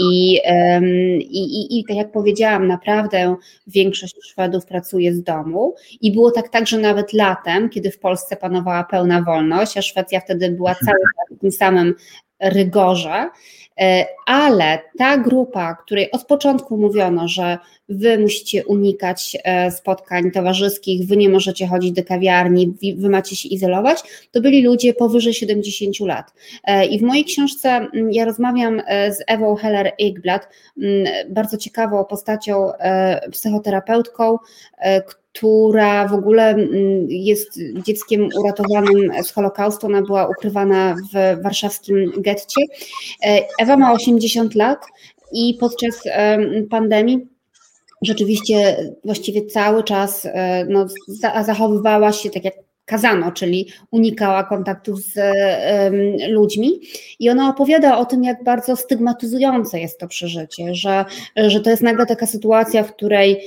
I, 0.00 0.40
i, 1.14 1.38
i, 1.38 1.78
i 1.78 1.84
tak 1.84 1.96
jak 1.96 2.12
powiedziałam, 2.12 2.66
naprawdę 2.66 3.36
większość 3.66 4.16
Szwedów 4.22 4.66
pracuje 4.66 5.14
z 5.14 5.22
domu 5.22 5.74
i 6.00 6.12
było 6.12 6.30
tak 6.30 6.48
tak, 6.48 6.66
że 6.66 6.78
nawet 6.78 7.12
latem, 7.12 7.70
kiedy 7.70 7.90
w 7.90 7.98
Polsce 7.98 8.36
panowała 8.36 8.84
pełna 8.84 9.22
wolność, 9.22 9.78
a 9.78 9.82
Szwecja 9.82 10.20
wtedy 10.20 10.50
była 10.50 10.70
mhm. 10.70 10.86
cały 10.86 10.98
czas 10.98 11.38
w 11.38 11.40
tym 11.40 11.52
samym 11.52 11.94
rygorze, 12.40 13.30
e, 13.80 14.06
ale 14.26 14.78
ta 14.98 15.18
grupa, 15.18 15.74
której 15.74 16.10
od 16.10 16.24
początku 16.24 16.76
mówiono, 16.76 17.28
że 17.28 17.58
wy 17.88 18.18
musicie 18.18 18.66
unikać 18.66 19.36
e, 19.44 19.70
spotkań 19.70 20.30
towarzyskich, 20.30 21.08
wy 21.08 21.16
nie 21.16 21.28
możecie 21.28 21.66
chodzić 21.66 21.92
do 21.92 22.04
kawiarni, 22.04 22.74
wy 22.96 23.08
macie 23.08 23.36
się 23.36 23.48
izolować, 23.48 24.26
to 24.32 24.40
byli 24.40 24.62
ludzie 24.62 24.94
powyżej 24.94 25.34
70 25.34 26.00
lat. 26.00 26.32
E, 26.64 26.86
I 26.86 26.98
w 26.98 27.02
mojej 27.02 27.24
książce 27.24 27.68
mm, 27.68 28.12
ja 28.12 28.24
rozmawiam 28.24 28.82
z 28.88 29.18
Ewą 29.26 29.54
Heller-Eggblad, 29.54 30.40
mm, 30.78 31.06
bardzo 31.30 31.56
ciekawą 31.56 32.04
postacią, 32.04 32.70
psychoterapeutką, 33.30 34.38
która 35.34 36.08
w 36.08 36.14
ogóle 36.14 36.48
mm, 36.48 36.70
jest 37.08 37.60
dzieckiem 37.82 38.28
uratowanym 38.38 39.22
z 39.22 39.30
Holokaustu. 39.30 39.86
Ona 39.86 40.02
była 40.02 40.28
ukrywana 40.28 40.96
w 41.12 41.42
warszawskim 41.42 42.12
getcie. 42.16 42.60
E, 43.26 43.40
Ewa 43.58 43.76
ma 43.76 43.92
80 43.92 44.54
lat 44.54 44.86
i 45.32 45.56
podczas 45.60 46.02
pandemii 46.70 47.33
rzeczywiście 48.04 48.76
właściwie 49.04 49.46
cały 49.46 49.84
czas 49.84 50.26
e, 50.26 50.64
no, 50.64 50.86
zachowywała 51.44 52.12
się 52.12 52.30
tak 52.30 52.44
jak 52.44 52.54
kazano, 52.84 53.32
czyli 53.32 53.68
unikała 53.90 54.44
kontaktów 54.44 55.00
z 55.00 55.14
ludźmi. 56.28 56.80
I 57.18 57.30
ona 57.30 57.48
opowiada 57.48 57.98
o 57.98 58.04
tym, 58.04 58.24
jak 58.24 58.44
bardzo 58.44 58.76
stygmatyzujące 58.76 59.80
jest 59.80 59.98
to 59.98 60.08
przeżycie, 60.08 60.74
że, 60.74 61.04
że 61.36 61.60
to 61.60 61.70
jest 61.70 61.82
nagle 61.82 62.06
taka 62.06 62.26
sytuacja, 62.26 62.82
w 62.82 62.94
której 62.94 63.40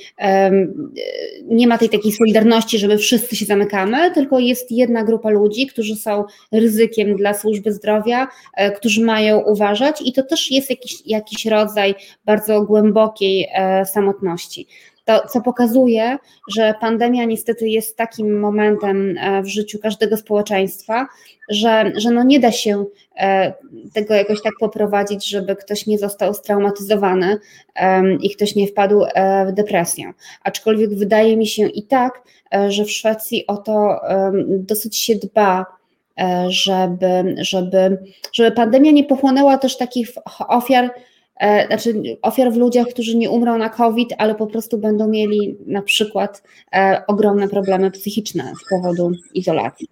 nie 1.44 1.68
ma 1.68 1.78
tej 1.78 1.90
takiej 1.90 2.12
solidarności, 2.12 2.80
żeby 2.80 2.98
wszyscy 2.98 3.36
się 3.36 3.46
zamykamy, 3.46 4.12
tylko 4.12 4.40
jest 4.40 4.72
jedna 4.72 5.04
grupa 5.04 5.30
ludzi, 5.30 5.68
którzy 5.68 5.96
są 5.96 6.26
ryzykiem 6.52 7.16
dla 7.16 7.34
służby 7.34 7.74
zdrowia, 7.74 8.28
e, 8.54 8.72
którzy 8.72 9.02
mają 9.02 9.40
uważać, 9.40 10.02
i 10.06 10.14
to 10.14 10.24
też 10.24 10.52
jest 10.52 10.70
jakiś, 10.70 10.94
jakiś 11.06 11.46
rodzaj 11.46 11.96
bardzo 12.26 12.62
głębokiej 12.62 13.48
e, 13.54 13.86
samotności 13.86 14.68
to, 15.08 15.28
co 15.28 15.42
pokazuje, 15.42 16.18
że 16.50 16.74
pandemia 16.82 17.26
niestety 17.26 17.70
jest 17.70 17.98
takim 17.98 18.40
momentem 18.40 19.18
e, 19.18 19.42
w 19.42 19.48
życiu 19.48 19.80
każdego 19.80 20.18
społeczeństwa, 20.18 21.08
że, 21.50 21.92
że 21.96 22.12
no 22.12 22.24
nie 22.24 22.40
da 22.40 22.52
się 22.52 22.86
e, 23.18 23.54
tego 23.94 24.14
jakoś 24.14 24.42
tak 24.42 24.54
poprowadzić, 24.60 25.30
żeby 25.30 25.56
ktoś 25.56 25.86
nie 25.86 25.98
został 25.98 26.34
straumatyzowany 26.34 27.38
i 28.22 28.30
ktoś 28.30 28.56
nie 28.56 28.68
wpadł 28.68 29.04
e, 29.04 29.46
w 29.46 29.52
depresję. 29.52 30.14
Aczkolwiek 30.44 30.96
wydaje 30.96 31.38
mi 31.38 31.48
się 31.48 31.68
i 31.68 31.84
tak, 31.84 32.22
że 32.70 32.86
w 32.86 32.92
Szwecji 32.92 33.48
o 33.48 33.58
to 33.58 34.00
dosyć 34.48 34.98
się 34.98 35.16
dba, 35.16 35.66
żeby, 36.48 37.36
żeby, 37.38 37.98
żeby 38.34 38.52
pandemia 38.52 38.92
nie 38.92 39.04
pochłonęła 39.04 39.58
też 39.58 39.78
takich 39.78 40.10
ofiar 40.48 40.92
znaczy 41.68 42.18
ofiar 42.22 42.52
w 42.52 42.58
ludziach, 42.58 42.88
którzy 42.88 43.18
nie 43.18 43.30
umrą 43.30 43.58
na 43.58 43.70
COVID, 43.70 44.10
ale 44.18 44.36
po 44.36 44.48
prostu 44.48 44.78
będą 44.78 45.08
mieli 45.08 45.58
na 45.66 45.82
przykład 45.82 46.44
e, 46.74 47.04
ogromne 47.08 47.48
problemy 47.48 47.92
psychiczne 47.92 48.54
z 48.66 48.70
powodu 48.70 49.12
izolacji. 49.34 49.88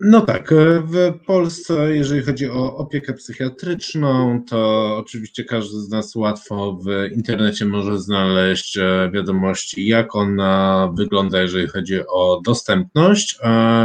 No 0.00 0.20
tak, 0.20 0.52
e, 0.52 0.56
w 0.80 1.24
Polsce, 1.26 1.96
jeżeli 1.96 2.22
chodzi 2.22 2.50
o 2.50 2.76
opiekę 2.76 3.12
psychiatryczną, 3.12 4.40
to 4.48 4.90
oczywiście 4.96 5.44
każdy 5.44 5.80
z 5.80 5.88
nas 5.88 6.16
łatwo 6.16 6.78
w 6.84 7.14
internecie 7.14 7.64
może 7.64 7.98
znaleźć 7.98 8.78
wiadomości, 9.12 9.86
jak 9.86 10.16
ona 10.16 10.88
wygląda, 10.96 11.40
jeżeli 11.40 11.66
chodzi 11.66 12.00
o 12.08 12.40
dostępność. 12.44 13.38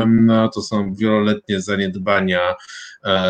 No, 0.08 0.50
to 0.50 0.62
są 0.62 0.94
wieloletnie 0.94 1.62
zaniedbania 1.62 2.40
E, 2.50 2.56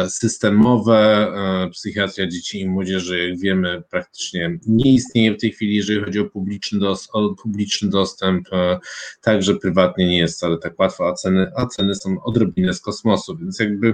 systemowe. 0.09 1.27
E, 1.65 1.69
psychiatria 1.69 2.27
dzieci 2.27 2.61
i 2.61 2.69
młodzieży, 2.69 3.29
jak 3.29 3.39
wiemy, 3.39 3.83
praktycznie 3.89 4.59
nie 4.67 4.93
istnieje 4.93 5.33
w 5.33 5.41
tej 5.41 5.51
chwili, 5.51 5.75
jeżeli 5.75 6.03
chodzi 6.03 6.19
o 6.19 6.25
publiczny, 6.25 6.79
dos 6.79 7.09
o 7.13 7.29
publiczny 7.29 7.89
dostęp. 7.89 8.53
E, 8.53 8.79
także 9.21 9.55
prywatnie 9.55 10.07
nie 10.07 10.17
jest 10.17 10.37
wcale 10.37 10.57
tak 10.57 10.79
łatwo, 10.79 11.07
a 11.07 11.13
ceny, 11.13 11.51
a 11.55 11.65
ceny 11.65 11.95
są 11.95 12.23
odrobinę 12.23 12.73
z 12.73 12.81
kosmosu, 12.81 13.37
więc 13.37 13.59
jakby 13.59 13.93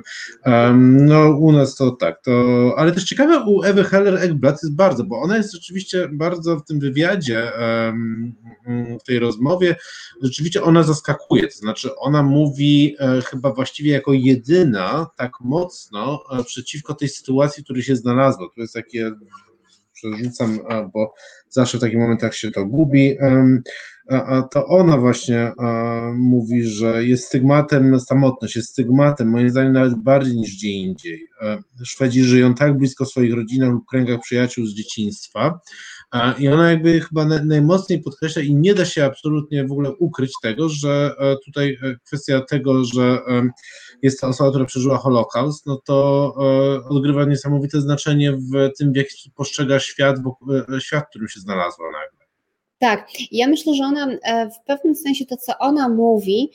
no 0.83 1.37
u 1.37 1.51
nas 1.51 1.75
to 1.75 1.91
tak, 1.91 2.21
to, 2.23 2.31
ale 2.77 2.91
też 2.91 3.03
ciekawe 3.03 3.39
u 3.39 3.63
Ewy 3.63 3.83
Heller-Eckblad 3.83 4.51
jest 4.51 4.75
bardzo, 4.75 5.03
bo 5.03 5.21
ona 5.21 5.37
jest 5.37 5.53
rzeczywiście 5.53 6.09
bardzo 6.11 6.57
w 6.57 6.65
tym 6.65 6.79
wywiadzie, 6.79 7.51
w 9.01 9.03
tej 9.03 9.19
rozmowie, 9.19 9.75
rzeczywiście 10.21 10.63
ona 10.63 10.83
zaskakuje, 10.83 11.47
to 11.47 11.57
znaczy 11.57 11.95
ona 11.95 12.23
mówi 12.23 12.95
chyba 13.25 13.53
właściwie 13.53 13.91
jako 13.91 14.13
jedyna 14.13 15.07
tak 15.17 15.31
mocno 15.41 15.64
mocno 15.65 16.23
e, 16.31 16.43
przeciwko 16.43 16.93
tej 16.93 17.09
sytuacji, 17.09 17.61
w 17.61 17.63
której 17.63 17.83
się 17.83 17.95
znalazło. 17.95 18.49
To 18.55 18.61
jest 18.61 18.73
takie, 18.73 19.11
przerzucam, 19.93 20.59
e, 20.69 20.89
bo 20.93 21.13
zawsze 21.49 21.77
w 21.77 21.81
takich 21.81 21.97
momentach 21.97 22.35
się 22.35 22.51
to 22.51 22.65
gubi. 22.65 23.17
To 24.51 24.65
ona 24.67 24.97
właśnie 24.97 25.51
mówi, 26.13 26.63
że 26.63 27.05
jest 27.05 27.25
stygmatem, 27.25 27.99
samotność 27.99 28.55
jest 28.55 28.69
stygmatem, 28.69 29.29
moim 29.29 29.49
zdaniem 29.49 29.73
nawet 29.73 29.95
bardziej 29.95 30.35
niż 30.35 30.55
gdzie 30.55 30.69
indziej. 30.69 31.27
E, 31.41 31.57
Szwedzi 31.83 32.23
żyją 32.23 32.53
tak 32.53 32.77
blisko 32.77 33.05
swoich 33.05 33.33
rodzinach 33.33 33.71
lub 33.71 33.85
kręgach 33.85 34.19
przyjaciół 34.21 34.65
z 34.65 34.73
dzieciństwa, 34.73 35.59
i 36.39 36.47
ona 36.47 36.71
jakby 36.71 37.01
chyba 37.01 37.25
najmocniej 37.25 38.01
podkreśla 38.01 38.41
i 38.41 38.55
nie 38.55 38.73
da 38.73 38.85
się 38.85 39.05
absolutnie 39.05 39.67
w 39.67 39.71
ogóle 39.71 39.91
ukryć 39.99 40.31
tego, 40.41 40.69
że 40.69 41.15
tutaj 41.45 41.77
kwestia 42.05 42.41
tego, 42.41 42.83
że 42.83 43.19
jest 44.01 44.21
to 44.21 44.27
osoba, 44.27 44.49
która 44.49 44.65
przeżyła 44.65 44.97
Holokaust, 44.97 45.65
no 45.65 45.81
to 45.85 46.33
e, 46.37 46.89
odgrywa 46.89 47.25
niesamowite 47.25 47.81
znaczenie 47.81 48.31
w 48.31 48.69
tym, 48.77 48.93
w 48.93 48.95
jaki 48.95 49.31
postrzega 49.35 49.79
świat, 49.79 50.17
e, 50.75 50.81
świat, 50.81 51.05
w 51.05 51.09
którym 51.09 51.27
się 51.27 51.39
znalazła 51.39 51.85
nagle. 51.85 52.25
Tak, 52.79 53.07
ja 53.31 53.47
myślę, 53.47 53.73
że 53.73 53.83
ona 53.83 54.07
e, 54.07 54.49
w 54.49 54.65
pewnym 54.67 54.95
sensie 54.95 55.25
to, 55.25 55.37
co 55.37 55.57
ona 55.59 55.89
mówi, 55.89 56.51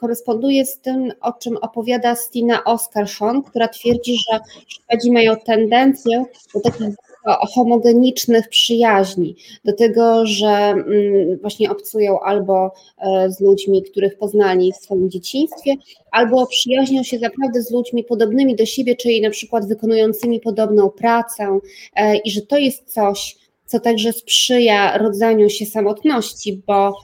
koresponduje 0.00 0.66
z 0.66 0.80
tym, 0.80 1.12
o 1.20 1.32
czym 1.32 1.56
opowiada 1.56 2.16
Stina 2.16 2.64
Oskarsson, 2.64 3.42
która 3.42 3.68
twierdzi, 3.68 4.16
że 4.16 4.40
Szwedzi 4.68 5.12
mają 5.12 5.36
tendencję 5.36 6.24
do 6.54 6.60
takich 6.60 6.88
homogenicznych 7.24 8.48
przyjaźni, 8.48 9.36
do 9.64 9.72
tego, 9.72 10.26
że 10.26 10.48
mm, 10.48 11.38
właśnie 11.40 11.70
obcują 11.70 12.20
albo 12.20 12.72
e, 12.98 13.30
z 13.32 13.40
ludźmi, 13.40 13.82
których 13.82 14.18
poznali 14.18 14.72
w 14.72 14.76
swoim 14.76 15.10
dzieciństwie, 15.10 15.74
albo 16.10 16.46
przyjaźnią 16.46 17.02
się 17.02 17.18
naprawdę 17.18 17.62
z 17.62 17.70
ludźmi 17.70 18.04
podobnymi 18.04 18.56
do 18.56 18.66
siebie, 18.66 18.96
czyli 18.96 19.20
na 19.20 19.30
przykład 19.30 19.68
wykonującymi 19.68 20.40
podobną 20.40 20.90
pracę 20.90 21.58
e, 21.96 22.16
i 22.16 22.30
że 22.30 22.42
to 22.42 22.58
jest 22.58 22.92
coś, 22.92 23.36
co 23.66 23.80
także 23.80 24.12
sprzyja 24.12 24.98
rodzeniu 24.98 25.48
się 25.50 25.66
samotności, 25.66 26.62
bo 26.66 26.94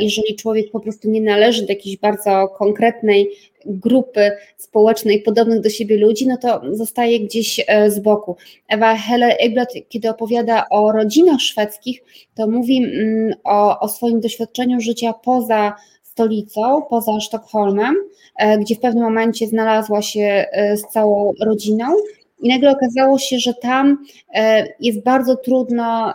jeżeli 0.00 0.36
człowiek 0.36 0.70
po 0.70 0.80
prostu 0.80 1.10
nie 1.10 1.20
należy 1.20 1.62
do 1.62 1.68
jakiejś 1.68 1.96
bardzo 1.96 2.48
konkretnej 2.48 3.30
grupy 3.66 4.30
społecznej 4.56 5.22
podobnych 5.22 5.60
do 5.60 5.70
siebie 5.70 5.98
ludzi, 5.98 6.26
no 6.26 6.36
to 6.36 6.60
zostaje 6.72 7.20
gdzieś 7.20 7.64
e, 7.66 7.90
z 7.90 8.00
boku. 8.00 8.36
Ewa 8.68 8.96
Heller-Egblat, 8.96 9.66
kiedy 9.88 10.10
opowiada 10.10 10.66
o 10.70 10.92
rodzinach 10.92 11.40
szwedzkich, 11.40 12.02
to 12.34 12.46
mówi 12.46 12.84
mm, 12.84 13.34
o, 13.44 13.80
o 13.80 13.88
swoim 13.88 14.20
doświadczeniu 14.20 14.80
życia 14.80 15.12
poza 15.12 15.72
stolicą, 16.02 16.82
poza 16.82 17.20
Sztokholmem, 17.20 17.96
e, 18.36 18.58
gdzie 18.58 18.74
w 18.74 18.80
pewnym 18.80 19.04
momencie 19.04 19.46
znalazła 19.46 20.02
się 20.02 20.46
e, 20.52 20.76
z 20.76 20.82
całą 20.82 21.32
rodziną 21.40 21.86
i 22.42 22.48
nagle 22.48 22.70
okazało 22.70 23.18
się, 23.18 23.38
że 23.38 23.54
tam 23.54 24.04
jest 24.80 25.02
bardzo 25.02 25.36
trudno 25.36 26.12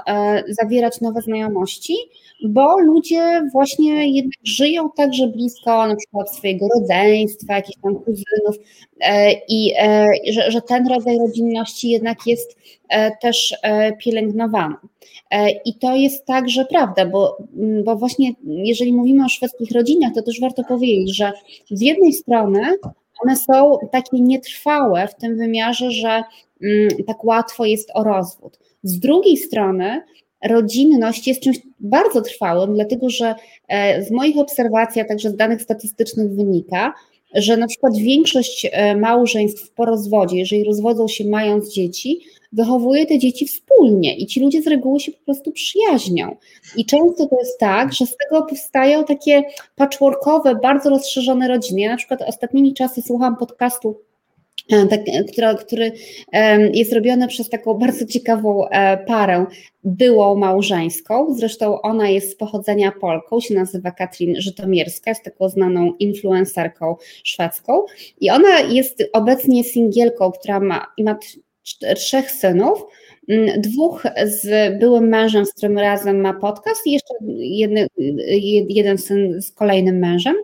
zawierać 0.49 1.01
nowe 1.01 1.21
znajomości, 1.21 1.95
bo 2.43 2.79
ludzie 2.79 3.41
właśnie 3.51 4.15
jednak 4.15 4.39
żyją 4.43 4.89
także 4.97 5.27
blisko 5.27 5.87
na 5.87 5.95
przykład 5.95 6.35
swojego 6.35 6.67
rodzeństwa, 6.75 7.55
jakichś 7.55 7.77
tam 7.83 7.95
kuzynów 7.95 8.55
i 9.49 9.73
że, 10.31 10.51
że 10.51 10.61
ten 10.61 10.87
rodzaj 10.87 11.17
rodzinności 11.17 11.89
jednak 11.89 12.17
jest 12.25 12.57
też 13.21 13.55
pielęgnowany. 14.03 14.75
I 15.65 15.73
to 15.73 15.95
jest 15.95 16.25
także 16.25 16.65
prawda, 16.65 17.05
bo, 17.05 17.37
bo 17.85 17.95
właśnie 17.95 18.31
jeżeli 18.43 18.93
mówimy 18.93 19.25
o 19.25 19.29
szwedzkich 19.29 19.71
rodzinach, 19.71 20.13
to 20.15 20.21
też 20.21 20.39
warto 20.39 20.63
powiedzieć, 20.63 21.17
że 21.17 21.31
z 21.71 21.81
jednej 21.81 22.13
strony 22.13 22.61
one 23.23 23.35
są 23.35 23.77
takie 23.91 24.19
nietrwałe 24.19 25.07
w 25.07 25.15
tym 25.15 25.37
wymiarze, 25.37 25.91
że 25.91 26.23
tak 27.07 27.23
łatwo 27.25 27.65
jest 27.65 27.91
o 27.93 28.03
rozwód. 28.03 28.59
Z 28.83 28.99
drugiej 28.99 29.37
strony 29.37 30.01
rodzinność 30.47 31.27
jest 31.27 31.41
czymś 31.41 31.59
bardzo 31.79 32.21
trwałym, 32.21 32.73
dlatego 32.73 33.09
że 33.09 33.35
e, 33.67 34.03
z 34.03 34.11
moich 34.11 34.37
obserwacji, 34.37 35.01
a 35.01 35.05
także 35.05 35.29
z 35.29 35.35
danych 35.35 35.61
statystycznych 35.61 36.31
wynika, 36.31 36.93
że 37.35 37.57
na 37.57 37.67
przykład 37.67 37.97
większość 37.97 38.67
e, 38.71 38.95
małżeństw 38.95 39.71
po 39.71 39.85
rozwodzie, 39.85 40.37
jeżeli 40.37 40.63
rozwodzą 40.63 41.07
się 41.07 41.25
mając 41.25 41.73
dzieci, 41.73 42.19
wychowuje 42.53 43.05
te 43.05 43.19
dzieci 43.19 43.47
wspólnie 43.47 44.17
i 44.17 44.25
ci 44.25 44.39
ludzie 44.39 44.61
z 44.61 44.67
reguły 44.67 44.99
się 44.99 45.11
po 45.11 45.25
prostu 45.25 45.51
przyjaźnią. 45.51 46.35
I 46.77 46.85
często 46.85 47.25
to 47.27 47.39
jest 47.39 47.59
tak, 47.59 47.93
że 47.93 48.05
z 48.05 48.17
tego 48.17 48.45
powstają 48.45 49.03
takie 49.03 49.43
patchworkowe, 49.75 50.55
bardzo 50.55 50.89
rozszerzone 50.89 51.47
rodziny. 51.47 51.81
Ja 51.81 51.89
na 51.89 51.97
przykład 51.97 52.21
ostatnimi 52.21 52.73
czasy 52.73 53.01
słucham 53.01 53.37
podcastu 53.37 53.89
e, 53.89 54.04
tak, 54.69 55.01
który, 55.31 55.55
który 55.55 55.91
jest 56.73 56.93
robiony 56.93 57.27
przez 57.27 57.49
taką 57.49 57.73
bardzo 57.83 58.05
ciekawą 58.05 58.67
e, 58.67 58.97
parę, 58.97 59.45
byłą 59.83 60.35
małżeńską. 60.35 61.35
Zresztą 61.35 61.81
ona 61.81 62.09
jest 62.09 62.31
z 62.31 62.35
pochodzenia 62.35 62.91
Polką, 63.01 63.39
się 63.39 63.53
nazywa 63.53 63.91
Katrin 63.91 64.41
Żytomierska, 64.41 65.11
jest 65.11 65.23
taką 65.23 65.49
znaną 65.49 65.93
influencerką 65.99 66.95
szwedzką. 67.23 67.85
I 68.21 68.29
ona 68.29 68.59
jest 68.59 69.03
obecnie 69.13 69.63
singielką, 69.63 70.31
która 70.31 70.59
ma, 70.59 70.85
ma 70.99 71.17
trzech 71.95 72.31
synów, 72.31 72.85
mm, 73.29 73.61
dwóch 73.61 74.03
z 74.25 74.79
byłym 74.79 75.07
mężem, 75.09 75.45
z 75.45 75.53
którym 75.53 75.77
razem 75.77 76.21
ma 76.21 76.33
podcast 76.33 76.87
i 76.87 76.91
jeszcze 76.91 77.13
jedny, 77.37 77.87
jeden 78.69 78.97
syn 78.97 79.41
z 79.41 79.51
kolejnym 79.51 79.97
mężem. 79.99 80.35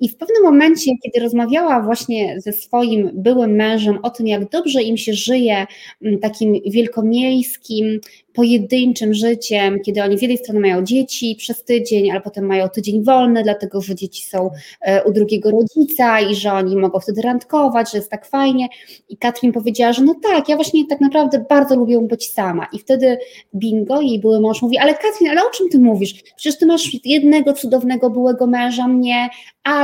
I 0.00 0.08
w 0.08 0.16
pewnym 0.16 0.42
momencie, 0.42 0.90
kiedy 1.02 1.24
rozmawiała 1.24 1.80
właśnie 1.82 2.40
ze 2.40 2.52
swoim 2.52 3.10
byłym 3.14 3.50
mężem 3.50 3.98
o 4.02 4.10
tym, 4.10 4.26
jak 4.26 4.48
dobrze 4.48 4.82
im 4.82 4.96
się 4.96 5.12
żyje 5.12 5.66
mm, 6.02 6.18
takim 6.18 6.54
wielkomiejskim, 6.66 8.00
pojedynczym 8.32 9.14
życiem, 9.14 9.80
kiedy 9.80 10.02
oni 10.02 10.18
z 10.18 10.22
jednej 10.22 10.38
strony 10.38 10.60
mają 10.60 10.84
dzieci 10.84 11.36
przez 11.38 11.64
tydzień, 11.64 12.10
ale 12.10 12.20
potem 12.20 12.46
mają 12.46 12.68
tydzień 12.68 13.04
wolny, 13.04 13.42
dlatego 13.42 13.80
że 13.80 13.94
dzieci 13.94 14.26
są 14.26 14.50
e, 14.80 15.04
u 15.04 15.12
drugiego 15.12 15.50
rodzica 15.50 16.20
i 16.20 16.34
że 16.34 16.52
oni 16.52 16.76
mogą 16.76 17.00
wtedy 17.00 17.22
randkować, 17.22 17.92
że 17.92 17.98
jest 17.98 18.10
tak 18.10 18.26
fajnie. 18.26 18.68
I 19.08 19.16
Katrin 19.16 19.52
powiedziała, 19.52 19.92
że 19.92 20.02
no 20.02 20.14
tak, 20.22 20.48
ja 20.48 20.56
właśnie 20.56 20.86
tak 20.86 21.00
naprawdę 21.00 21.44
bardzo 21.48 21.76
lubię 21.76 22.00
być 22.00 22.32
sama. 22.32 22.66
I 22.72 22.78
wtedy 22.78 23.18
bingo, 23.54 24.00
jej 24.00 24.18
były 24.18 24.40
mąż 24.40 24.62
mówi, 24.62 24.78
ale 24.78 24.94
Katrin, 24.94 25.30
ale 25.30 25.40
o 25.42 25.50
czym 25.50 25.68
ty 25.68 25.78
mówisz? 25.78 26.22
Przecież 26.36 26.58
ty 26.58 26.66
masz 26.66 26.96
jednego 27.04 27.52
cudownego 27.52 28.10
byłego 28.10 28.46
męża, 28.46 28.88
mnie, 28.88 29.28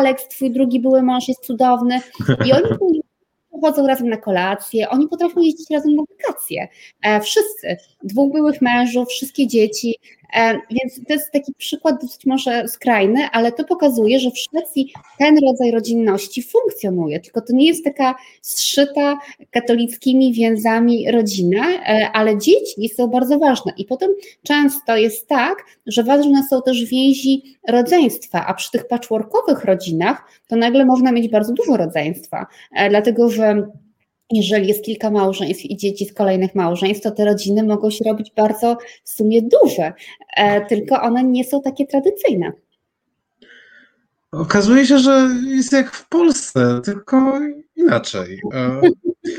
Aleks, 0.06 0.28
twój 0.28 0.50
drugi 0.50 0.80
były 0.80 1.02
mąż 1.02 1.28
jest 1.28 1.46
cudowny. 1.46 2.00
I 2.46 2.52
oni 2.52 2.64
chodzą 3.62 3.86
razem 3.86 4.08
na 4.08 4.16
kolację, 4.16 4.88
oni 4.88 5.08
potrafią 5.08 5.40
jeździć 5.40 5.70
razem 5.70 5.94
na 5.94 6.02
wakacje. 6.10 6.68
E, 7.02 7.20
wszyscy, 7.20 7.76
dwóch 8.02 8.32
byłych 8.32 8.62
mężów, 8.62 9.08
wszystkie 9.08 9.46
dzieci, 9.46 9.94
więc 10.70 11.06
to 11.08 11.14
jest 11.14 11.32
taki 11.32 11.54
przykład 11.54 12.02
dosyć 12.02 12.26
może 12.26 12.68
skrajny, 12.68 13.28
ale 13.32 13.52
to 13.52 13.64
pokazuje, 13.64 14.20
że 14.20 14.30
w 14.30 14.38
Szwecji 14.38 14.92
ten 15.18 15.38
rodzaj 15.46 15.70
rodzinności 15.70 16.42
funkcjonuje, 16.42 17.20
tylko 17.20 17.40
to 17.40 17.52
nie 17.52 17.66
jest 17.66 17.84
taka 17.84 18.14
zszyta 18.40 19.18
katolickimi 19.50 20.32
więzami 20.32 21.10
rodzina, 21.10 21.64
e, 21.66 22.10
ale 22.12 22.38
dzieci 22.38 22.88
są 22.88 23.06
bardzo 23.06 23.38
ważne. 23.38 23.72
I 23.76 23.84
potem 23.84 24.10
często 24.42 24.96
jest 24.96 25.28
tak, 25.28 25.64
że 25.86 26.02
ważne 26.02 26.42
są 26.50 26.62
też 26.62 26.84
więzi 26.84 27.42
rodzeństwa, 27.68 28.46
a 28.46 28.54
przy 28.54 28.70
tych 28.70 28.88
patchworkowych 28.88 29.64
rodzinach 29.64 30.24
to 30.48 30.56
nagle 30.56 30.84
można 30.84 31.12
mieć 31.12 31.28
bardzo 31.28 31.52
dużo 31.52 31.76
rodzeństwa, 31.76 32.46
dlatego 32.90 33.30
że 33.30 33.66
jeżeli 34.30 34.68
jest 34.68 34.84
kilka 34.84 35.10
małżeństw 35.10 35.64
i 35.64 35.76
dzieci 35.76 36.06
z 36.06 36.14
kolejnych 36.14 36.54
małżeństw, 36.54 37.02
to 37.02 37.10
te 37.10 37.24
rodziny 37.24 37.62
mogą 37.64 37.90
się 37.90 38.04
robić 38.04 38.32
bardzo 38.36 38.78
w 39.04 39.10
sumie 39.10 39.42
duże, 39.42 39.92
e, 40.36 40.66
tylko 40.66 41.02
one 41.02 41.24
nie 41.24 41.44
są 41.44 41.62
takie 41.62 41.86
tradycyjne. 41.86 42.52
Okazuje 44.32 44.86
się, 44.86 44.98
że 44.98 45.28
jest 45.46 45.72
jak 45.72 45.90
w 45.90 46.08
Polsce, 46.08 46.80
tylko 46.84 47.40
inaczej. 47.76 48.40
E, 48.54 48.80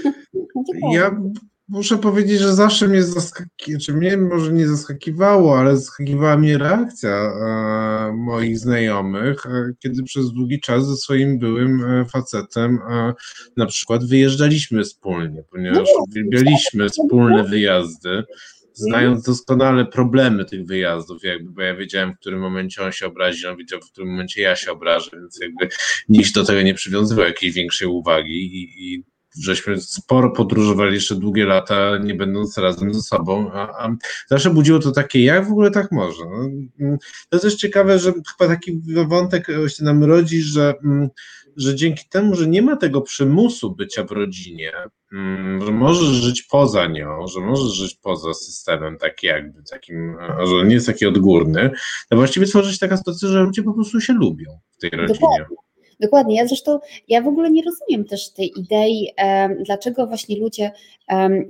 ja 0.93 1.21
muszę 1.67 1.97
powiedzieć, 1.97 2.39
że 2.39 2.53
zawsze 2.53 2.87
mnie 2.87 3.03
zaskakiwało, 3.03 3.79
czy 3.81 3.93
mnie 3.93 4.17
może 4.17 4.53
nie 4.53 4.67
zaskakiwało, 4.67 5.59
ale 5.59 5.77
zaskakiwała 5.77 6.37
mnie 6.37 6.57
reakcja 6.57 7.09
e, 7.09 8.13
moich 8.13 8.59
znajomych, 8.59 9.45
e, 9.45 9.73
kiedy 9.79 10.03
przez 10.03 10.31
długi 10.31 10.59
czas 10.59 10.87
ze 10.87 10.97
swoim 10.97 11.39
byłym 11.39 11.83
e, 11.83 12.05
facetem 12.05 12.79
na 13.57 13.65
przykład 13.65 14.05
wyjeżdżaliśmy 14.05 14.83
wspólnie, 14.83 15.43
ponieważ 15.51 15.89
no 15.97 16.03
uwielbialiśmy 16.09 16.89
wspólne 16.89 17.43
wyjazdy 17.43 18.23
znając 18.73 19.23
doskonale 19.23 19.85
problemy 19.85 20.45
tych 20.45 20.65
wyjazdów, 20.65 21.23
jakby, 21.23 21.51
bo 21.51 21.61
ja 21.61 21.75
wiedziałem, 21.75 22.13
w 22.13 22.19
którym 22.19 22.39
momencie 22.39 22.83
on 22.83 22.91
się 22.91 23.05
obrazi, 23.05 23.47
on 23.47 23.57
wiedział, 23.57 23.79
w 23.81 23.91
którym 23.91 24.09
momencie 24.09 24.41
ja 24.41 24.55
się 24.55 24.71
obrażę, 24.71 25.09
więc 25.13 25.39
jakby 25.41 25.69
nikt 26.09 26.33
do 26.33 26.45
tego 26.45 26.61
nie 26.61 26.73
przywiązywał 26.73 27.25
jakiejś 27.25 27.53
większej 27.53 27.87
uwagi 27.87 28.33
i, 28.33 28.93
i 28.93 29.03
żeśmy 29.41 29.81
sporo 29.81 30.31
podróżowali 30.31 30.93
jeszcze 30.93 31.15
długie 31.15 31.45
lata, 31.45 31.97
nie 31.97 32.15
będąc 32.15 32.57
razem 32.57 32.93
ze 32.93 33.01
sobą, 33.01 33.51
a, 33.53 33.85
a 33.85 33.95
zawsze 34.27 34.49
budziło 34.49 34.79
to 34.79 34.91
takie, 34.91 35.23
jak 35.23 35.47
w 35.47 35.51
ogóle 35.51 35.71
tak 35.71 35.91
może? 35.91 36.25
No, 36.25 36.49
mm, 36.79 36.97
to 37.29 37.35
jest 37.35 37.43
też 37.43 37.55
ciekawe, 37.55 37.99
że 37.99 38.13
chyba 38.13 38.55
taki 38.55 38.81
wątek 39.07 39.47
się 39.67 39.83
nam 39.83 40.03
rodzi, 40.03 40.41
że, 40.41 40.73
mm, 40.83 41.09
że 41.55 41.75
dzięki 41.75 42.03
temu, 42.09 42.35
że 42.35 42.47
nie 42.47 42.61
ma 42.61 42.75
tego 42.75 43.01
przymusu 43.01 43.75
bycia 43.75 44.03
w 44.03 44.11
rodzinie, 44.11 44.71
mm, 45.13 45.65
że 45.65 45.71
możesz 45.71 46.07
żyć 46.09 46.43
poza 46.43 46.87
nią, 46.87 47.27
że 47.27 47.39
możesz 47.39 47.73
żyć 47.73 47.95
poza 47.95 48.33
systemem 48.33 48.97
taki 48.97 49.27
jakby 49.27 49.63
takim, 49.71 50.15
że 50.45 50.65
nie 50.65 50.73
jest 50.73 50.87
taki 50.87 51.05
odgórny, 51.05 51.71
to 52.09 52.15
właściwie 52.15 52.45
tworzy 52.45 52.73
się 52.73 52.79
taka 52.79 52.97
sytuacja, 52.97 53.29
że 53.29 53.43
ludzie 53.43 53.63
po 53.63 53.73
prostu 53.73 54.01
się 54.01 54.13
lubią 54.13 54.59
w 54.77 54.81
tej 54.81 54.89
rodzinie. 54.89 55.19
Dokładnie. 55.19 55.66
Dokładnie. 55.99 56.35
Ja 56.35 56.47
zresztą, 56.47 56.79
ja 57.07 57.21
w 57.21 57.27
ogóle 57.27 57.51
nie 57.51 57.61
rozumiem 57.63 58.05
też 58.05 58.29
tej 58.29 58.51
idei, 58.59 59.13
dlaczego 59.65 60.07
właśnie 60.07 60.39
ludzie 60.39 60.71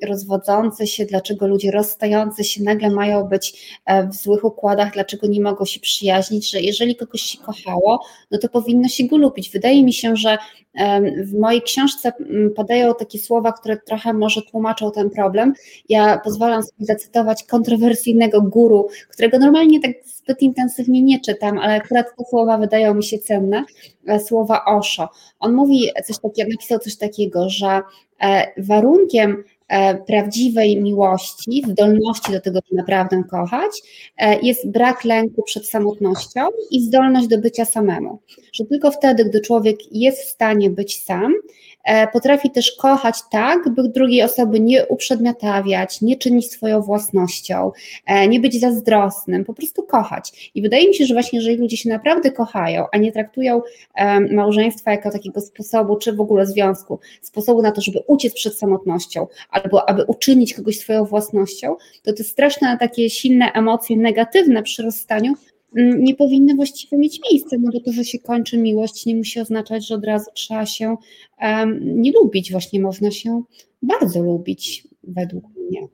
rozwodzący 0.04 0.88
się, 0.88 1.06
dlaczego 1.06 1.48
ludzie 1.48 1.72
rozstający 1.72 2.44
się 2.44 2.64
nagle 2.64 2.90
mają 2.90 3.24
być 3.24 3.78
e, 3.86 4.08
w 4.08 4.16
złych 4.16 4.44
układach, 4.44 4.94
dlaczego 4.94 5.28
nie 5.28 5.42
mogą 5.42 5.66
się 5.66 5.80
przyjaźnić, 5.80 6.50
że 6.52 6.62
jeżeli 6.62 6.96
kogoś 6.96 7.22
się 7.22 7.38
kochało, 7.38 8.06
no 8.32 8.38
to 8.38 8.50
powinno 8.50 8.88
się 8.88 9.04
go 9.04 9.18
lubić. 9.18 9.50
Wydaje 9.50 9.84
mi 9.84 9.94
się, 9.94 10.16
że 10.16 10.38
w 11.24 11.40
mojej 11.40 11.62
książce 11.62 12.12
podają 12.56 12.94
takie 12.96 13.20
słowa, 13.20 13.52
które 13.52 13.78
trochę 13.78 14.14
może 14.14 14.42
tłumaczą 14.42 14.92
ten 14.92 15.10
problem. 15.10 15.54
Ja 15.90 16.20
pozwalam 16.24 16.64
sobie 16.64 16.86
zacytować 16.86 17.44
kontrowersyjnego 17.44 18.42
guru, 18.42 18.88
którego 19.10 19.40
normalnie 19.40 19.80
tak 19.82 19.92
zbyt 20.06 20.42
intensywnie 20.42 21.02
nie 21.02 21.20
czytam, 21.20 21.58
ale 21.58 21.74
akurat 21.74 22.08
te 22.18 22.24
słowa 22.30 22.58
wydają 22.58 22.94
mi 22.94 23.04
się 23.04 23.20
cenne, 23.20 23.64
e, 24.08 24.20
słowa 24.38 24.66
Osho. 24.66 25.10
On 25.40 25.54
mówi 25.54 25.90
coś 26.06 26.20
takiego, 26.20 26.50
napisał 26.52 26.80
coś 26.80 26.98
takiego, 26.98 27.50
że 27.50 27.82
e, 28.22 28.48
warunkiem 28.58 29.44
e, 29.68 29.96
prawdziwej 29.96 30.82
miłości, 30.82 31.64
zdolności 31.68 32.32
do 32.32 32.42
tego, 32.42 32.60
by 32.70 32.76
naprawdę 32.76 33.24
kochać, 33.30 33.72
jest 34.42 34.70
brak 34.70 35.04
lęku 35.04 35.44
przed 35.44 35.68
samotnością 35.68 36.42
i 36.72 36.82
zdolność 36.82 37.28
do 37.28 37.38
bycia 37.38 37.66
samemu. 37.66 38.20
Że 38.54 38.66
tylko 38.66 38.92
wtedy, 38.92 39.26
gdy 39.26 39.42
człowiek 39.42 39.78
jest 39.92 40.22
w 40.22 40.30
stanie 40.30 40.70
być 40.70 41.04
sam, 41.04 41.34
E, 41.77 41.77
potrafi 42.14 42.52
też 42.52 42.72
kochać 42.72 43.16
tak, 43.32 43.70
by 43.70 43.90
drugiej 43.90 44.24
osoby 44.24 44.60
nie 44.60 44.86
uprzedmiotawiać, 44.86 46.02
nie 46.02 46.16
czynić 46.16 46.52
swoją 46.52 46.82
własnością, 46.82 47.72
e, 48.06 48.28
nie 48.28 48.40
być 48.40 48.60
zazdrosnym, 48.60 49.46
po 49.46 49.54
prostu 49.54 49.84
kochać. 49.84 50.52
I 50.56 50.62
wydaje 50.62 50.88
mi 50.88 50.96
się, 50.96 51.06
że 51.06 51.14
właśnie 51.14 51.40
jeżeli 51.40 51.58
ludzie 51.58 51.78
się 51.78 51.90
naprawdę 51.90 52.32
kochają, 52.32 52.86
a 52.92 52.98
nie 52.98 53.12
traktują 53.12 53.62
małżeństwa 54.32 54.92
jako 54.92 55.12
takiego 55.12 55.42
sposobu, 55.42 55.98
czy 55.98 56.14
w 56.14 56.22
ogóle 56.22 56.46
związku, 56.46 57.00
sposobu 57.22 57.62
na 57.62 57.72
to, 57.72 57.82
żeby 57.82 58.00
uciec 58.08 58.34
przed 58.34 58.58
samotnością, 58.58 59.28
albo 59.50 59.90
aby 59.90 60.04
uczynić 60.04 60.54
kogoś 60.54 60.80
swoją 60.80 61.06
własnością, 61.06 61.76
to 62.04 62.14
te 62.14 62.24
straszne 62.24 62.78
takie 62.78 63.10
silne 63.10 63.52
emocje 63.54 63.98
negatywne 63.98 64.64
przy 64.64 64.84
rozstaniu 64.84 65.34
nie 65.78 66.16
powinny 66.16 66.56
właściwie 66.56 66.98
mieć 66.98 67.20
miejsca, 67.32 67.56
no 67.60 67.72
bo 67.72 67.80
to, 67.80 67.92
że 67.92 68.04
się 68.04 68.20
kończy 68.20 68.58
miłość, 68.58 69.06
nie 69.06 69.16
musi 69.16 69.40
oznaczać, 69.40 69.88
że 69.88 69.96
od 69.96 70.06
razu 70.06 70.32
trzeba 70.34 70.66
się 70.66 70.96
um, 71.42 72.02
nie 72.02 72.12
lubić. 72.12 72.52
Właśnie 72.52 72.80
można 72.82 73.12
się 73.12 73.44
bardzo 73.82 74.24
lubić, 74.24 74.88
według 75.04 75.44
mnie. 75.56 75.88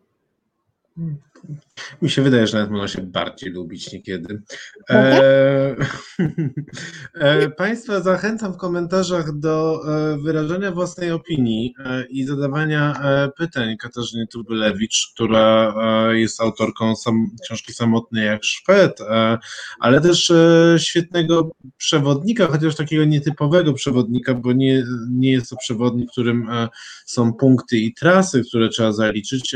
Mi 2.02 2.10
się 2.10 2.22
wydaje, 2.22 2.48
że 2.48 2.58
nawet 2.58 2.72
można 2.72 2.88
się 2.88 3.02
bardziej 3.02 3.50
lubić 3.50 3.94
niekiedy. 3.94 4.42
E, 4.90 5.76
e, 7.14 7.50
państwa 7.50 8.00
zachęcam 8.00 8.54
w 8.54 8.58
komentarzach 8.58 9.40
do 9.40 9.82
e, 9.88 10.18
wyrażenia 10.18 10.72
własnej 10.72 11.12
opinii 11.12 11.74
e, 11.86 12.06
i 12.06 12.24
zadawania 12.26 12.94
e, 12.94 13.30
pytań 13.38 13.78
Katarzynie 13.78 14.28
Tubylewicz, 14.28 15.12
która 15.14 15.76
e, 15.78 16.20
jest 16.20 16.42
autorką 16.42 16.96
sam, 16.96 17.28
książki 17.44 17.74
Samotny 17.74 18.24
jak 18.24 18.44
Szwed, 18.44 19.00
ale 19.80 20.02
też 20.02 20.34
świetnego 20.78 21.52
przewodnika, 21.78 22.48
chociaż 22.48 22.76
takiego 22.76 23.06
nietypowego 23.06 23.74
przewodnika, 23.74 24.34
bo 24.34 24.54
nie, 24.54 24.84
nie 25.10 25.32
jest 25.32 25.50
to 25.50 25.56
przewodnik, 25.56 26.10
w 26.10 26.12
którym 26.12 26.48
są 27.06 27.34
punkty 27.34 27.78
i 27.78 27.94
trasy, 27.94 28.44
które 28.48 28.70
trzeba 28.70 28.92
zaliczyć 28.92 29.56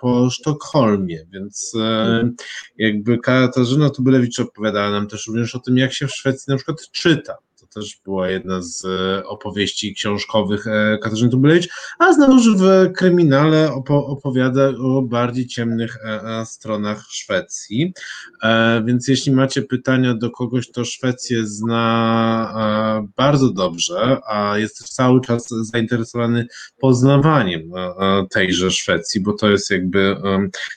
po 0.00 0.30
Sztokholmie, 0.30 1.26
więc 1.32 1.53
więc 1.54 1.72
e, 1.74 2.30
jakby 2.78 3.18
Katarzyna 3.18 3.90
Tubylewicz 3.90 4.40
opowiadała 4.40 4.90
nam 4.90 5.08
też 5.08 5.26
również 5.26 5.54
o 5.54 5.58
tym, 5.58 5.76
jak 5.78 5.92
się 5.92 6.06
w 6.06 6.12
Szwecji 6.12 6.50
na 6.50 6.56
przykład 6.56 6.90
czyta 6.92 7.34
też 7.74 8.00
była 8.04 8.30
jedna 8.30 8.62
z 8.62 8.84
e, 8.84 9.26
opowieści 9.26 9.94
książkowych 9.94 10.66
e, 10.66 10.98
Katarzyny 11.02 11.30
Tubylewicz, 11.30 11.68
a 11.98 12.12
znowuż 12.12 12.56
w 12.56 12.92
kryminale 12.92 13.72
opowiada 13.88 14.68
o 14.68 15.02
bardziej 15.02 15.46
ciemnych 15.46 15.96
e, 16.04 16.46
stronach 16.46 17.04
Szwecji. 17.10 17.92
Więc 18.84 19.08
jeśli 19.08 19.32
macie 19.32 19.62
pytania 19.62 20.14
do 20.14 20.30
kogoś, 20.30 20.68
kto 20.68 20.84
Szwecję 20.84 21.46
zna 21.46 23.08
bardzo 23.16 23.52
dobrze, 23.52 24.18
a 24.28 24.58
jest 24.58 24.94
cały 24.94 25.20
czas 25.20 25.48
zainteresowany 25.48 26.46
poznawaniem 26.78 27.62
tejże 28.30 28.70
Szwecji, 28.70 29.20
bo 29.20 29.32
to 29.32 29.50
jest 29.50 29.70
jakby 29.70 30.16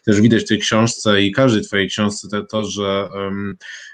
też 0.05 0.21
widać 0.21 0.43
w 0.43 0.47
tej 0.47 0.59
książce 0.59 1.21
i 1.21 1.31
każdej 1.31 1.61
twojej 1.61 1.87
książce 1.87 2.27
to, 2.29 2.43
to 2.43 2.63
że 2.63 3.09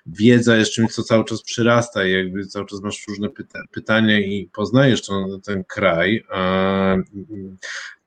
wiedza 0.05 0.55
jest 0.55 0.71
czymś, 0.71 0.93
co 0.93 1.03
cały 1.03 1.25
czas 1.25 1.43
przyrasta 1.43 2.05
i 2.05 2.11
jakby 2.11 2.45
cały 2.45 2.65
czas 2.65 2.81
masz 2.81 3.07
różne 3.07 3.29
pyta 3.29 3.59
pytania 3.71 4.19
i 4.19 4.49
poznajesz 4.53 5.07
ten, 5.07 5.41
ten 5.41 5.63
kraj. 5.63 6.25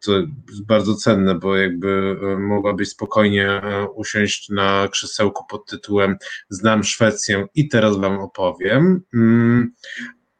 To 0.04 0.12
jest 0.48 0.66
bardzo 0.66 0.94
cenne, 0.94 1.34
bo 1.34 1.56
jakby 1.56 2.16
e, 2.22 2.38
mogłabyś 2.38 2.88
spokojnie 2.88 3.48
e, 3.48 3.88
usiąść 3.88 4.48
na 4.48 4.88
krzesełku 4.88 5.44
pod 5.48 5.66
tytułem 5.66 6.16
Znam 6.48 6.84
Szwecję 6.84 7.46
i 7.54 7.68
teraz 7.68 7.96
wam 7.96 8.18
opowiem. 8.18 9.02
Mm, 9.14 9.74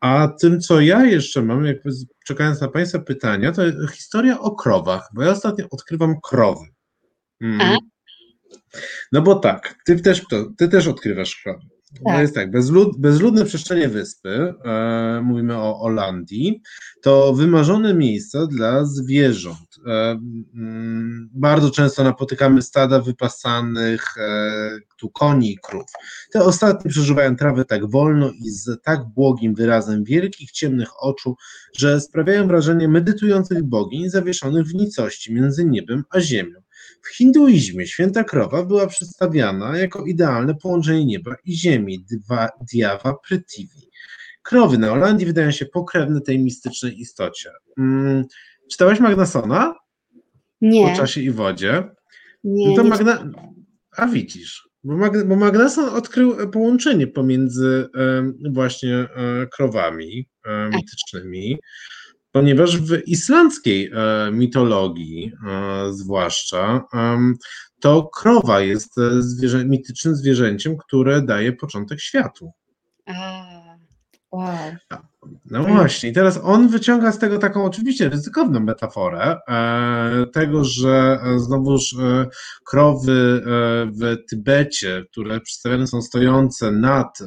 a 0.00 0.28
tym, 0.40 0.60
co 0.60 0.80
ja 0.80 1.04
jeszcze 1.04 1.42
mam, 1.42 1.64
jakby 1.64 1.90
czekając 2.26 2.60
na 2.60 2.68
Państwa 2.68 2.98
pytania, 2.98 3.52
to 3.52 3.62
historia 3.92 4.40
o 4.40 4.54
krowach, 4.54 5.08
bo 5.14 5.22
ja 5.22 5.30
ostatnio 5.30 5.66
odkrywam 5.70 6.14
krowy. 6.22 6.64
Mm. 7.40 7.76
No 9.12 9.22
bo 9.22 9.34
tak, 9.34 9.74
ty 9.86 10.00
też, 10.00 10.22
ty 10.58 10.68
też 10.68 10.86
odkrywasz 10.86 11.40
krowy. 11.42 11.66
Tak. 12.04 12.14
To 12.14 12.20
jest 12.20 12.34
tak, 12.34 12.50
bezlud, 12.50 12.98
bezludne 12.98 13.44
przestrzenie 13.44 13.88
wyspy, 13.88 14.54
e, 14.64 15.20
mówimy 15.24 15.58
o 15.58 15.74
Holandii, 15.74 16.62
to 17.02 17.32
wymarzone 17.32 17.94
miejsca 17.94 18.46
dla 18.46 18.84
zwierząt. 18.84 19.78
E, 19.86 20.10
m, 20.10 20.44
mm, 20.54 21.30
bardzo 21.32 21.70
często 21.70 22.04
napotykamy 22.04 22.62
stada 22.62 23.00
wypasanych 23.00 24.18
e, 24.18 24.78
tu 24.98 25.10
koni 25.10 25.52
i 25.52 25.58
krów. 25.62 25.86
Te 26.32 26.44
ostatnie 26.44 26.90
przeżywają 26.90 27.36
trawę 27.36 27.64
tak 27.64 27.90
wolno 27.90 28.30
i 28.30 28.50
z 28.50 28.82
tak 28.82 29.04
błogim 29.14 29.54
wyrazem 29.54 30.04
wielkich, 30.04 30.50
ciemnych 30.50 30.88
oczu, 31.00 31.36
że 31.78 32.00
sprawiają 32.00 32.46
wrażenie 32.46 32.88
medytujących 32.88 33.62
bogiń 33.62 34.10
zawieszonych 34.10 34.66
w 34.66 34.74
nicości 34.74 35.34
między 35.34 35.64
niebem 35.64 36.04
a 36.10 36.20
ziemią. 36.20 36.65
W 37.02 37.16
hinduizmie 37.16 37.86
święta 37.86 38.24
krowa 38.24 38.64
była 38.64 38.86
przedstawiana 38.86 39.78
jako 39.78 40.04
idealne 40.04 40.54
połączenie 40.54 41.04
nieba 41.04 41.36
i 41.44 41.52
ziemi, 41.52 42.04
dwa, 42.10 42.48
Dyawa 42.72 43.14
Prithvi. 43.28 43.90
Krowy 44.42 44.78
na 44.78 44.88
Holandii 44.88 45.26
wydają 45.26 45.50
się 45.50 45.66
pokrewne 45.66 46.20
tej 46.20 46.38
mistycznej 46.38 47.00
istocie. 47.00 47.50
Hmm, 47.76 48.24
czytałaś 48.70 49.00
Magnasona? 49.00 49.74
Nie. 50.60 50.92
O 50.92 50.96
czasie 50.96 51.20
i 51.20 51.30
wodzie? 51.30 51.82
Nie. 52.44 52.68
No 52.68 52.76
to 52.76 52.84
Magna... 52.84 53.30
A 53.96 54.06
widzisz, 54.06 54.68
bo, 54.84 54.96
Mag... 54.96 55.28
bo 55.28 55.36
Magnason 55.36 55.88
odkrył 55.88 56.50
połączenie 56.50 57.06
pomiędzy 57.06 57.88
właśnie 58.50 58.94
e, 58.94 59.46
krowami 59.46 60.28
e, 60.44 60.70
mitycznymi 60.70 61.58
ponieważ 62.36 62.78
w 62.78 63.08
islandzkiej 63.08 63.90
e, 63.94 64.30
mitologii, 64.32 65.32
e, 65.48 65.92
zwłaszcza, 65.92 66.84
to 67.80 68.10
krowa 68.14 68.60
jest 68.60 68.98
e, 68.98 69.22
zwierzę, 69.22 69.64
mitycznym 69.64 70.16
zwierzęciem, 70.16 70.76
które 70.76 71.22
daje 71.22 71.52
początek 71.52 72.00
światu. 72.00 72.50
A, 73.06 73.44
wow. 74.32 74.46
No 75.50 75.64
właśnie, 75.64 76.08
i 76.08 76.12
teraz 76.12 76.40
on 76.42 76.68
wyciąga 76.68 77.12
z 77.12 77.18
tego 77.18 77.38
taką 77.38 77.64
oczywiście 77.64 78.08
ryzykowną 78.08 78.60
metaforę, 78.60 79.36
e, 79.48 80.26
tego, 80.32 80.64
że 80.64 81.18
znowuż 81.36 81.94
e, 81.98 82.26
krowy 82.64 83.12
e, 83.12 83.46
w 83.86 84.16
Tybecie, 84.28 85.04
które 85.12 85.40
przedstawione 85.40 85.86
są 85.86 86.02
stojące 86.02 86.72
nad 86.72 87.18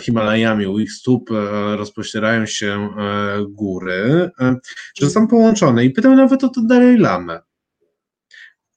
Himalajami, 0.00 0.66
u 0.66 0.78
ich 0.78 0.92
stóp 0.92 1.30
rozpościerają 1.76 2.46
się 2.46 2.88
góry, 3.50 4.30
że 5.00 5.10
są 5.10 5.26
połączone. 5.26 5.84
I 5.84 5.90
pytał 5.90 6.16
nawet 6.16 6.44
o 6.44 6.48
to 6.48 6.60
Dalai 6.60 6.96
Lamę. 6.96 7.40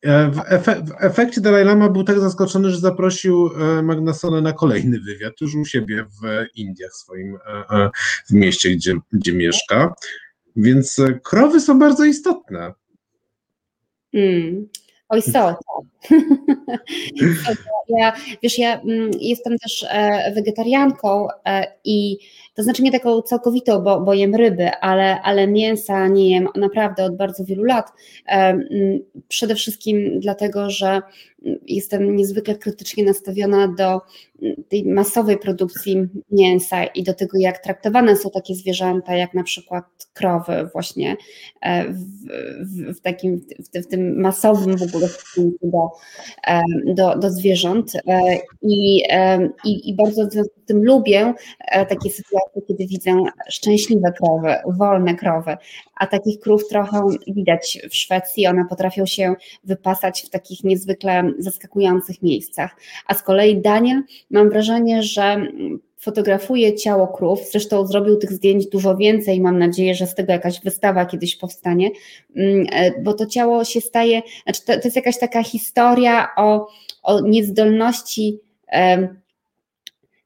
E, 0.04 0.32
w, 0.32 0.40
efe, 0.48 0.82
w, 0.82 0.92
efekcie 1.00 1.42
Dalai 1.42 1.66
Lama 1.66 1.90
był 1.90 2.04
tak 2.04 2.20
zaskoczony, 2.20 2.70
że 2.70 2.78
zaprosił 2.78 3.48
e, 3.48 3.82
Magnasona 3.84 4.42
na 4.42 4.54
kolejny 4.54 5.00
wywiad, 5.00 5.34
już 5.42 5.56
u 5.56 5.66
siebie 5.66 6.04
w 6.04 6.46
Indiach, 6.56 6.94
swoim 6.94 7.38
e, 7.70 7.90
w 8.30 8.34
mieście, 8.34 8.70
gdzie, 8.70 8.94
gdzie 9.14 9.34
mieszka. 9.34 9.94
Więc 10.56 11.02
krowy 11.24 11.60
są 11.60 11.80
bardzo 11.80 12.06
istotne. 12.06 12.74
Mm. 14.14 14.68
Oj, 15.10 15.22
są. 15.22 15.32
Tak. 15.32 15.58
ja, 18.00 18.14
wiesz, 18.44 18.60
ja 18.60 18.82
mm, 18.82 19.12
jestem 19.20 19.58
też 19.58 19.86
wegetarianką 20.36 21.28
i 21.84 22.18
to 22.56 22.64
znaczy 22.64 22.84
nie 22.84 22.92
taką 22.92 23.22
całkowitą, 23.22 23.82
bo, 23.82 24.02
bo 24.02 24.14
jem 24.14 24.36
ryby, 24.36 24.72
ale, 24.72 25.22
ale 25.22 25.48
mięsa 25.48 26.08
nie 26.08 26.30
jem 26.30 26.48
naprawdę 26.56 27.04
od 27.04 27.18
bardzo 27.18 27.46
wielu 27.46 27.64
lat. 27.64 27.92
Przede 29.28 29.56
wszystkim 29.56 30.20
dlatego, 30.20 30.70
że 30.70 31.02
jestem 31.68 32.16
niezwykle 32.16 32.56
krytycznie 32.56 33.04
nastawiona 33.04 33.68
do 33.68 34.02
tej 34.70 34.86
masowej 34.86 35.38
produkcji 35.38 36.08
mięsa 36.32 36.84
i 36.84 37.04
do 37.04 37.14
tego, 37.14 37.38
jak 37.38 37.64
traktowane 37.64 38.16
są 38.16 38.30
takie 38.30 38.56
zwierzęta, 38.56 39.16
jak 39.16 39.34
na 39.34 39.44
przykład 39.44 39.86
krowy, 40.14 40.70
właśnie 40.74 41.18
e, 41.62 41.94
w, 41.94 42.00
w, 42.62 42.98
w 42.98 43.02
takim, 43.02 43.40
w, 43.40 43.80
w, 43.80 43.88
tym 43.88 44.22
masowym 44.22 44.78
w 44.78 44.82
ogóle 44.82 45.08
stosunku 45.08 45.72
do, 45.72 45.90
do, 46.94 47.20
do 47.20 47.32
zwierząt. 47.32 47.92
E, 48.08 48.38
I, 48.62 49.04
i, 49.66 49.90
I 49.90 49.96
bardzo 49.96 50.28
w 50.28 50.32
związku 50.32 50.60
z 50.64 50.66
tym 50.66 50.86
lubię 50.86 51.34
e, 51.60 51.86
takie 51.86 52.10
sytuacje, 52.10 52.43
kiedy 52.68 52.88
widzę 52.88 53.24
szczęśliwe 53.50 54.12
krowy, 54.12 54.56
wolne 54.78 55.16
krowy, 55.16 55.58
a 55.96 56.08
takich 56.08 56.40
krów 56.40 56.68
trochę 56.68 57.02
widać 57.28 57.80
w 57.90 57.96
Szwecji. 57.96 58.48
One 58.48 58.66
potrafią 58.70 59.06
się 59.06 59.36
wypasać 59.64 60.22
w 60.22 60.30
takich 60.30 60.64
niezwykle 60.64 61.32
zaskakujących 61.40 62.22
miejscach. 62.22 62.76
A 63.08 63.14
z 63.14 63.24
kolei 63.24 63.62
Daniel, 63.62 64.02
mam 64.30 64.50
wrażenie, 64.50 65.04
że 65.04 65.48
fotografuje 66.04 66.76
ciało 66.76 67.08
krów, 67.08 67.40
zresztą 67.52 67.88
zrobił 67.88 68.18
tych 68.18 68.32
zdjęć 68.32 68.68
dużo 68.68 68.98
więcej, 68.98 69.42
mam 69.42 69.60
nadzieję, 69.60 69.96
że 69.96 70.08
z 70.08 70.16
tego 70.16 70.32
jakaś 70.32 70.62
wystawa 70.62 71.06
kiedyś 71.06 71.36
powstanie, 71.36 71.92
mm, 72.36 72.66
e, 72.72 73.02
bo 73.02 73.14
to 73.14 73.26
ciało 73.26 73.64
się 73.64 73.82
staje, 73.82 74.22
znaczy 74.44 74.66
to, 74.66 74.74
to 74.74 74.82
jest 74.84 74.96
jakaś 74.96 75.20
taka 75.20 75.44
historia 75.44 76.28
o, 76.38 76.68
o 77.04 77.22
niezdolności 77.22 78.40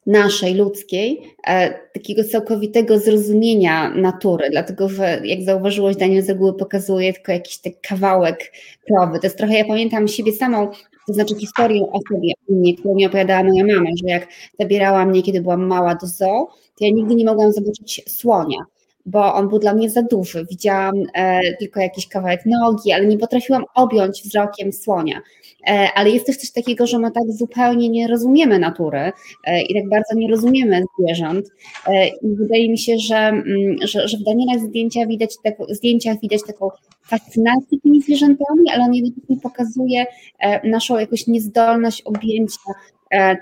naszej, 0.08 0.55
ludzkiej, 0.55 1.22
e, 1.47 1.74
takiego 1.93 2.24
całkowitego 2.24 2.99
zrozumienia 2.99 3.89
natury, 3.89 4.49
dlatego 4.51 4.89
że 4.89 5.22
jak 5.24 5.41
zauważyłeś, 5.41 5.95
Daniel 5.95 6.24
z 6.24 6.30
reguły 6.30 6.53
pokazuje 6.53 7.14
tylko 7.14 7.32
jakiś 7.32 7.58
taki 7.58 7.78
kawałek 7.82 8.53
krowy. 8.88 9.20
To 9.20 9.28
jest 9.28 9.38
trochę, 9.38 9.53
ja 9.53 9.66
pamiętam 9.66 10.08
siebie 10.08 10.32
samą, 10.34 10.72
to 11.08 11.14
znaczy 11.14 11.36
historię 11.36 11.82
o 11.82 11.99
sobie, 12.14 12.34
mnie, 12.49 12.76
którą 12.78 12.95
mi 12.95 13.05
opowiadała 13.05 13.43
moja 13.43 13.66
mama, 13.66 13.89
że 14.03 14.10
jak 14.10 14.28
zabierała 14.60 15.05
mnie, 15.05 15.24
kiedy 15.24 15.41
byłam 15.41 15.66
mała 15.66 15.95
do 15.95 16.08
zoo, 16.08 16.47
to 16.80 16.86
ja 16.86 16.91
nigdy 16.91 17.16
nie 17.16 17.26
mogłam 17.26 17.53
zobaczyć 17.53 18.01
słonia, 18.08 18.58
bo 19.05 19.34
on 19.34 19.49
był 19.49 19.60
dla 19.60 19.74
mnie 19.74 19.89
za 19.89 20.01
duży. 20.01 20.45
Widziałam 20.49 20.95
e, 21.14 21.41
tylko 21.60 21.80
jakiś 21.80 22.08
kawałek 22.08 22.41
nogi, 22.45 22.91
ale 22.91 23.05
nie 23.05 23.18
potrafiłam 23.18 23.64
objąć 23.76 24.24
wzrokiem 24.24 24.74
słonia. 24.74 25.22
Ale 25.95 26.09
jest 26.09 26.26
też 26.26 26.38
coś 26.38 26.51
takiego, 26.51 26.88
że 26.88 26.99
my 26.99 27.11
tak 27.11 27.24
zupełnie 27.32 27.89
nie 27.89 28.07
rozumiemy 28.07 28.59
natury 28.59 29.11
i 29.70 29.74
tak 29.74 29.89
bardzo 29.89 30.15
nie 30.15 30.30
rozumiemy 30.30 30.84
zwierząt 30.99 31.45
i 32.22 32.36
wydaje 32.36 32.70
mi 32.70 32.78
się, 32.78 32.97
że, 32.97 33.18
mm, 33.18 33.76
że, 33.82 34.07
że 34.07 34.18
w 34.18 34.24
Danielach 34.24 34.59
zdjęcia 34.59 35.05
widać, 35.05 35.36
tak, 35.43 35.53
zdjęciach 35.70 36.20
widać 36.22 36.41
taką 36.47 36.70
fascynację 37.03 37.80
tymi 37.84 38.01
zwierzętami, 38.01 38.70
ale 38.74 38.84
on 38.84 38.93
jednocześnie 38.93 39.38
pokazuje 39.43 40.05
naszą 40.63 40.97
jakąś 40.97 41.28
niezdolność 41.28 42.01
objęcia 42.01 42.59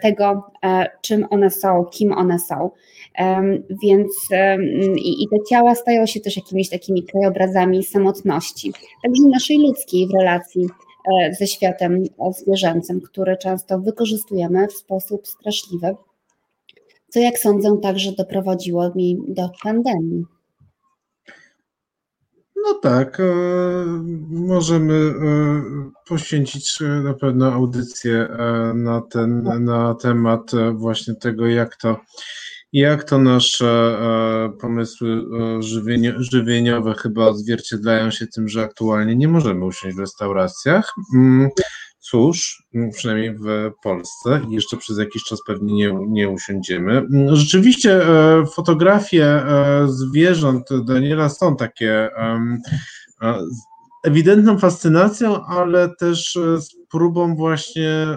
tego, 0.01 0.43
czym 1.01 1.25
one 1.29 1.49
są, 1.49 1.85
kim 1.85 2.13
one 2.13 2.39
są. 2.39 2.69
Więc 3.83 4.11
i, 4.97 5.23
i 5.23 5.27
te 5.29 5.37
ciała 5.49 5.75
stają 5.75 6.05
się 6.05 6.19
też 6.19 6.37
jakimiś 6.37 6.69
takimi 6.69 7.03
krajobrazami 7.03 7.83
samotności, 7.83 8.73
także 9.03 9.23
naszej 9.23 9.57
ludzkiej 9.57 10.07
w 10.07 10.13
relacji 10.13 10.61
e, 10.63 10.84
ze 11.39 11.47
światem 11.47 12.03
zwierzęcym, 12.31 13.01
który 13.01 13.37
często 13.37 13.79
wykorzystujemy 13.79 14.67
w 14.67 14.73
sposób 14.73 15.27
straszliwy, 15.27 15.95
co 17.09 17.19
jak 17.19 17.37
sądzę 17.37 17.77
także 17.81 18.11
doprowadziło 18.11 18.91
mi 18.95 19.17
do 19.27 19.49
pandemii. 19.63 20.23
No 22.55 22.73
tak, 22.73 23.19
e, 23.19 23.23
możemy 24.29 24.93
e, 24.93 25.13
poświęcić 26.07 26.79
na 27.03 27.13
pewno 27.13 27.53
audycję 27.53 28.27
na, 28.73 29.01
ten, 29.01 29.43
na 29.59 29.95
temat 29.95 30.51
właśnie 30.73 31.15
tego, 31.15 31.47
jak 31.47 31.75
to 31.77 31.97
jak 32.75 33.03
to 33.03 33.17
nasze 33.17 33.67
e, 33.67 34.57
pomysły 34.61 35.09
e, 35.09 35.63
żywieniowe 36.17 36.93
chyba 36.93 37.25
odzwierciedlają 37.25 38.11
się 38.11 38.27
tym, 38.27 38.49
że 38.49 38.63
aktualnie 38.63 39.15
nie 39.15 39.27
możemy 39.27 39.65
usiąść 39.65 39.97
w 39.97 39.99
restauracjach? 39.99 40.93
Mm, 41.15 41.49
cóż, 41.99 42.63
mm, 42.73 42.91
przynajmniej 42.91 43.35
w 43.35 43.71
Polsce 43.83 44.41
jeszcze 44.49 44.77
przez 44.77 44.97
jakiś 44.97 45.23
czas 45.23 45.39
pewnie 45.47 45.73
nie, 45.73 45.93
nie 46.07 46.29
usiądziemy. 46.29 46.97
Mm, 46.97 47.35
rzeczywiście 47.35 48.07
e, 48.07 48.45
fotografie 48.55 49.43
zwierząt 49.85 50.67
Daniela 50.85 51.29
są 51.29 51.55
takie 51.55 52.09
ewidentną 54.03 54.59
fascynacją, 54.59 55.45
ale 55.45 55.89
też 55.99 56.39
z 56.57 56.69
próbą 56.89 57.35
właśnie 57.35 58.07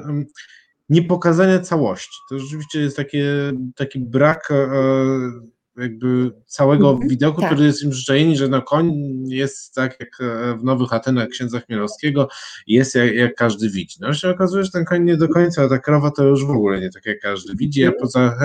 niepokazania 0.89 1.59
całości. 1.59 2.19
To 2.31 2.39
rzeczywiście 2.39 2.81
jest 2.81 2.97
takie, 2.97 3.53
taki 3.77 4.01
brak 4.01 4.51
e, 4.51 4.69
jakby 5.79 6.33
całego 6.47 6.91
mm 6.91 7.03
-hmm, 7.03 7.09
widoku, 7.09 7.41
tak. 7.41 7.51
który 7.51 7.67
jest 7.67 7.83
im 7.83 7.93
życzeni, 7.93 8.37
że 8.37 8.49
no 8.49 8.63
koń 8.63 8.93
jest 9.27 9.75
tak 9.75 10.01
jak 10.01 10.09
e, 10.21 10.57
w 10.57 10.65
Nowych 10.65 10.93
Atenach 10.93 11.29
księdza 11.29 11.61
Chmielowskiego, 11.61 12.29
jest 12.67 12.95
jak, 12.95 13.15
jak 13.15 13.35
każdy 13.35 13.71
widzi. 13.71 13.97
No 14.01 14.15
się 14.15 14.31
okazuje, 14.31 14.65
że 14.65 14.71
ten 14.71 14.85
koń 14.85 15.05
nie 15.05 15.17
do 15.17 15.29
końca, 15.29 15.63
a 15.63 15.69
ta 15.69 15.79
krowa 15.79 16.11
to 16.11 16.25
już 16.25 16.47
w 16.47 16.51
ogóle 16.51 16.81
nie 16.81 16.91
tak 16.91 17.07
jak 17.07 17.21
każdy 17.21 17.55
widzi. 17.57 17.81
Ja 17.81 17.93
poza, 18.01 18.39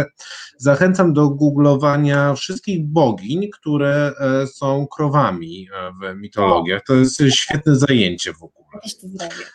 zachęcam 0.58 1.14
do 1.14 1.30
googlowania 1.30 2.34
wszystkich 2.34 2.86
bogiń, 2.86 3.50
które 3.50 4.12
e, 4.20 4.48
są 4.48 4.88
krowami 4.88 5.68
w 6.02 6.16
mitologiach. 6.16 6.84
To 6.88 6.96
jest 6.96 7.24
świetne 7.30 7.76
zajęcie 7.76 8.34
w 8.34 8.44
ogóle. 8.44 8.80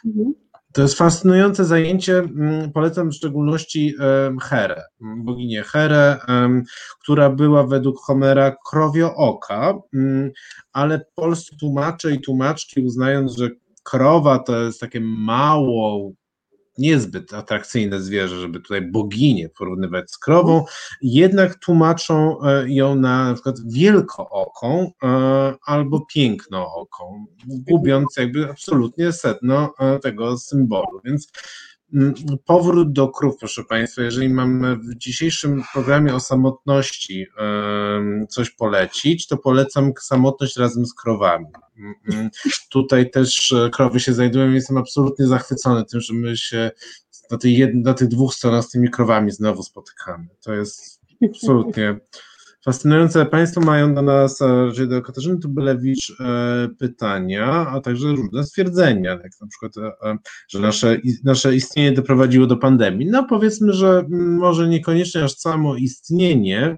Mhm. 0.07 0.48
To 0.79 0.83
jest 0.83 0.99
fascynujące 0.99 1.65
zajęcie. 1.65 2.19
Mm, 2.19 2.73
polecam 2.73 3.11
w 3.11 3.15
szczególności 3.15 3.95
Herę, 4.43 4.83
boginię 5.01 5.63
Herę, 5.63 6.17
która 7.03 7.31
była 7.31 7.67
według 7.67 8.01
Homera 8.01 8.57
krowio 8.71 9.15
oka, 9.15 9.75
mm, 9.95 10.31
ale 10.73 11.01
polscy 11.15 11.57
tłumacze 11.61 12.13
i 12.13 12.21
tłumaczki 12.21 12.81
uznając, 12.81 13.37
że 13.37 13.49
krowa 13.83 14.39
to 14.39 14.63
jest 14.63 14.81
takie 14.81 15.01
mało 15.01 16.13
niezbyt 16.79 17.35
atrakcyjne 17.35 18.01
zwierzę, 18.01 18.41
żeby 18.41 18.61
tutaj 18.61 18.83
boginię 18.83 19.49
porównywać 19.49 20.11
z 20.11 20.19
krową, 20.19 20.65
jednak 21.03 21.59
tłumaczą 21.59 22.43
e, 22.43 22.69
ją 22.69 22.95
na, 22.95 23.29
na 23.29 23.35
przykład 23.35 23.57
wielkooką 23.67 24.91
e, 25.03 25.09
albo 25.67 26.07
pięknooką, 26.15 27.27
gubiąc 27.47 28.17
jakby 28.17 28.51
absolutnie 28.51 29.13
sedno 29.13 29.75
e, 29.79 29.99
tego 29.99 30.39
symbolu. 30.39 31.01
Więc 31.05 31.33
powrót 32.45 32.93
do 32.93 33.09
krów, 33.09 33.37
proszę 33.39 33.65
Państwa. 33.65 34.03
Jeżeli 34.03 34.29
mamy 34.29 34.77
w 34.77 34.95
dzisiejszym 34.97 35.63
programie 35.73 36.15
o 36.15 36.21
samotności 36.21 37.27
coś 38.29 38.51
polecić, 38.51 39.27
to 39.27 39.37
polecam 39.37 39.93
samotność 40.01 40.57
razem 40.57 40.87
z 40.87 40.95
krowami. 40.95 41.47
Mm, 41.79 41.95
mm. 42.13 42.31
Tutaj 42.71 43.11
też 43.11 43.53
e, 43.53 43.71
krowy 43.71 44.01
się 44.01 44.15
znajdują 44.15 44.51
i 44.51 44.55
jestem 44.55 44.77
absolutnie 44.77 45.27
zachwycony 45.27 45.85
tym, 45.85 46.01
że 46.01 46.15
my 46.15 46.37
się 46.37 46.71
na, 47.31 47.39
tej 47.39 47.73
na 47.75 47.95
tych 47.95 48.09
dwóch 48.09 48.35
stronach 48.35 48.65
z 48.65 48.71
tymi 48.71 48.91
krowami 48.91 49.31
znowu 49.31 49.63
spotykamy. 49.63 50.29
To 50.43 50.55
jest 50.55 51.01
absolutnie 51.25 51.99
Fascynujące 52.65 53.27
Państwo 53.27 53.61
mają 53.61 53.95
do 53.95 54.03
nas, 54.03 54.39
czyli 54.75 54.89
do 54.89 55.03
Katarzyny 55.03 55.39
Tubylewicz 55.39 56.13
e, 56.21 56.69
pytania, 56.79 57.47
a 57.47 57.81
także 57.81 58.09
różne 58.09 58.45
stwierdzenia, 58.45 59.11
jak 59.11 59.33
na 59.41 59.47
przykład, 59.47 59.73
e, 59.77 60.09
e, 60.11 60.17
że 60.49 60.59
nasze, 60.59 60.97
nasze 61.25 61.55
istnienie 61.55 61.93
doprowadziło 61.93 62.47
do 62.47 62.57
pandemii. 62.57 63.07
No 63.07 63.25
powiedzmy, 63.25 63.73
że 63.73 64.05
może 64.11 64.69
niekoniecznie 64.69 65.25
aż 65.25 65.37
samo 65.37 65.77
istnienie, 65.77 66.77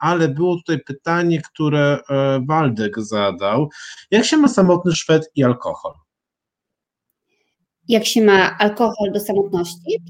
ale 0.00 0.28
było 0.28 0.56
tutaj 0.56 0.80
pytanie, 0.80 1.40
które 1.42 1.98
Waldek 2.48 3.00
zadał. 3.00 3.68
Jak 4.10 4.24
się 4.24 4.36
ma 4.36 4.48
samotny 4.48 4.92
Szwed 4.92 5.30
i 5.34 5.44
alkohol? 5.44 5.92
Jak 7.88 8.06
się 8.06 8.24
ma 8.24 8.58
alkohol 8.58 9.12
do 9.12 9.20
samotności? 9.20 10.02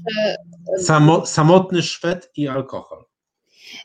Samo, 0.77 1.25
samotny 1.25 1.81
Szwed 1.81 2.31
i 2.35 2.47
alkohol. 2.47 3.06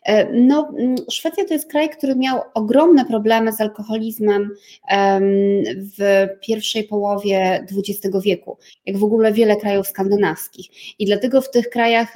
E, 0.04 0.32
no, 0.32 0.72
mm, 0.78 0.96
Szwecja 1.10 1.44
to 1.44 1.54
jest 1.54 1.70
kraj, 1.70 1.90
który 1.90 2.16
miał 2.16 2.40
ogromne 2.54 3.04
problemy 3.04 3.52
z 3.52 3.60
alkoholizmem 3.60 4.50
w 5.98 6.26
pierwszej 6.40 6.84
połowie 6.84 7.66
XX 7.78 8.16
wieku, 8.24 8.58
jak 8.86 8.96
w 8.96 9.04
ogóle 9.04 9.32
wiele 9.32 9.56
krajów 9.56 9.86
skandynawskich. 9.86 10.66
I 10.98 11.06
dlatego 11.06 11.40
w 11.40 11.50
tych 11.50 11.70
krajach 11.70 12.14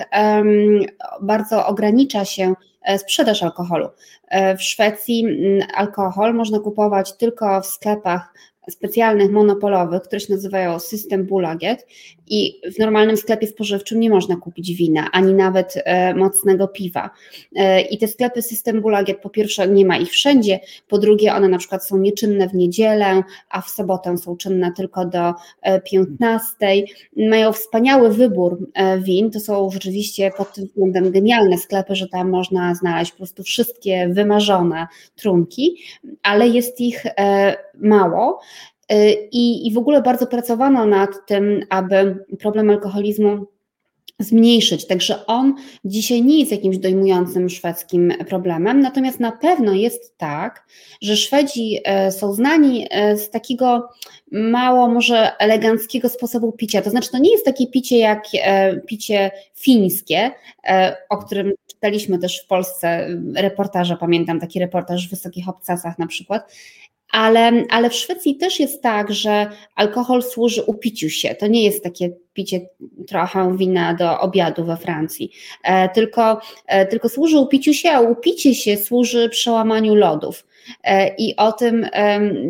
bardzo 1.23 1.67
ogranicza 1.67 2.25
się 2.25 2.55
e, 2.83 2.99
sprzedaż 2.99 3.43
alkoholu. 3.43 3.89
E, 4.29 4.57
w 4.57 4.63
Szwecji 4.63 5.25
mm, 5.25 5.69
alkohol 5.75 6.35
można 6.35 6.59
kupować 6.59 7.17
tylko 7.17 7.61
w 7.61 7.67
sklepach 7.67 8.35
specjalnych, 8.71 9.31
monopolowych, 9.31 10.03
które 10.03 10.21
się 10.21 10.33
nazywają 10.33 10.79
System 10.79 11.27
Bulaget 11.27 11.87
i 12.29 12.61
w 12.75 12.79
normalnym 12.79 13.17
sklepie 13.17 13.47
spożywczym 13.47 14.01
nie 14.01 14.11
można 14.11 14.37
kupić 14.37 14.75
wina, 14.75 15.09
ani 15.13 15.35
nawet 15.35 15.75
e, 15.85 16.15
mocnego 16.15 16.69
piwa. 16.69 17.11
E, 17.57 17.81
I 17.81 17.99
te 17.99 18.09
sklepy 18.09 18.43
System 18.43 18.81
Bulaget 18.81 19.21
po 19.21 19.31
pierwsze 19.31 19.69
nie 19.69 19.87
ma 19.87 19.97
ich 19.97 20.11
wszędzie, 20.11 20.61
po 20.89 20.99
drugie 20.99 21.35
one 21.35 21.49
na 21.49 21.59
przykład 21.59 21.87
są 21.87 21.99
nieczynne 21.99 22.49
w 22.49 22.55
niedzielę, 22.55 23.23
a 23.51 23.61
w 23.61 23.71
sobotę 23.71 24.19
są 24.19 24.37
czynne 24.37 24.73
tylko 24.73 25.07
do 25.07 25.35
e, 25.63 25.81
15. 25.81 26.57
Mają 27.17 27.53
wspaniały 27.53 28.11
wybór 28.11 28.59
e, 28.75 28.99
win, 28.99 29.31
to 29.31 29.41
są 29.41 29.71
rzeczywiście 29.71 30.31
pod 30.37 30.55
tym 30.55 30.67
względem 30.67 31.11
genialne 31.11 31.59
sklepy, 31.59 31.95
że 31.95 32.09
tam 32.09 32.31
można 32.31 32.75
znaleźć 32.75 33.13
po 33.13 33.17
prostu 33.17 33.43
wszystkie 33.43 34.09
wymarzone 34.09 34.87
trunki, 35.17 35.77
ale 36.23 36.49
jest 36.49 36.81
ich 36.81 37.07
e, 37.07 37.57
mało. 37.75 38.41
Y, 38.93 39.29
I, 39.33 39.67
I 39.67 39.73
w 39.73 39.79
ogóle 39.79 40.03
bardzo 40.03 40.27
pracowano 40.27 40.87
nad 40.87 41.11
tym, 41.27 41.61
aby 41.69 42.25
problem 42.39 42.71
alkoholizmu 42.71 43.47
zmniejszyć. 44.19 44.87
Także 44.87 45.27
on 45.27 45.55
dzisiaj 45.85 46.23
nie 46.23 46.39
jest 46.39 46.53
jakimś 46.53 46.79
dojmującym 46.79 47.49
szwedzkim 47.49 48.13
problemem, 48.29 48.81
natomiast 48.81 49.21
na 49.21 49.33
pewno 49.33 49.73
jest 49.73 50.19
tak, 50.19 50.67
że 51.03 51.17
Szwedzi 51.17 51.79
e, 51.85 52.13
są 52.13 52.33
znani 52.33 52.87
e, 52.91 53.17
z 53.17 53.31
takiego 53.31 53.89
mało 54.33 54.89
może 54.89 55.39
eleganckiego 55.39 56.09
sposobu 56.09 56.53
picia. 56.53 56.83
To 56.83 56.91
znaczy, 56.91 57.11
to 57.11 57.19
nie 57.19 57.33
jest 57.33 57.45
takie 57.45 57.67
picie 57.67 57.99
jak 57.99 58.25
picie 58.87 59.31
fińskie, 59.55 60.31
o 61.09 61.17
którym 61.17 61.53
czytaliśmy 61.67 62.19
też 62.19 62.43
w 62.45 62.47
Polsce 62.47 63.09
reportaże, 63.35 63.97
pamiętam 63.97 64.41
taki 64.41 64.61
reportaż 64.61 65.09
w 65.09 65.11
Wysokich 65.11 65.49
Obcasach 65.49 65.99
na 65.99 66.07
przykład, 66.07 66.53
ale, 67.13 67.65
ale 67.71 67.91
w 67.91 67.95
Szwecji 67.95 68.37
też 68.37 68.61
jest 68.61 68.83
tak, 68.83 69.13
że 69.13 69.51
alkohol 69.75 70.23
służy 70.23 70.63
upiciu 70.63 71.11
się. 71.11 71.35
To 71.35 71.47
nie 71.47 71.65
jest 71.65 71.85
takie 71.85 72.11
picie 72.33 72.61
trochę 73.07 73.57
wina 73.57 73.95
do 73.95 74.21
obiadu 74.21 74.65
we 74.65 74.77
Francji, 74.77 75.31
e, 75.63 75.89
tylko, 75.89 76.41
e, 76.67 76.87
tylko 76.87 77.09
służy 77.09 77.39
upiciu 77.39 77.75
się, 77.75 77.91
a 77.91 78.01
upicie 78.01 78.55
się 78.55 78.77
służy 78.77 79.29
przełamaniu 79.29 79.95
lodów. 79.95 80.47
E, 80.85 81.15
I 81.19 81.37
o 81.37 81.53
tym 81.53 81.87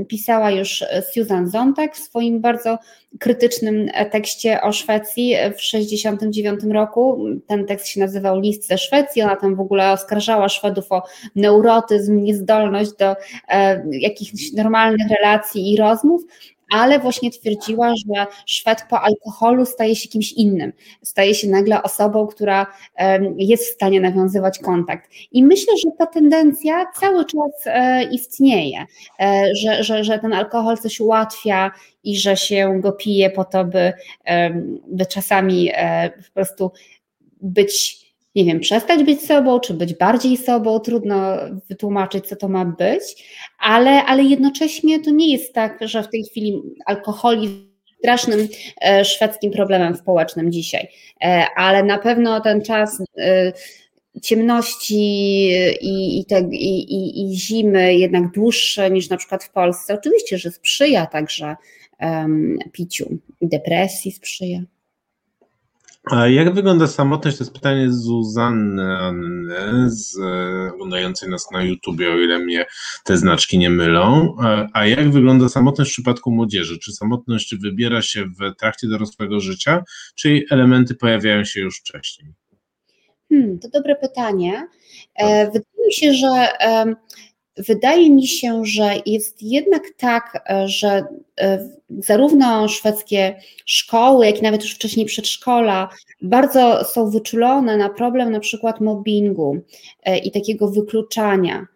pisała 0.08 0.50
już 0.50 0.84
Susan 1.12 1.50
Zontag 1.50 1.96
w 1.96 1.98
swoim 1.98 2.40
bardzo 2.40 2.78
krytycznym 3.18 3.90
tekście 4.10 4.62
o 4.62 4.72
Szwecji 4.72 5.34
w 5.54 5.56
1969 5.56 6.74
roku. 6.74 7.18
Ten 7.46 7.66
tekst 7.66 7.86
się 7.86 8.00
nazywał 8.00 8.40
List 8.40 8.66
ze 8.66 8.78
Szwecji. 8.78 9.22
Ona 9.22 9.36
tam 9.36 9.56
w 9.56 9.60
ogóle 9.60 9.92
oskarżała 9.92 10.48
Szwedów 10.48 10.92
o 10.92 11.02
neurotyzm, 11.34 12.22
niezdolność 12.22 12.90
do 12.98 13.16
jakichś 13.90 14.52
normalnych 14.52 15.08
relacji 15.10 15.72
i 15.72 15.76
rozmów 15.76 16.22
ale 16.72 16.98
właśnie 16.98 17.30
twierdziła, 17.30 17.88
że 17.96 18.26
Szwed 18.46 18.82
po 18.90 19.00
alkoholu 19.00 19.66
staje 19.66 19.96
się 19.96 20.08
kimś 20.08 20.32
innym, 20.32 20.72
staje 21.02 21.34
się 21.34 21.48
nagle 21.48 21.82
osobą, 21.82 22.26
która 22.26 22.66
jest 23.36 23.64
w 23.64 23.74
stanie 23.74 24.00
nawiązywać 24.00 24.58
kontakt. 24.58 25.10
I 25.32 25.44
myślę, 25.44 25.72
że 25.84 25.90
ta 25.98 26.06
tendencja 26.06 26.86
cały 27.00 27.24
czas 27.24 27.66
e, 27.66 28.02
istnieje, 28.04 28.86
e, 29.20 29.50
że, 29.62 29.84
że, 29.84 30.04
że 30.04 30.18
ten 30.18 30.32
alkohol 30.32 30.78
coś 30.78 31.00
ułatwia 31.00 31.70
i 32.04 32.18
że 32.18 32.36
się 32.36 32.80
go 32.80 32.92
pije 32.92 33.30
po 33.30 33.44
to, 33.44 33.64
by, 33.64 33.92
by 34.86 35.06
czasami 35.06 35.70
e, 35.74 36.10
po 36.10 36.32
prostu 36.34 36.72
być 37.40 38.05
nie 38.36 38.44
wiem, 38.44 38.60
przestać 38.60 39.04
być 39.04 39.22
sobą, 39.22 39.60
czy 39.60 39.74
być 39.74 39.94
bardziej 39.94 40.36
sobą, 40.36 40.80
trudno 40.80 41.36
wytłumaczyć, 41.68 42.26
co 42.26 42.36
to 42.36 42.48
ma 42.48 42.64
być, 42.64 43.24
ale, 43.58 44.04
ale 44.04 44.22
jednocześnie 44.22 45.00
to 45.00 45.10
nie 45.10 45.32
jest 45.32 45.54
tak, 45.54 45.78
że 45.80 46.02
w 46.02 46.10
tej 46.10 46.24
chwili 46.24 46.62
alkoholizm 46.86 47.66
strasznym 47.98 48.48
e, 48.80 49.04
szwedzkim 49.04 49.52
problemem 49.52 49.96
społecznym 49.96 50.52
dzisiaj, 50.52 50.88
e, 51.24 51.46
ale 51.56 51.82
na 51.82 51.98
pewno 51.98 52.40
ten 52.40 52.62
czas 52.62 53.02
e, 53.18 53.52
ciemności 54.22 54.94
i, 55.80 56.20
i, 56.20 56.24
te, 56.24 56.40
i, 56.52 57.22
i, 57.22 57.36
zimy 57.36 57.94
jednak 57.94 58.32
dłuższe 58.32 58.90
niż 58.90 59.08
na 59.08 59.16
przykład 59.16 59.44
w 59.44 59.50
Polsce, 59.50 59.94
oczywiście, 59.94 60.38
że 60.38 60.50
sprzyja 60.50 61.06
także 61.06 61.56
um, 62.00 62.58
piciu. 62.72 63.18
Depresji 63.42 64.12
sprzyja. 64.12 64.62
A 66.10 66.28
jak 66.28 66.54
wygląda 66.54 66.86
samotność? 66.86 67.38
To 67.38 67.44
jest 67.44 67.54
pytanie 67.54 67.92
Zuzanny 67.92 68.98
Anny, 68.98 69.90
z, 69.90 70.16
oglądającej 70.74 71.28
nas 71.30 71.50
na 71.50 71.62
YouTubie, 71.62 72.12
o 72.12 72.18
ile 72.18 72.38
mnie 72.38 72.66
te 73.04 73.16
znaczki 73.16 73.58
nie 73.58 73.70
mylą. 73.70 74.36
A 74.72 74.86
jak 74.86 75.10
wygląda 75.10 75.48
samotność 75.48 75.90
w 75.90 75.94
przypadku 75.94 76.30
młodzieży? 76.30 76.78
Czy 76.78 76.92
samotność 76.92 77.56
wybiera 77.56 78.02
się 78.02 78.24
w 78.24 78.56
trakcie 78.58 78.88
dorosłego 78.88 79.40
życia, 79.40 79.84
czy 80.14 80.44
elementy 80.50 80.94
pojawiają 80.94 81.44
się 81.44 81.60
już 81.60 81.80
wcześniej? 81.80 82.32
Hmm, 83.28 83.58
to 83.58 83.68
dobre 83.68 83.96
pytanie. 83.96 84.66
E, 85.14 85.46
wydaje 85.46 85.86
mi 85.86 85.92
się, 85.92 86.12
że 86.12 86.48
Wydaje 87.58 88.10
mi 88.10 88.26
się, 88.26 88.64
że 88.64 88.94
jest 89.06 89.42
jednak 89.42 89.82
tak, 89.96 90.44
e, 90.50 90.68
że 90.68 91.04
e, 91.40 91.68
zarówno 91.98 92.68
szwedzkie 92.68 93.36
szkoły, 93.66 94.26
jak 94.26 94.38
i 94.38 94.42
nawet 94.42 94.62
już 94.62 94.74
wcześniej 94.74 95.06
przedszkola 95.06 95.88
bardzo 96.22 96.84
są 96.84 97.10
wyczulone 97.10 97.76
na 97.76 97.88
problem 97.88 98.32
na 98.32 98.40
przykład 98.40 98.80
mobbingu 98.80 99.58
e, 100.02 100.18
i 100.18 100.30
takiego 100.30 100.68
wykluczania. 100.68 101.66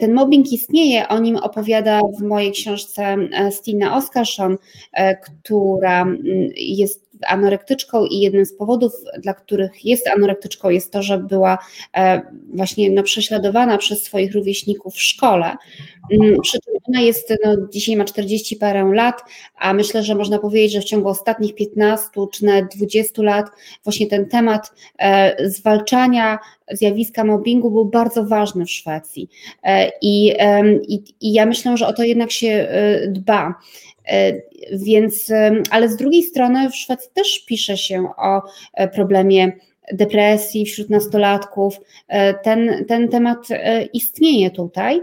Ten 0.00 0.12
mobbing 0.12 0.52
istnieje, 0.52 1.08
o 1.08 1.18
nim 1.18 1.36
opowiada 1.36 2.00
w 2.18 2.22
mojej 2.22 2.52
książce 2.52 3.16
Stina 3.50 3.96
Oskarsson, 3.96 4.56
która 5.22 6.06
jest 6.56 7.07
anorektyczką 7.26 8.04
i 8.04 8.20
jednym 8.20 8.46
z 8.46 8.54
powodów, 8.54 8.92
dla 9.18 9.34
których 9.34 9.84
jest 9.84 10.08
anorektyczką, 10.08 10.70
jest 10.70 10.92
to, 10.92 11.02
że 11.02 11.18
była 11.18 11.58
e, 11.96 12.22
właśnie 12.54 12.90
no, 12.90 13.02
prześladowana 13.02 13.78
przez 13.78 14.02
swoich 14.02 14.34
rówieśników 14.34 14.94
w 14.94 15.02
szkole. 15.02 15.56
Mm, 16.12 16.40
przy 16.40 16.58
czym 16.60 16.74
ona 16.88 17.00
jest, 17.00 17.34
no, 17.44 17.56
dzisiaj 17.72 17.96
ma 17.96 18.04
40 18.04 18.56
parę 18.56 18.92
lat, 18.94 19.22
a 19.58 19.74
myślę, 19.74 20.02
że 20.02 20.14
można 20.14 20.38
powiedzieć, 20.38 20.72
że 20.72 20.80
w 20.80 20.84
ciągu 20.84 21.08
ostatnich 21.08 21.54
15 21.54 22.08
czy 22.32 22.44
nawet 22.44 22.76
20 22.76 23.22
lat 23.22 23.46
właśnie 23.84 24.06
ten 24.06 24.28
temat 24.28 24.72
e, 24.98 25.48
zwalczania 25.50 26.38
zjawiska 26.72 27.24
mobbingu 27.24 27.70
był 27.70 27.84
bardzo 27.84 28.24
ważny 28.24 28.64
w 28.64 28.70
Szwecji. 28.70 29.30
E, 29.62 29.90
I, 30.02 30.34
i, 30.88 31.02
i 31.20 31.32
ja 31.32 31.46
myślę, 31.46 31.76
że 31.76 31.86
o 31.86 31.92
to 31.92 32.02
jednak 32.02 32.30
się 32.30 32.68
dba. 33.08 33.54
E, 34.08 34.32
więc, 34.72 35.32
ale 35.70 35.88
z 35.88 35.96
drugiej 35.96 36.22
strony 36.22 36.70
w 36.70 36.76
Szwecji 36.76 37.10
też 37.14 37.44
pisze 37.46 37.76
się 37.76 38.08
o 38.16 38.42
e, 38.74 38.88
problemie 38.88 39.52
depresji 39.92 40.66
wśród 40.66 40.90
nastolatków. 40.90 41.80
E, 42.08 42.34
ten, 42.34 42.84
ten 42.88 43.08
temat 43.08 43.48
istnieje 43.92 44.50
tutaj, 44.50 45.02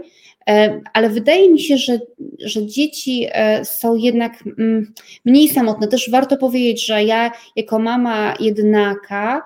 ale 0.92 1.10
wydaje 1.10 1.52
mi 1.52 1.60
się, 1.60 1.78
że, 1.78 1.98
że 2.44 2.66
dzieci 2.66 3.26
są 3.64 3.96
jednak 3.96 4.32
mm, 4.58 4.92
mniej 5.24 5.48
samotne. 5.48 5.88
Też 5.88 6.10
warto 6.10 6.36
powiedzieć, 6.36 6.86
że 6.86 7.04
ja 7.04 7.32
jako 7.56 7.78
mama 7.78 8.34
jednaka 8.40 9.42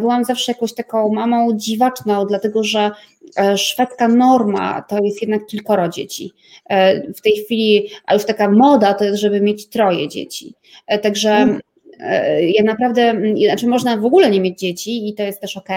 byłam 0.00 0.24
zawsze 0.24 0.52
jakąś 0.52 0.74
taką 0.74 1.12
mamą 1.12 1.56
dziwaczną, 1.56 2.26
dlatego 2.26 2.64
że 2.64 2.90
E, 3.36 3.58
szwedzka 3.58 4.08
norma 4.08 4.82
to 4.82 4.98
jest 4.98 5.22
jednak 5.22 5.46
kilkoro 5.46 5.88
dzieci. 5.88 6.32
E, 6.70 7.12
w 7.12 7.20
tej 7.20 7.32
chwili, 7.32 7.88
a 8.06 8.14
już 8.14 8.24
taka 8.24 8.50
moda 8.50 8.94
to 8.94 9.04
jest, 9.04 9.20
żeby 9.20 9.40
mieć 9.40 9.68
troje 9.68 10.08
dzieci. 10.08 10.54
E, 10.86 10.98
także 10.98 11.30
mm. 11.30 11.60
ja 12.40 12.62
naprawdę, 12.64 13.14
znaczy 13.46 13.66
można 13.66 13.96
w 13.96 14.04
ogóle 14.04 14.30
nie 14.30 14.40
mieć 14.40 14.58
dzieci 14.58 15.08
i 15.08 15.14
to 15.14 15.22
jest 15.22 15.40
też 15.40 15.56
ok, 15.56 15.68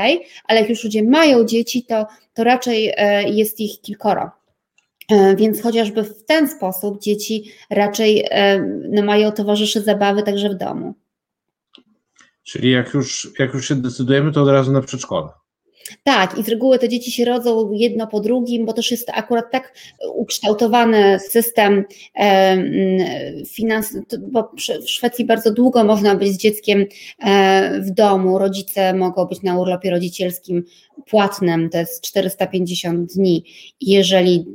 ale 0.48 0.60
jak 0.60 0.70
już 0.70 0.84
ludzie 0.84 1.04
mają 1.04 1.46
dzieci, 1.46 1.84
to, 1.84 2.06
to 2.34 2.44
raczej 2.44 2.94
jest 3.26 3.60
ich 3.60 3.82
kilkoro. 3.82 4.32
Więc 5.36 5.62
chociażby 5.62 6.04
w 6.04 6.26
ten 6.26 6.50
sposób 6.50 7.02
dzieci 7.02 7.44
raczej 7.70 8.26
no, 8.90 9.02
mają 9.02 9.32
towarzyszy 9.32 9.82
zabawy 9.82 10.24
także 10.24 10.50
w 10.50 10.56
domu. 10.56 10.94
Czyli 12.48 12.72
jak 12.72 12.94
już, 12.94 13.32
jak 13.40 13.54
już 13.54 13.68
się 13.68 13.76
decydujemy, 13.76 14.32
to 14.32 14.42
od 14.42 14.50
razu 14.50 14.72
na 14.72 14.82
przedszkole. 14.82 15.30
Tak, 16.04 16.38
i 16.38 16.44
z 16.44 16.50
reguły 16.50 16.80
te 16.80 16.90
dzieci 16.90 17.12
się 17.12 17.26
rodzą 17.26 17.72
jedno 17.72 18.08
po 18.08 18.20
drugim, 18.20 18.66
bo 18.66 18.74
też 18.74 18.92
jest 18.92 19.10
akurat 19.14 19.52
tak 19.52 19.74
ukształtowany 20.14 21.20
system 21.20 21.86
finans, 23.48 23.98
bo 24.20 24.52
w 24.84 24.90
Szwecji 24.90 25.26
bardzo 25.26 25.54
długo 25.54 25.84
można 25.84 26.16
być 26.16 26.30
z 26.30 26.38
dzieckiem 26.38 26.86
e, 27.20 27.82
w 27.82 27.92
domu. 27.92 28.40
Rodzice 28.40 28.94
mogą 28.94 29.26
być 29.26 29.42
na 29.42 29.60
urlopie 29.60 29.92
rodzicielskim 29.92 30.64
płatnym, 31.10 31.70
to 31.70 31.78
jest 31.78 32.02
450 32.02 33.14
dni. 33.14 33.44
Jeżeli 33.82 34.46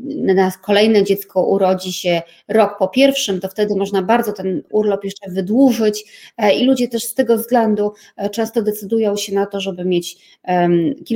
kolejne 0.63 1.05
dziecko 1.05 1.47
urodzi 1.47 1.93
się 1.93 2.23
rok 2.49 2.79
po 2.79 2.89
pierwszym, 2.89 3.41
to 3.41 3.49
wtedy 3.49 3.77
można 3.77 4.03
bardzo 4.03 4.33
ten 4.33 4.63
urlop 4.71 5.05
jeszcze 5.05 5.31
wydłużyć 5.31 6.05
e, 6.37 6.55
i 6.55 6.65
ludzie 6.65 6.89
też 6.89 7.05
z 7.05 7.15
tego 7.15 7.37
względu 7.37 7.93
e, 8.17 8.31
często 8.31 8.63
decydują 8.63 9.17
się 9.17 9.35
na 9.35 9.47
to, 9.47 9.61
żeby 9.61 9.85
mieć 9.85 10.17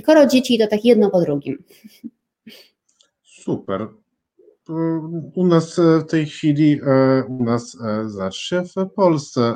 kilkoro 0.06 0.26
dzieci 0.26 0.58
to 0.58 0.66
tak 0.66 0.84
jedno 0.84 1.10
po 1.10 1.20
drugim. 1.20 1.64
Super. 3.22 3.88
U 5.34 5.46
nas 5.46 5.76
w 5.76 6.10
tej 6.10 6.26
chwili, 6.26 6.80
e, 6.86 7.24
u 7.28 7.44
nas, 7.44 7.76
znaczy 8.06 8.62
w 8.62 8.94
Polsce, 8.94 9.54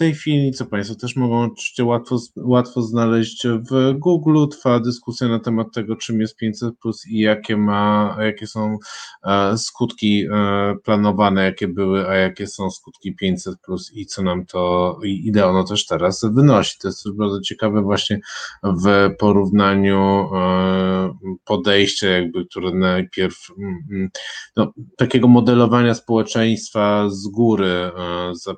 tej 0.00 0.14
chwili, 0.14 0.52
co 0.52 0.66
Państwo 0.66 0.94
też 0.94 1.16
mogą 1.16 1.42
oczywiście 1.42 1.84
łatwo, 1.84 2.18
łatwo 2.36 2.82
znaleźć 2.82 3.46
w 3.70 3.98
Google, 3.98 4.46
trwa 4.50 4.80
dyskusja 4.80 5.28
na 5.28 5.38
temat 5.38 5.66
tego, 5.74 5.96
czym 5.96 6.20
jest 6.20 6.36
500 6.36 6.78
plus 6.78 7.06
i 7.06 7.18
jakie 7.18 7.56
ma, 7.56 8.16
jakie 8.20 8.46
są 8.46 8.78
e, 9.24 9.58
skutki 9.58 10.26
e, 10.32 10.74
planowane, 10.84 11.44
jakie 11.44 11.68
były, 11.68 12.08
a 12.08 12.14
jakie 12.14 12.46
są 12.46 12.70
skutki 12.70 13.14
500 13.14 13.60
plus 13.60 13.92
i 13.94 14.06
co 14.06 14.22
nam 14.22 14.46
to, 14.46 14.98
i 15.04 15.26
ile 15.26 15.46
ono 15.46 15.64
też 15.64 15.86
teraz 15.86 16.24
wynosi. 16.32 16.78
To 16.78 16.88
jest 16.88 17.16
bardzo 17.16 17.40
ciekawe 17.40 17.82
właśnie 17.82 18.20
w 18.62 19.10
porównaniu 19.18 20.28
e, 20.34 21.14
podejścia 21.44 22.08
jakby, 22.08 22.44
które 22.44 22.74
najpierw 22.74 23.36
mm, 23.58 23.78
mm, 23.90 24.08
no, 24.56 24.72
takiego 24.96 25.28
modelowania 25.28 25.94
społeczeństwa 25.94 27.08
z 27.10 27.28
góry 27.28 27.90
za, 28.32 28.54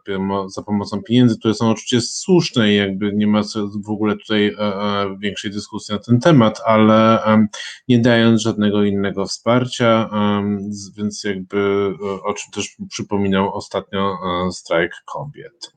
za 0.47 0.63
pomocą 0.63 1.03
pieniędzy 1.03 1.32
pieniędzy, 1.33 1.39
które 1.39 1.55
są 1.55 1.71
oczywiście 1.71 2.01
słuszne 2.01 2.73
i 2.73 2.77
jakby 2.77 3.13
nie 3.15 3.27
ma 3.27 3.43
w 3.85 3.91
ogóle 3.91 4.17
tutaj 4.17 4.47
e, 4.47 4.59
e, 4.59 5.17
większej 5.21 5.51
dyskusji 5.51 5.95
na 5.95 5.99
ten 6.01 6.21
temat, 6.21 6.61
ale 6.67 7.19
nie 7.89 7.99
dając 7.99 8.43
żadnego 8.43 8.85
innego 8.85 9.27
wsparcia, 9.27 10.11
więc 10.97 11.25
jakby 11.25 11.59
e, 11.59 12.23
o 12.23 12.35
czym 12.35 12.53
też 12.53 12.77
przypominał 12.89 13.55
ostatnio 13.55 14.19
strajk 14.53 14.93
kobiet. 15.05 15.73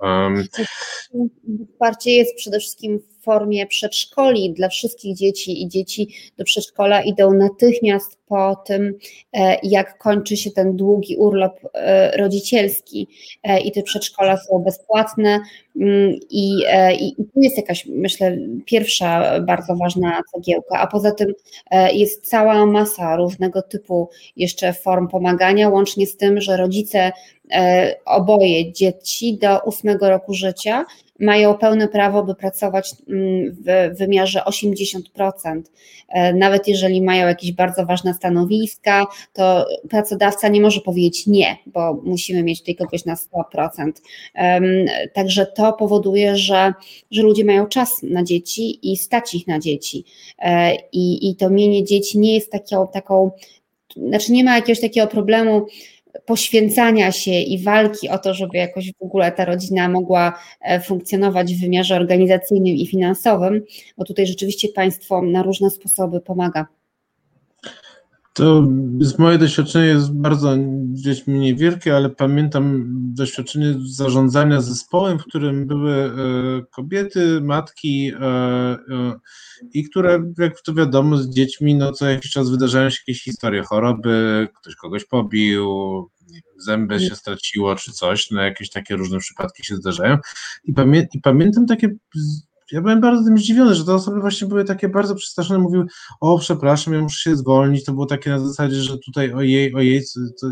Wsparcie 1.74 2.12
jest 2.12 2.36
przede 2.36 2.60
wszystkim 2.60 3.00
w 3.00 3.15
formie 3.26 3.68
przedszkoli 3.68 4.54
dla 4.54 4.70
wszystkich 4.70 5.16
dzieci 5.16 5.64
i 5.64 5.68
dzieci 5.68 6.08
do 6.38 6.44
przedszkola 6.44 7.02
idą 7.02 7.34
natychmiast 7.34 8.18
po 8.28 8.56
tym, 8.56 8.94
e, 9.34 9.58
jak 9.64 9.98
kończy 9.98 10.38
się 10.38 10.52
ten 10.52 10.76
długi 10.76 11.18
urlop 11.18 11.60
e, 11.74 12.18
rodzicielski. 12.18 13.08
E, 13.44 13.60
i 13.60 13.72
te 13.72 13.84
przedszkola 13.84 14.38
są 14.38 14.60
bezpłatne 14.60 15.40
mm, 15.82 16.20
i, 16.30 16.58
tu 17.34 17.42
jest 17.42 17.58
jakaś, 17.58 17.86
myślę, 17.86 18.38
pierwsza 18.66 19.40
bardzo 19.40 19.76
ważna 19.76 20.22
cegiełka, 20.34 20.80
a 20.80 20.88
poza 20.88 21.12
tym 21.12 21.34
jest 21.94 22.30
cała 22.30 22.66
masa 22.66 23.16
różnego 23.16 23.62
typu 23.62 24.10
jeszcze 24.36 24.74
form 24.74 25.08
pomagania, 25.08 25.70
łącznie 25.70 26.08
z 26.08 26.18
tym, 26.18 26.42
że 26.42 26.58
rodzice 26.58 27.12
oboje 28.06 28.74
dzieci 28.74 29.38
do 29.38 29.60
ósmego 29.60 30.10
roku 30.10 30.34
życia 30.34 30.86
mają 31.20 31.58
pełne 31.58 31.88
prawo, 31.88 32.24
by 32.24 32.36
pracować 32.36 32.92
mm, 33.10 33.56
w 33.60 33.98
wymiarze 33.98 34.42
80%. 34.50 35.62
E, 36.10 36.34
nawet 36.34 36.68
jeżeli 36.68 37.02
mają 37.02 37.28
jakieś 37.28 37.52
bardzo 37.52 37.86
ważne 37.86 38.14
stanowiska, 38.14 39.08
to 39.34 39.66
pracodawca 39.90 40.48
nie 40.48 40.62
może 40.62 40.82
powiedzieć 40.82 41.28
nie, 41.28 41.58
bo 41.66 42.02
musimy 42.04 42.44
mieć 42.44 42.60
tutaj 42.60 42.76
kogoś 42.76 43.06
na 43.06 43.16
100%. 43.16 43.92
Także 45.14 45.46
to 45.46 45.74
powoduje, 45.74 46.36
że, 46.36 46.74
że 47.12 47.22
ludzie 47.22 47.46
mają 47.46 47.68
czas 47.68 48.04
na 48.04 48.24
dzieci 48.24 48.92
i 48.92 48.98
stać 48.98 49.34
ich 49.34 49.48
na 49.48 49.60
dzieci. 49.60 50.06
E, 50.40 50.76
I, 50.92 51.30
i 51.30 51.36
to 51.36 51.50
mienie 51.50 51.84
dzieci 51.84 52.20
nie 52.20 52.36
jest 52.36 52.52
taką, 52.52 52.88
taką 52.88 53.32
znaczy 53.96 54.32
nie 54.32 54.44
ma 54.44 54.56
jakiegoś 54.56 54.82
takiego 54.82 55.08
problemu, 55.08 55.66
poświęcania 56.26 57.12
się 57.12 57.32
i 57.32 57.64
walki 57.64 58.10
o 58.10 58.18
to, 58.18 58.34
żeby 58.34 58.58
jakoś 58.58 58.92
w 58.92 59.04
ogóle 59.04 59.32
ta 59.32 59.46
rodzina 59.46 59.90
mogła 59.90 60.40
e, 60.62 60.82
funkcjonować 60.82 61.56
w 61.56 61.62
wymiarze 61.62 61.96
organizacyjnym 61.96 62.76
i 62.76 62.88
finansowym, 62.88 63.62
bo 63.98 64.06
tutaj 64.06 64.28
rzeczywiście 64.28 64.68
państwo 64.70 65.22
na 65.22 65.44
różne 65.44 65.70
sposoby 65.70 66.22
pomaga. 66.22 66.66
To 68.36 68.68
z 69.00 69.20
moje 69.20 69.38
doświadczenie 69.38 69.86
jest 69.86 70.14
bardzo 70.14 70.56
gdzieś 70.94 71.28
mniej 71.28 71.56
wielkie, 71.56 71.96
ale 71.96 72.10
pamiętam 72.10 72.86
doświadczenie 73.14 73.76
zarządzania 73.86 74.62
zespołem, 74.62 75.20
w 75.20 75.24
którym 75.24 75.68
były 75.68 75.94
e, 75.94 76.12
kobiety, 76.72 77.42
matki 77.42 78.12
e, 78.22 78.78
i 79.74 79.84
które, 79.84 80.32
jak 80.38 80.62
to 80.62 80.74
wiadomo, 80.74 81.18
z 81.18 81.30
dziećmi, 81.30 81.76
no 81.76 81.92
co 81.92 82.10
jakiś 82.10 82.32
czas 82.32 82.50
wydarzają 82.50 82.90
się 82.90 82.98
jakieś 83.08 83.24
historie 83.24 83.64
choroby, 83.64 84.48
ktoś 84.62 84.76
kogoś 84.76 85.06
pobił, 85.06 85.70
zęby 86.58 87.00
się 87.00 87.16
straciło 87.16 87.76
czy 87.76 87.92
coś, 87.92 88.32
no 88.32 88.42
jakieś 88.42 88.70
takie 88.70 88.96
różne 88.96 89.20
przypadki 89.20 89.66
się 89.66 89.76
zdarzają. 89.76 90.18
I, 90.64 90.74
pamię 90.74 91.08
i 91.14 91.22
pamiętam 91.22 91.66
takie 91.66 91.90
ja 92.72 92.82
byłem 92.82 93.02
bardzo 93.02 93.24
tym 93.24 93.38
zdziwiony, 93.38 93.76
że 93.76 93.86
te 93.86 93.94
osoby 93.94 94.22
właśnie 94.22 94.48
były 94.48 94.64
takie 94.64 94.90
bardzo 94.90 95.16
przestraszone, 95.16 95.60
mówiły, 95.60 95.86
o 96.22 96.40
przepraszam, 96.40 96.94
ja 96.94 97.02
muszę 97.02 97.30
się 97.30 97.36
zwolnić, 97.36 97.86
to 97.86 97.94
było 97.94 98.06
takie 98.06 98.30
na 98.30 98.40
zasadzie, 98.40 98.76
że 98.76 98.98
tutaj 98.98 99.34
ojej, 99.34 99.76
ojej, 99.76 100.04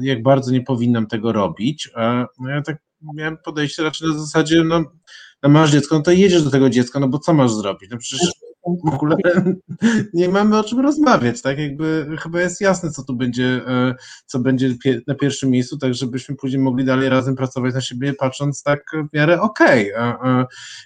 jak 0.02 0.24
bardzo 0.24 0.52
nie 0.52 0.62
powinnam 0.62 1.08
tego 1.08 1.32
robić, 1.32 1.90
a 1.96 2.26
no 2.40 2.50
ja 2.50 2.62
tak 2.62 2.78
miałem 3.16 3.38
podejście 3.46 3.84
raczej 3.84 4.08
na 4.08 4.20
zasadzie, 4.20 4.64
no, 4.64 4.84
no 5.44 5.50
masz 5.50 5.72
dziecko, 5.72 5.96
no 5.96 6.02
to 6.02 6.12
jedziesz 6.12 6.44
do 6.44 6.52
tego 6.52 6.70
dziecka, 6.70 7.00
no 7.00 7.08
bo 7.08 7.20
co 7.20 7.34
masz 7.34 7.54
zrobić, 7.54 7.90
no 7.92 7.98
przecież 7.98 8.30
w 8.64 8.94
ogóle 8.94 9.16
nie 10.14 10.30
mamy 10.30 10.58
o 10.58 10.64
czym 10.64 10.80
rozmawiać, 10.80 11.42
tak? 11.42 11.60
Jakby 11.60 12.08
chyba 12.20 12.42
jest 12.42 12.62
jasne, 12.62 12.92
co 12.92 13.04
tu 13.04 13.16
będzie, 13.16 13.62
e, 13.68 13.96
co 14.26 14.40
będzie 14.40 14.76
na 15.08 15.16
pierwszym 15.16 15.50
miejscu, 15.50 15.78
tak 15.78 15.94
żebyśmy 15.94 16.36
później 16.36 16.62
mogli 16.62 16.86
dalej 16.86 17.10
razem 17.10 17.36
pracować 17.36 17.74
na 17.74 17.82
siebie, 17.82 18.14
patrząc 18.14 18.64
tak 18.64 18.84
w 19.12 19.16
miarę 19.16 19.42
okej. 19.42 19.94
Okay. 19.96 20.46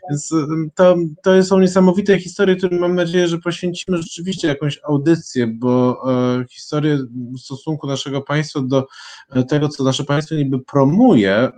Więc 0.09 0.34
to, 0.75 0.95
to 1.23 1.43
są 1.43 1.59
niesamowite 1.59 2.19
historie, 2.19 2.55
które 2.55 2.80
mam 2.80 2.95
nadzieję, 2.95 3.28
że 3.28 3.38
poświęcimy 3.38 3.97
rzeczywiście 3.97 4.47
jakąś 4.47 4.80
audycję, 4.84 5.47
bo 5.47 6.01
e, 6.11 6.45
historię 6.49 6.97
w 7.38 7.39
stosunku 7.39 7.88
naszego 7.88 8.21
państwa 8.21 8.61
do 8.61 8.88
e, 9.30 9.43
tego, 9.43 9.69
co 9.69 9.84
nasze 9.84 10.03
państwo 10.03 10.36
niby 10.36 10.59
promuje, 10.59 11.51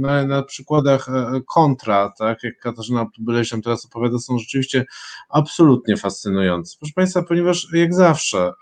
na, 0.00 0.24
na 0.26 0.42
przykładach 0.42 1.06
kontra, 1.54 2.12
tak, 2.18 2.44
jak 2.44 2.58
Katarzyna 2.58 3.06
Tubylej 3.14 3.44
nam 3.52 3.62
teraz 3.62 3.86
opowiada, 3.86 4.18
są 4.18 4.38
rzeczywiście 4.38 4.84
absolutnie 5.40 5.96
fascynujący. 5.96 6.76
Proszę 6.78 6.92
Państwa, 6.96 7.22
ponieważ 7.22 7.66
jak 7.72 7.94
zawsze, 7.94 8.52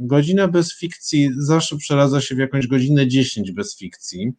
godzina 0.00 0.48
bez 0.48 0.78
fikcji 0.78 1.30
zawsze 1.38 1.76
przeradza 1.76 2.20
się 2.20 2.34
w 2.34 2.38
jakąś 2.38 2.66
godzinę 2.66 3.08
10 3.08 3.52
bez 3.52 3.78
fikcji. 3.78 4.32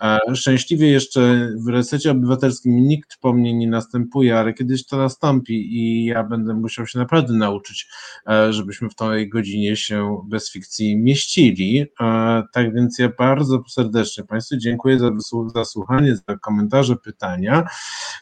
E, 0.00 0.18
szczęśliwie 0.34 0.90
jeszcze 0.90 1.52
w 1.66 1.68
resecie 1.68 2.10
obywatelskim 2.10 2.76
nikt 2.76 3.16
po 3.20 3.32
mnie 3.32 3.54
nie 3.54 3.68
następuje, 3.68 4.38
ale 4.38 4.54
kiedyś 4.54 4.86
to 4.86 4.96
nastąpi 4.96 5.76
i 5.76 6.04
ja 6.04 6.24
będę 6.24 6.54
musiał 6.54 6.86
się 6.86 6.98
naprawdę 6.98 7.32
nauczyć, 7.32 7.88
e, 8.28 8.52
żebyśmy 8.52 8.88
w 8.88 8.94
tej 8.94 9.28
godzinie 9.28 9.76
się 9.76 10.22
bez 10.28 10.52
fikcji 10.52 10.96
mieścili. 10.96 11.86
E, 12.00 12.42
tak 12.52 12.74
więc 12.74 12.98
ja 12.98 13.08
bardzo 13.18 13.62
serdecznie 13.68 14.24
Państwu 14.24 14.56
dziękuję 14.56 14.98
za, 14.98 15.10
za 15.54 15.64
słuchanie, 15.64 16.16
za 16.16 16.36
komentarze, 16.36 16.96
pytania. 16.96 17.64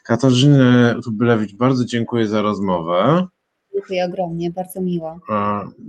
Katarzynę 0.05 0.95
Tubylewicz 1.05 1.55
bardzo 1.55 1.85
dziękuję 1.85 2.27
za 2.27 2.43
rozmowę. 2.43 3.08
Dziękuję 3.75 4.05
ogromnie, 4.05 4.51
bardzo 4.51 4.81
miło. 4.81 5.19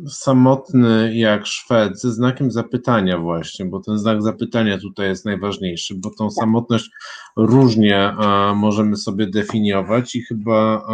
Samotny 0.08 1.16
jak 1.16 1.46
Szwed 1.46 2.02
ze 2.02 2.12
znakiem 2.12 2.52
zapytania 2.52 3.18
właśnie, 3.18 3.66
bo 3.66 3.80
ten 3.80 3.98
znak 3.98 4.22
zapytania 4.22 4.78
tutaj 4.78 5.08
jest 5.08 5.26
najważniejszy, 5.26 5.96
bo 5.96 6.10
tą 6.18 6.30
samotność 6.30 6.90
różnie 7.38 8.16
możemy 8.56 8.98
sobie 8.98 9.28
definiować 9.28 10.16
i 10.16 10.22
chyba 10.22 10.88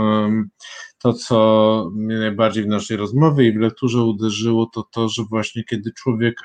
to, 0.99 1.13
co 1.13 1.89
mnie 1.93 2.19
najbardziej 2.19 2.63
w 2.63 2.67
naszej 2.67 2.97
rozmowie 2.97 3.47
i 3.47 3.53
w 3.53 3.61
lekturze 3.61 4.03
uderzyło, 4.03 4.69
to 4.73 4.83
to, 4.91 5.09
że 5.09 5.23
właśnie 5.29 5.63
kiedy 5.63 5.91
człowiek 5.91 6.35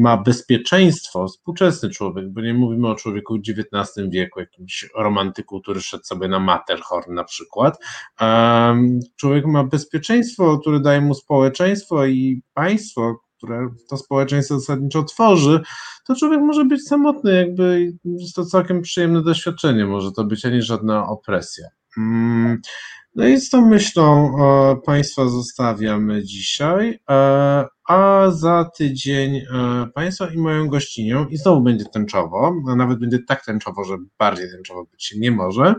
ma 0.00 0.16
bezpieczeństwo, 0.16 1.28
współczesny 1.28 1.90
człowiek, 1.90 2.32
bo 2.32 2.40
nie 2.40 2.54
mówimy 2.54 2.88
o 2.88 2.94
człowieku 2.94 3.34
w 3.34 3.40
XIX 3.40 4.08
wieku, 4.10 4.40
jakimś 4.40 4.88
romantyku, 4.96 5.60
który 5.60 5.80
szedł 5.80 6.04
sobie 6.04 6.28
na 6.28 6.38
Matterhorn 6.38 7.14
na 7.14 7.24
przykład. 7.24 7.78
Człowiek 9.16 9.46
ma 9.46 9.64
bezpieczeństwo, 9.64 10.58
które 10.58 10.80
daje 10.80 11.00
mu 11.00 11.14
społeczeństwo 11.14 12.06
i 12.06 12.42
państwo, 12.54 13.20
które 13.36 13.68
to 13.90 13.96
społeczeństwo 13.96 14.60
zasadniczo 14.60 15.02
tworzy, 15.02 15.60
to 16.06 16.14
człowiek 16.14 16.40
może 16.40 16.64
być 16.64 16.88
samotny, 16.88 17.34
jakby 17.34 17.92
jest 18.04 18.34
to 18.34 18.44
całkiem 18.44 18.82
przyjemne 18.82 19.22
doświadczenie, 19.22 19.86
może 19.86 20.12
to 20.12 20.24
być, 20.24 20.44
a 20.44 20.50
nie 20.50 20.62
żadna 20.62 21.08
opresja. 21.08 21.68
Mm, 21.98 22.60
no 23.14 23.26
i 23.26 23.40
z 23.40 23.50
tą 23.50 23.66
myślą 23.66 24.32
Państwa 24.86 25.28
zostawiamy 25.28 26.24
dzisiaj. 26.24 26.98
A 27.90 28.30
za 28.30 28.70
tydzień 28.76 29.36
e, 29.36 29.44
Państwa 29.94 30.26
i 30.26 30.38
moją 30.38 30.68
gościnią, 30.68 31.26
i 31.26 31.36
znowu 31.36 31.60
będzie 31.60 31.84
tęczowo, 31.84 32.54
a 32.68 32.76
nawet 32.76 32.98
będzie 32.98 33.18
tak 33.28 33.44
tęczowo, 33.44 33.84
że 33.84 33.96
bardziej 34.18 34.50
tęczowo 34.50 34.84
być 34.84 35.04
się 35.04 35.18
nie 35.18 35.30
może, 35.30 35.74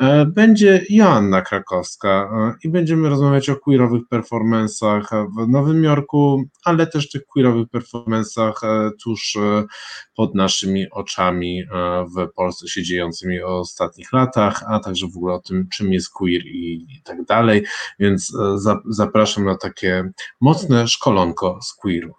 e, 0.00 0.26
będzie 0.26 0.84
Joanna 0.90 1.42
Krakowska 1.42 2.08
e, 2.08 2.54
i 2.64 2.68
będziemy 2.68 3.08
rozmawiać 3.08 3.50
o 3.50 3.56
queerowych 3.56 4.02
performansach 4.10 5.10
w 5.38 5.48
Nowym 5.48 5.84
Jorku, 5.84 6.44
ale 6.64 6.86
też 6.86 7.10
tych 7.10 7.26
queerowych 7.26 7.68
performansach 7.68 8.60
tuż 9.02 9.38
pod 10.16 10.34
naszymi 10.34 10.90
oczami 10.90 11.62
w 12.16 12.32
Polsce 12.34 12.68
się 12.68 12.82
dziejącymi 12.82 13.42
o 13.42 13.58
ostatnich 13.58 14.12
latach, 14.12 14.62
a 14.68 14.80
także 14.80 15.06
w 15.06 15.16
ogóle 15.16 15.34
o 15.34 15.40
tym, 15.40 15.68
czym 15.72 15.92
jest 15.92 16.12
queer 16.12 16.46
i, 16.46 16.86
i 16.90 17.02
tak 17.04 17.24
dalej, 17.24 17.64
więc 17.98 18.32
zapraszam 18.88 19.44
na 19.44 19.56
takie 19.56 20.10
mocne 20.40 20.88
szkolonko 20.88 21.58
z 21.62 21.74
queeru. 21.74 22.14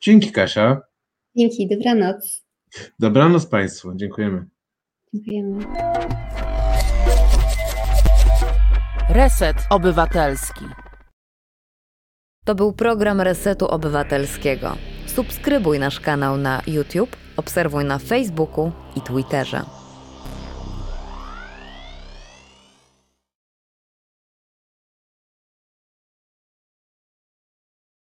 Dzięki 0.00 0.32
Kasia. 0.32 0.80
Dzięki, 1.36 1.68
dobranoc. 1.68 2.44
Dobranoc 2.98 3.46
Państwu, 3.46 3.94
dziękujemy. 3.94 4.46
Dziękujemy. 5.14 5.64
Reset 9.08 9.56
Obywatelski. 9.70 10.64
To 12.44 12.54
był 12.54 12.72
program 12.72 13.20
Resetu 13.20 13.66
Obywatelskiego. 13.66 14.76
Subskrybuj 15.06 15.78
nasz 15.78 16.00
kanał 16.00 16.36
na 16.36 16.62
YouTube, 16.66 17.16
obserwuj 17.38 17.84
na 17.84 17.98
Facebooku 17.98 18.70
i 18.96 19.00
Twitterze. 19.00 19.77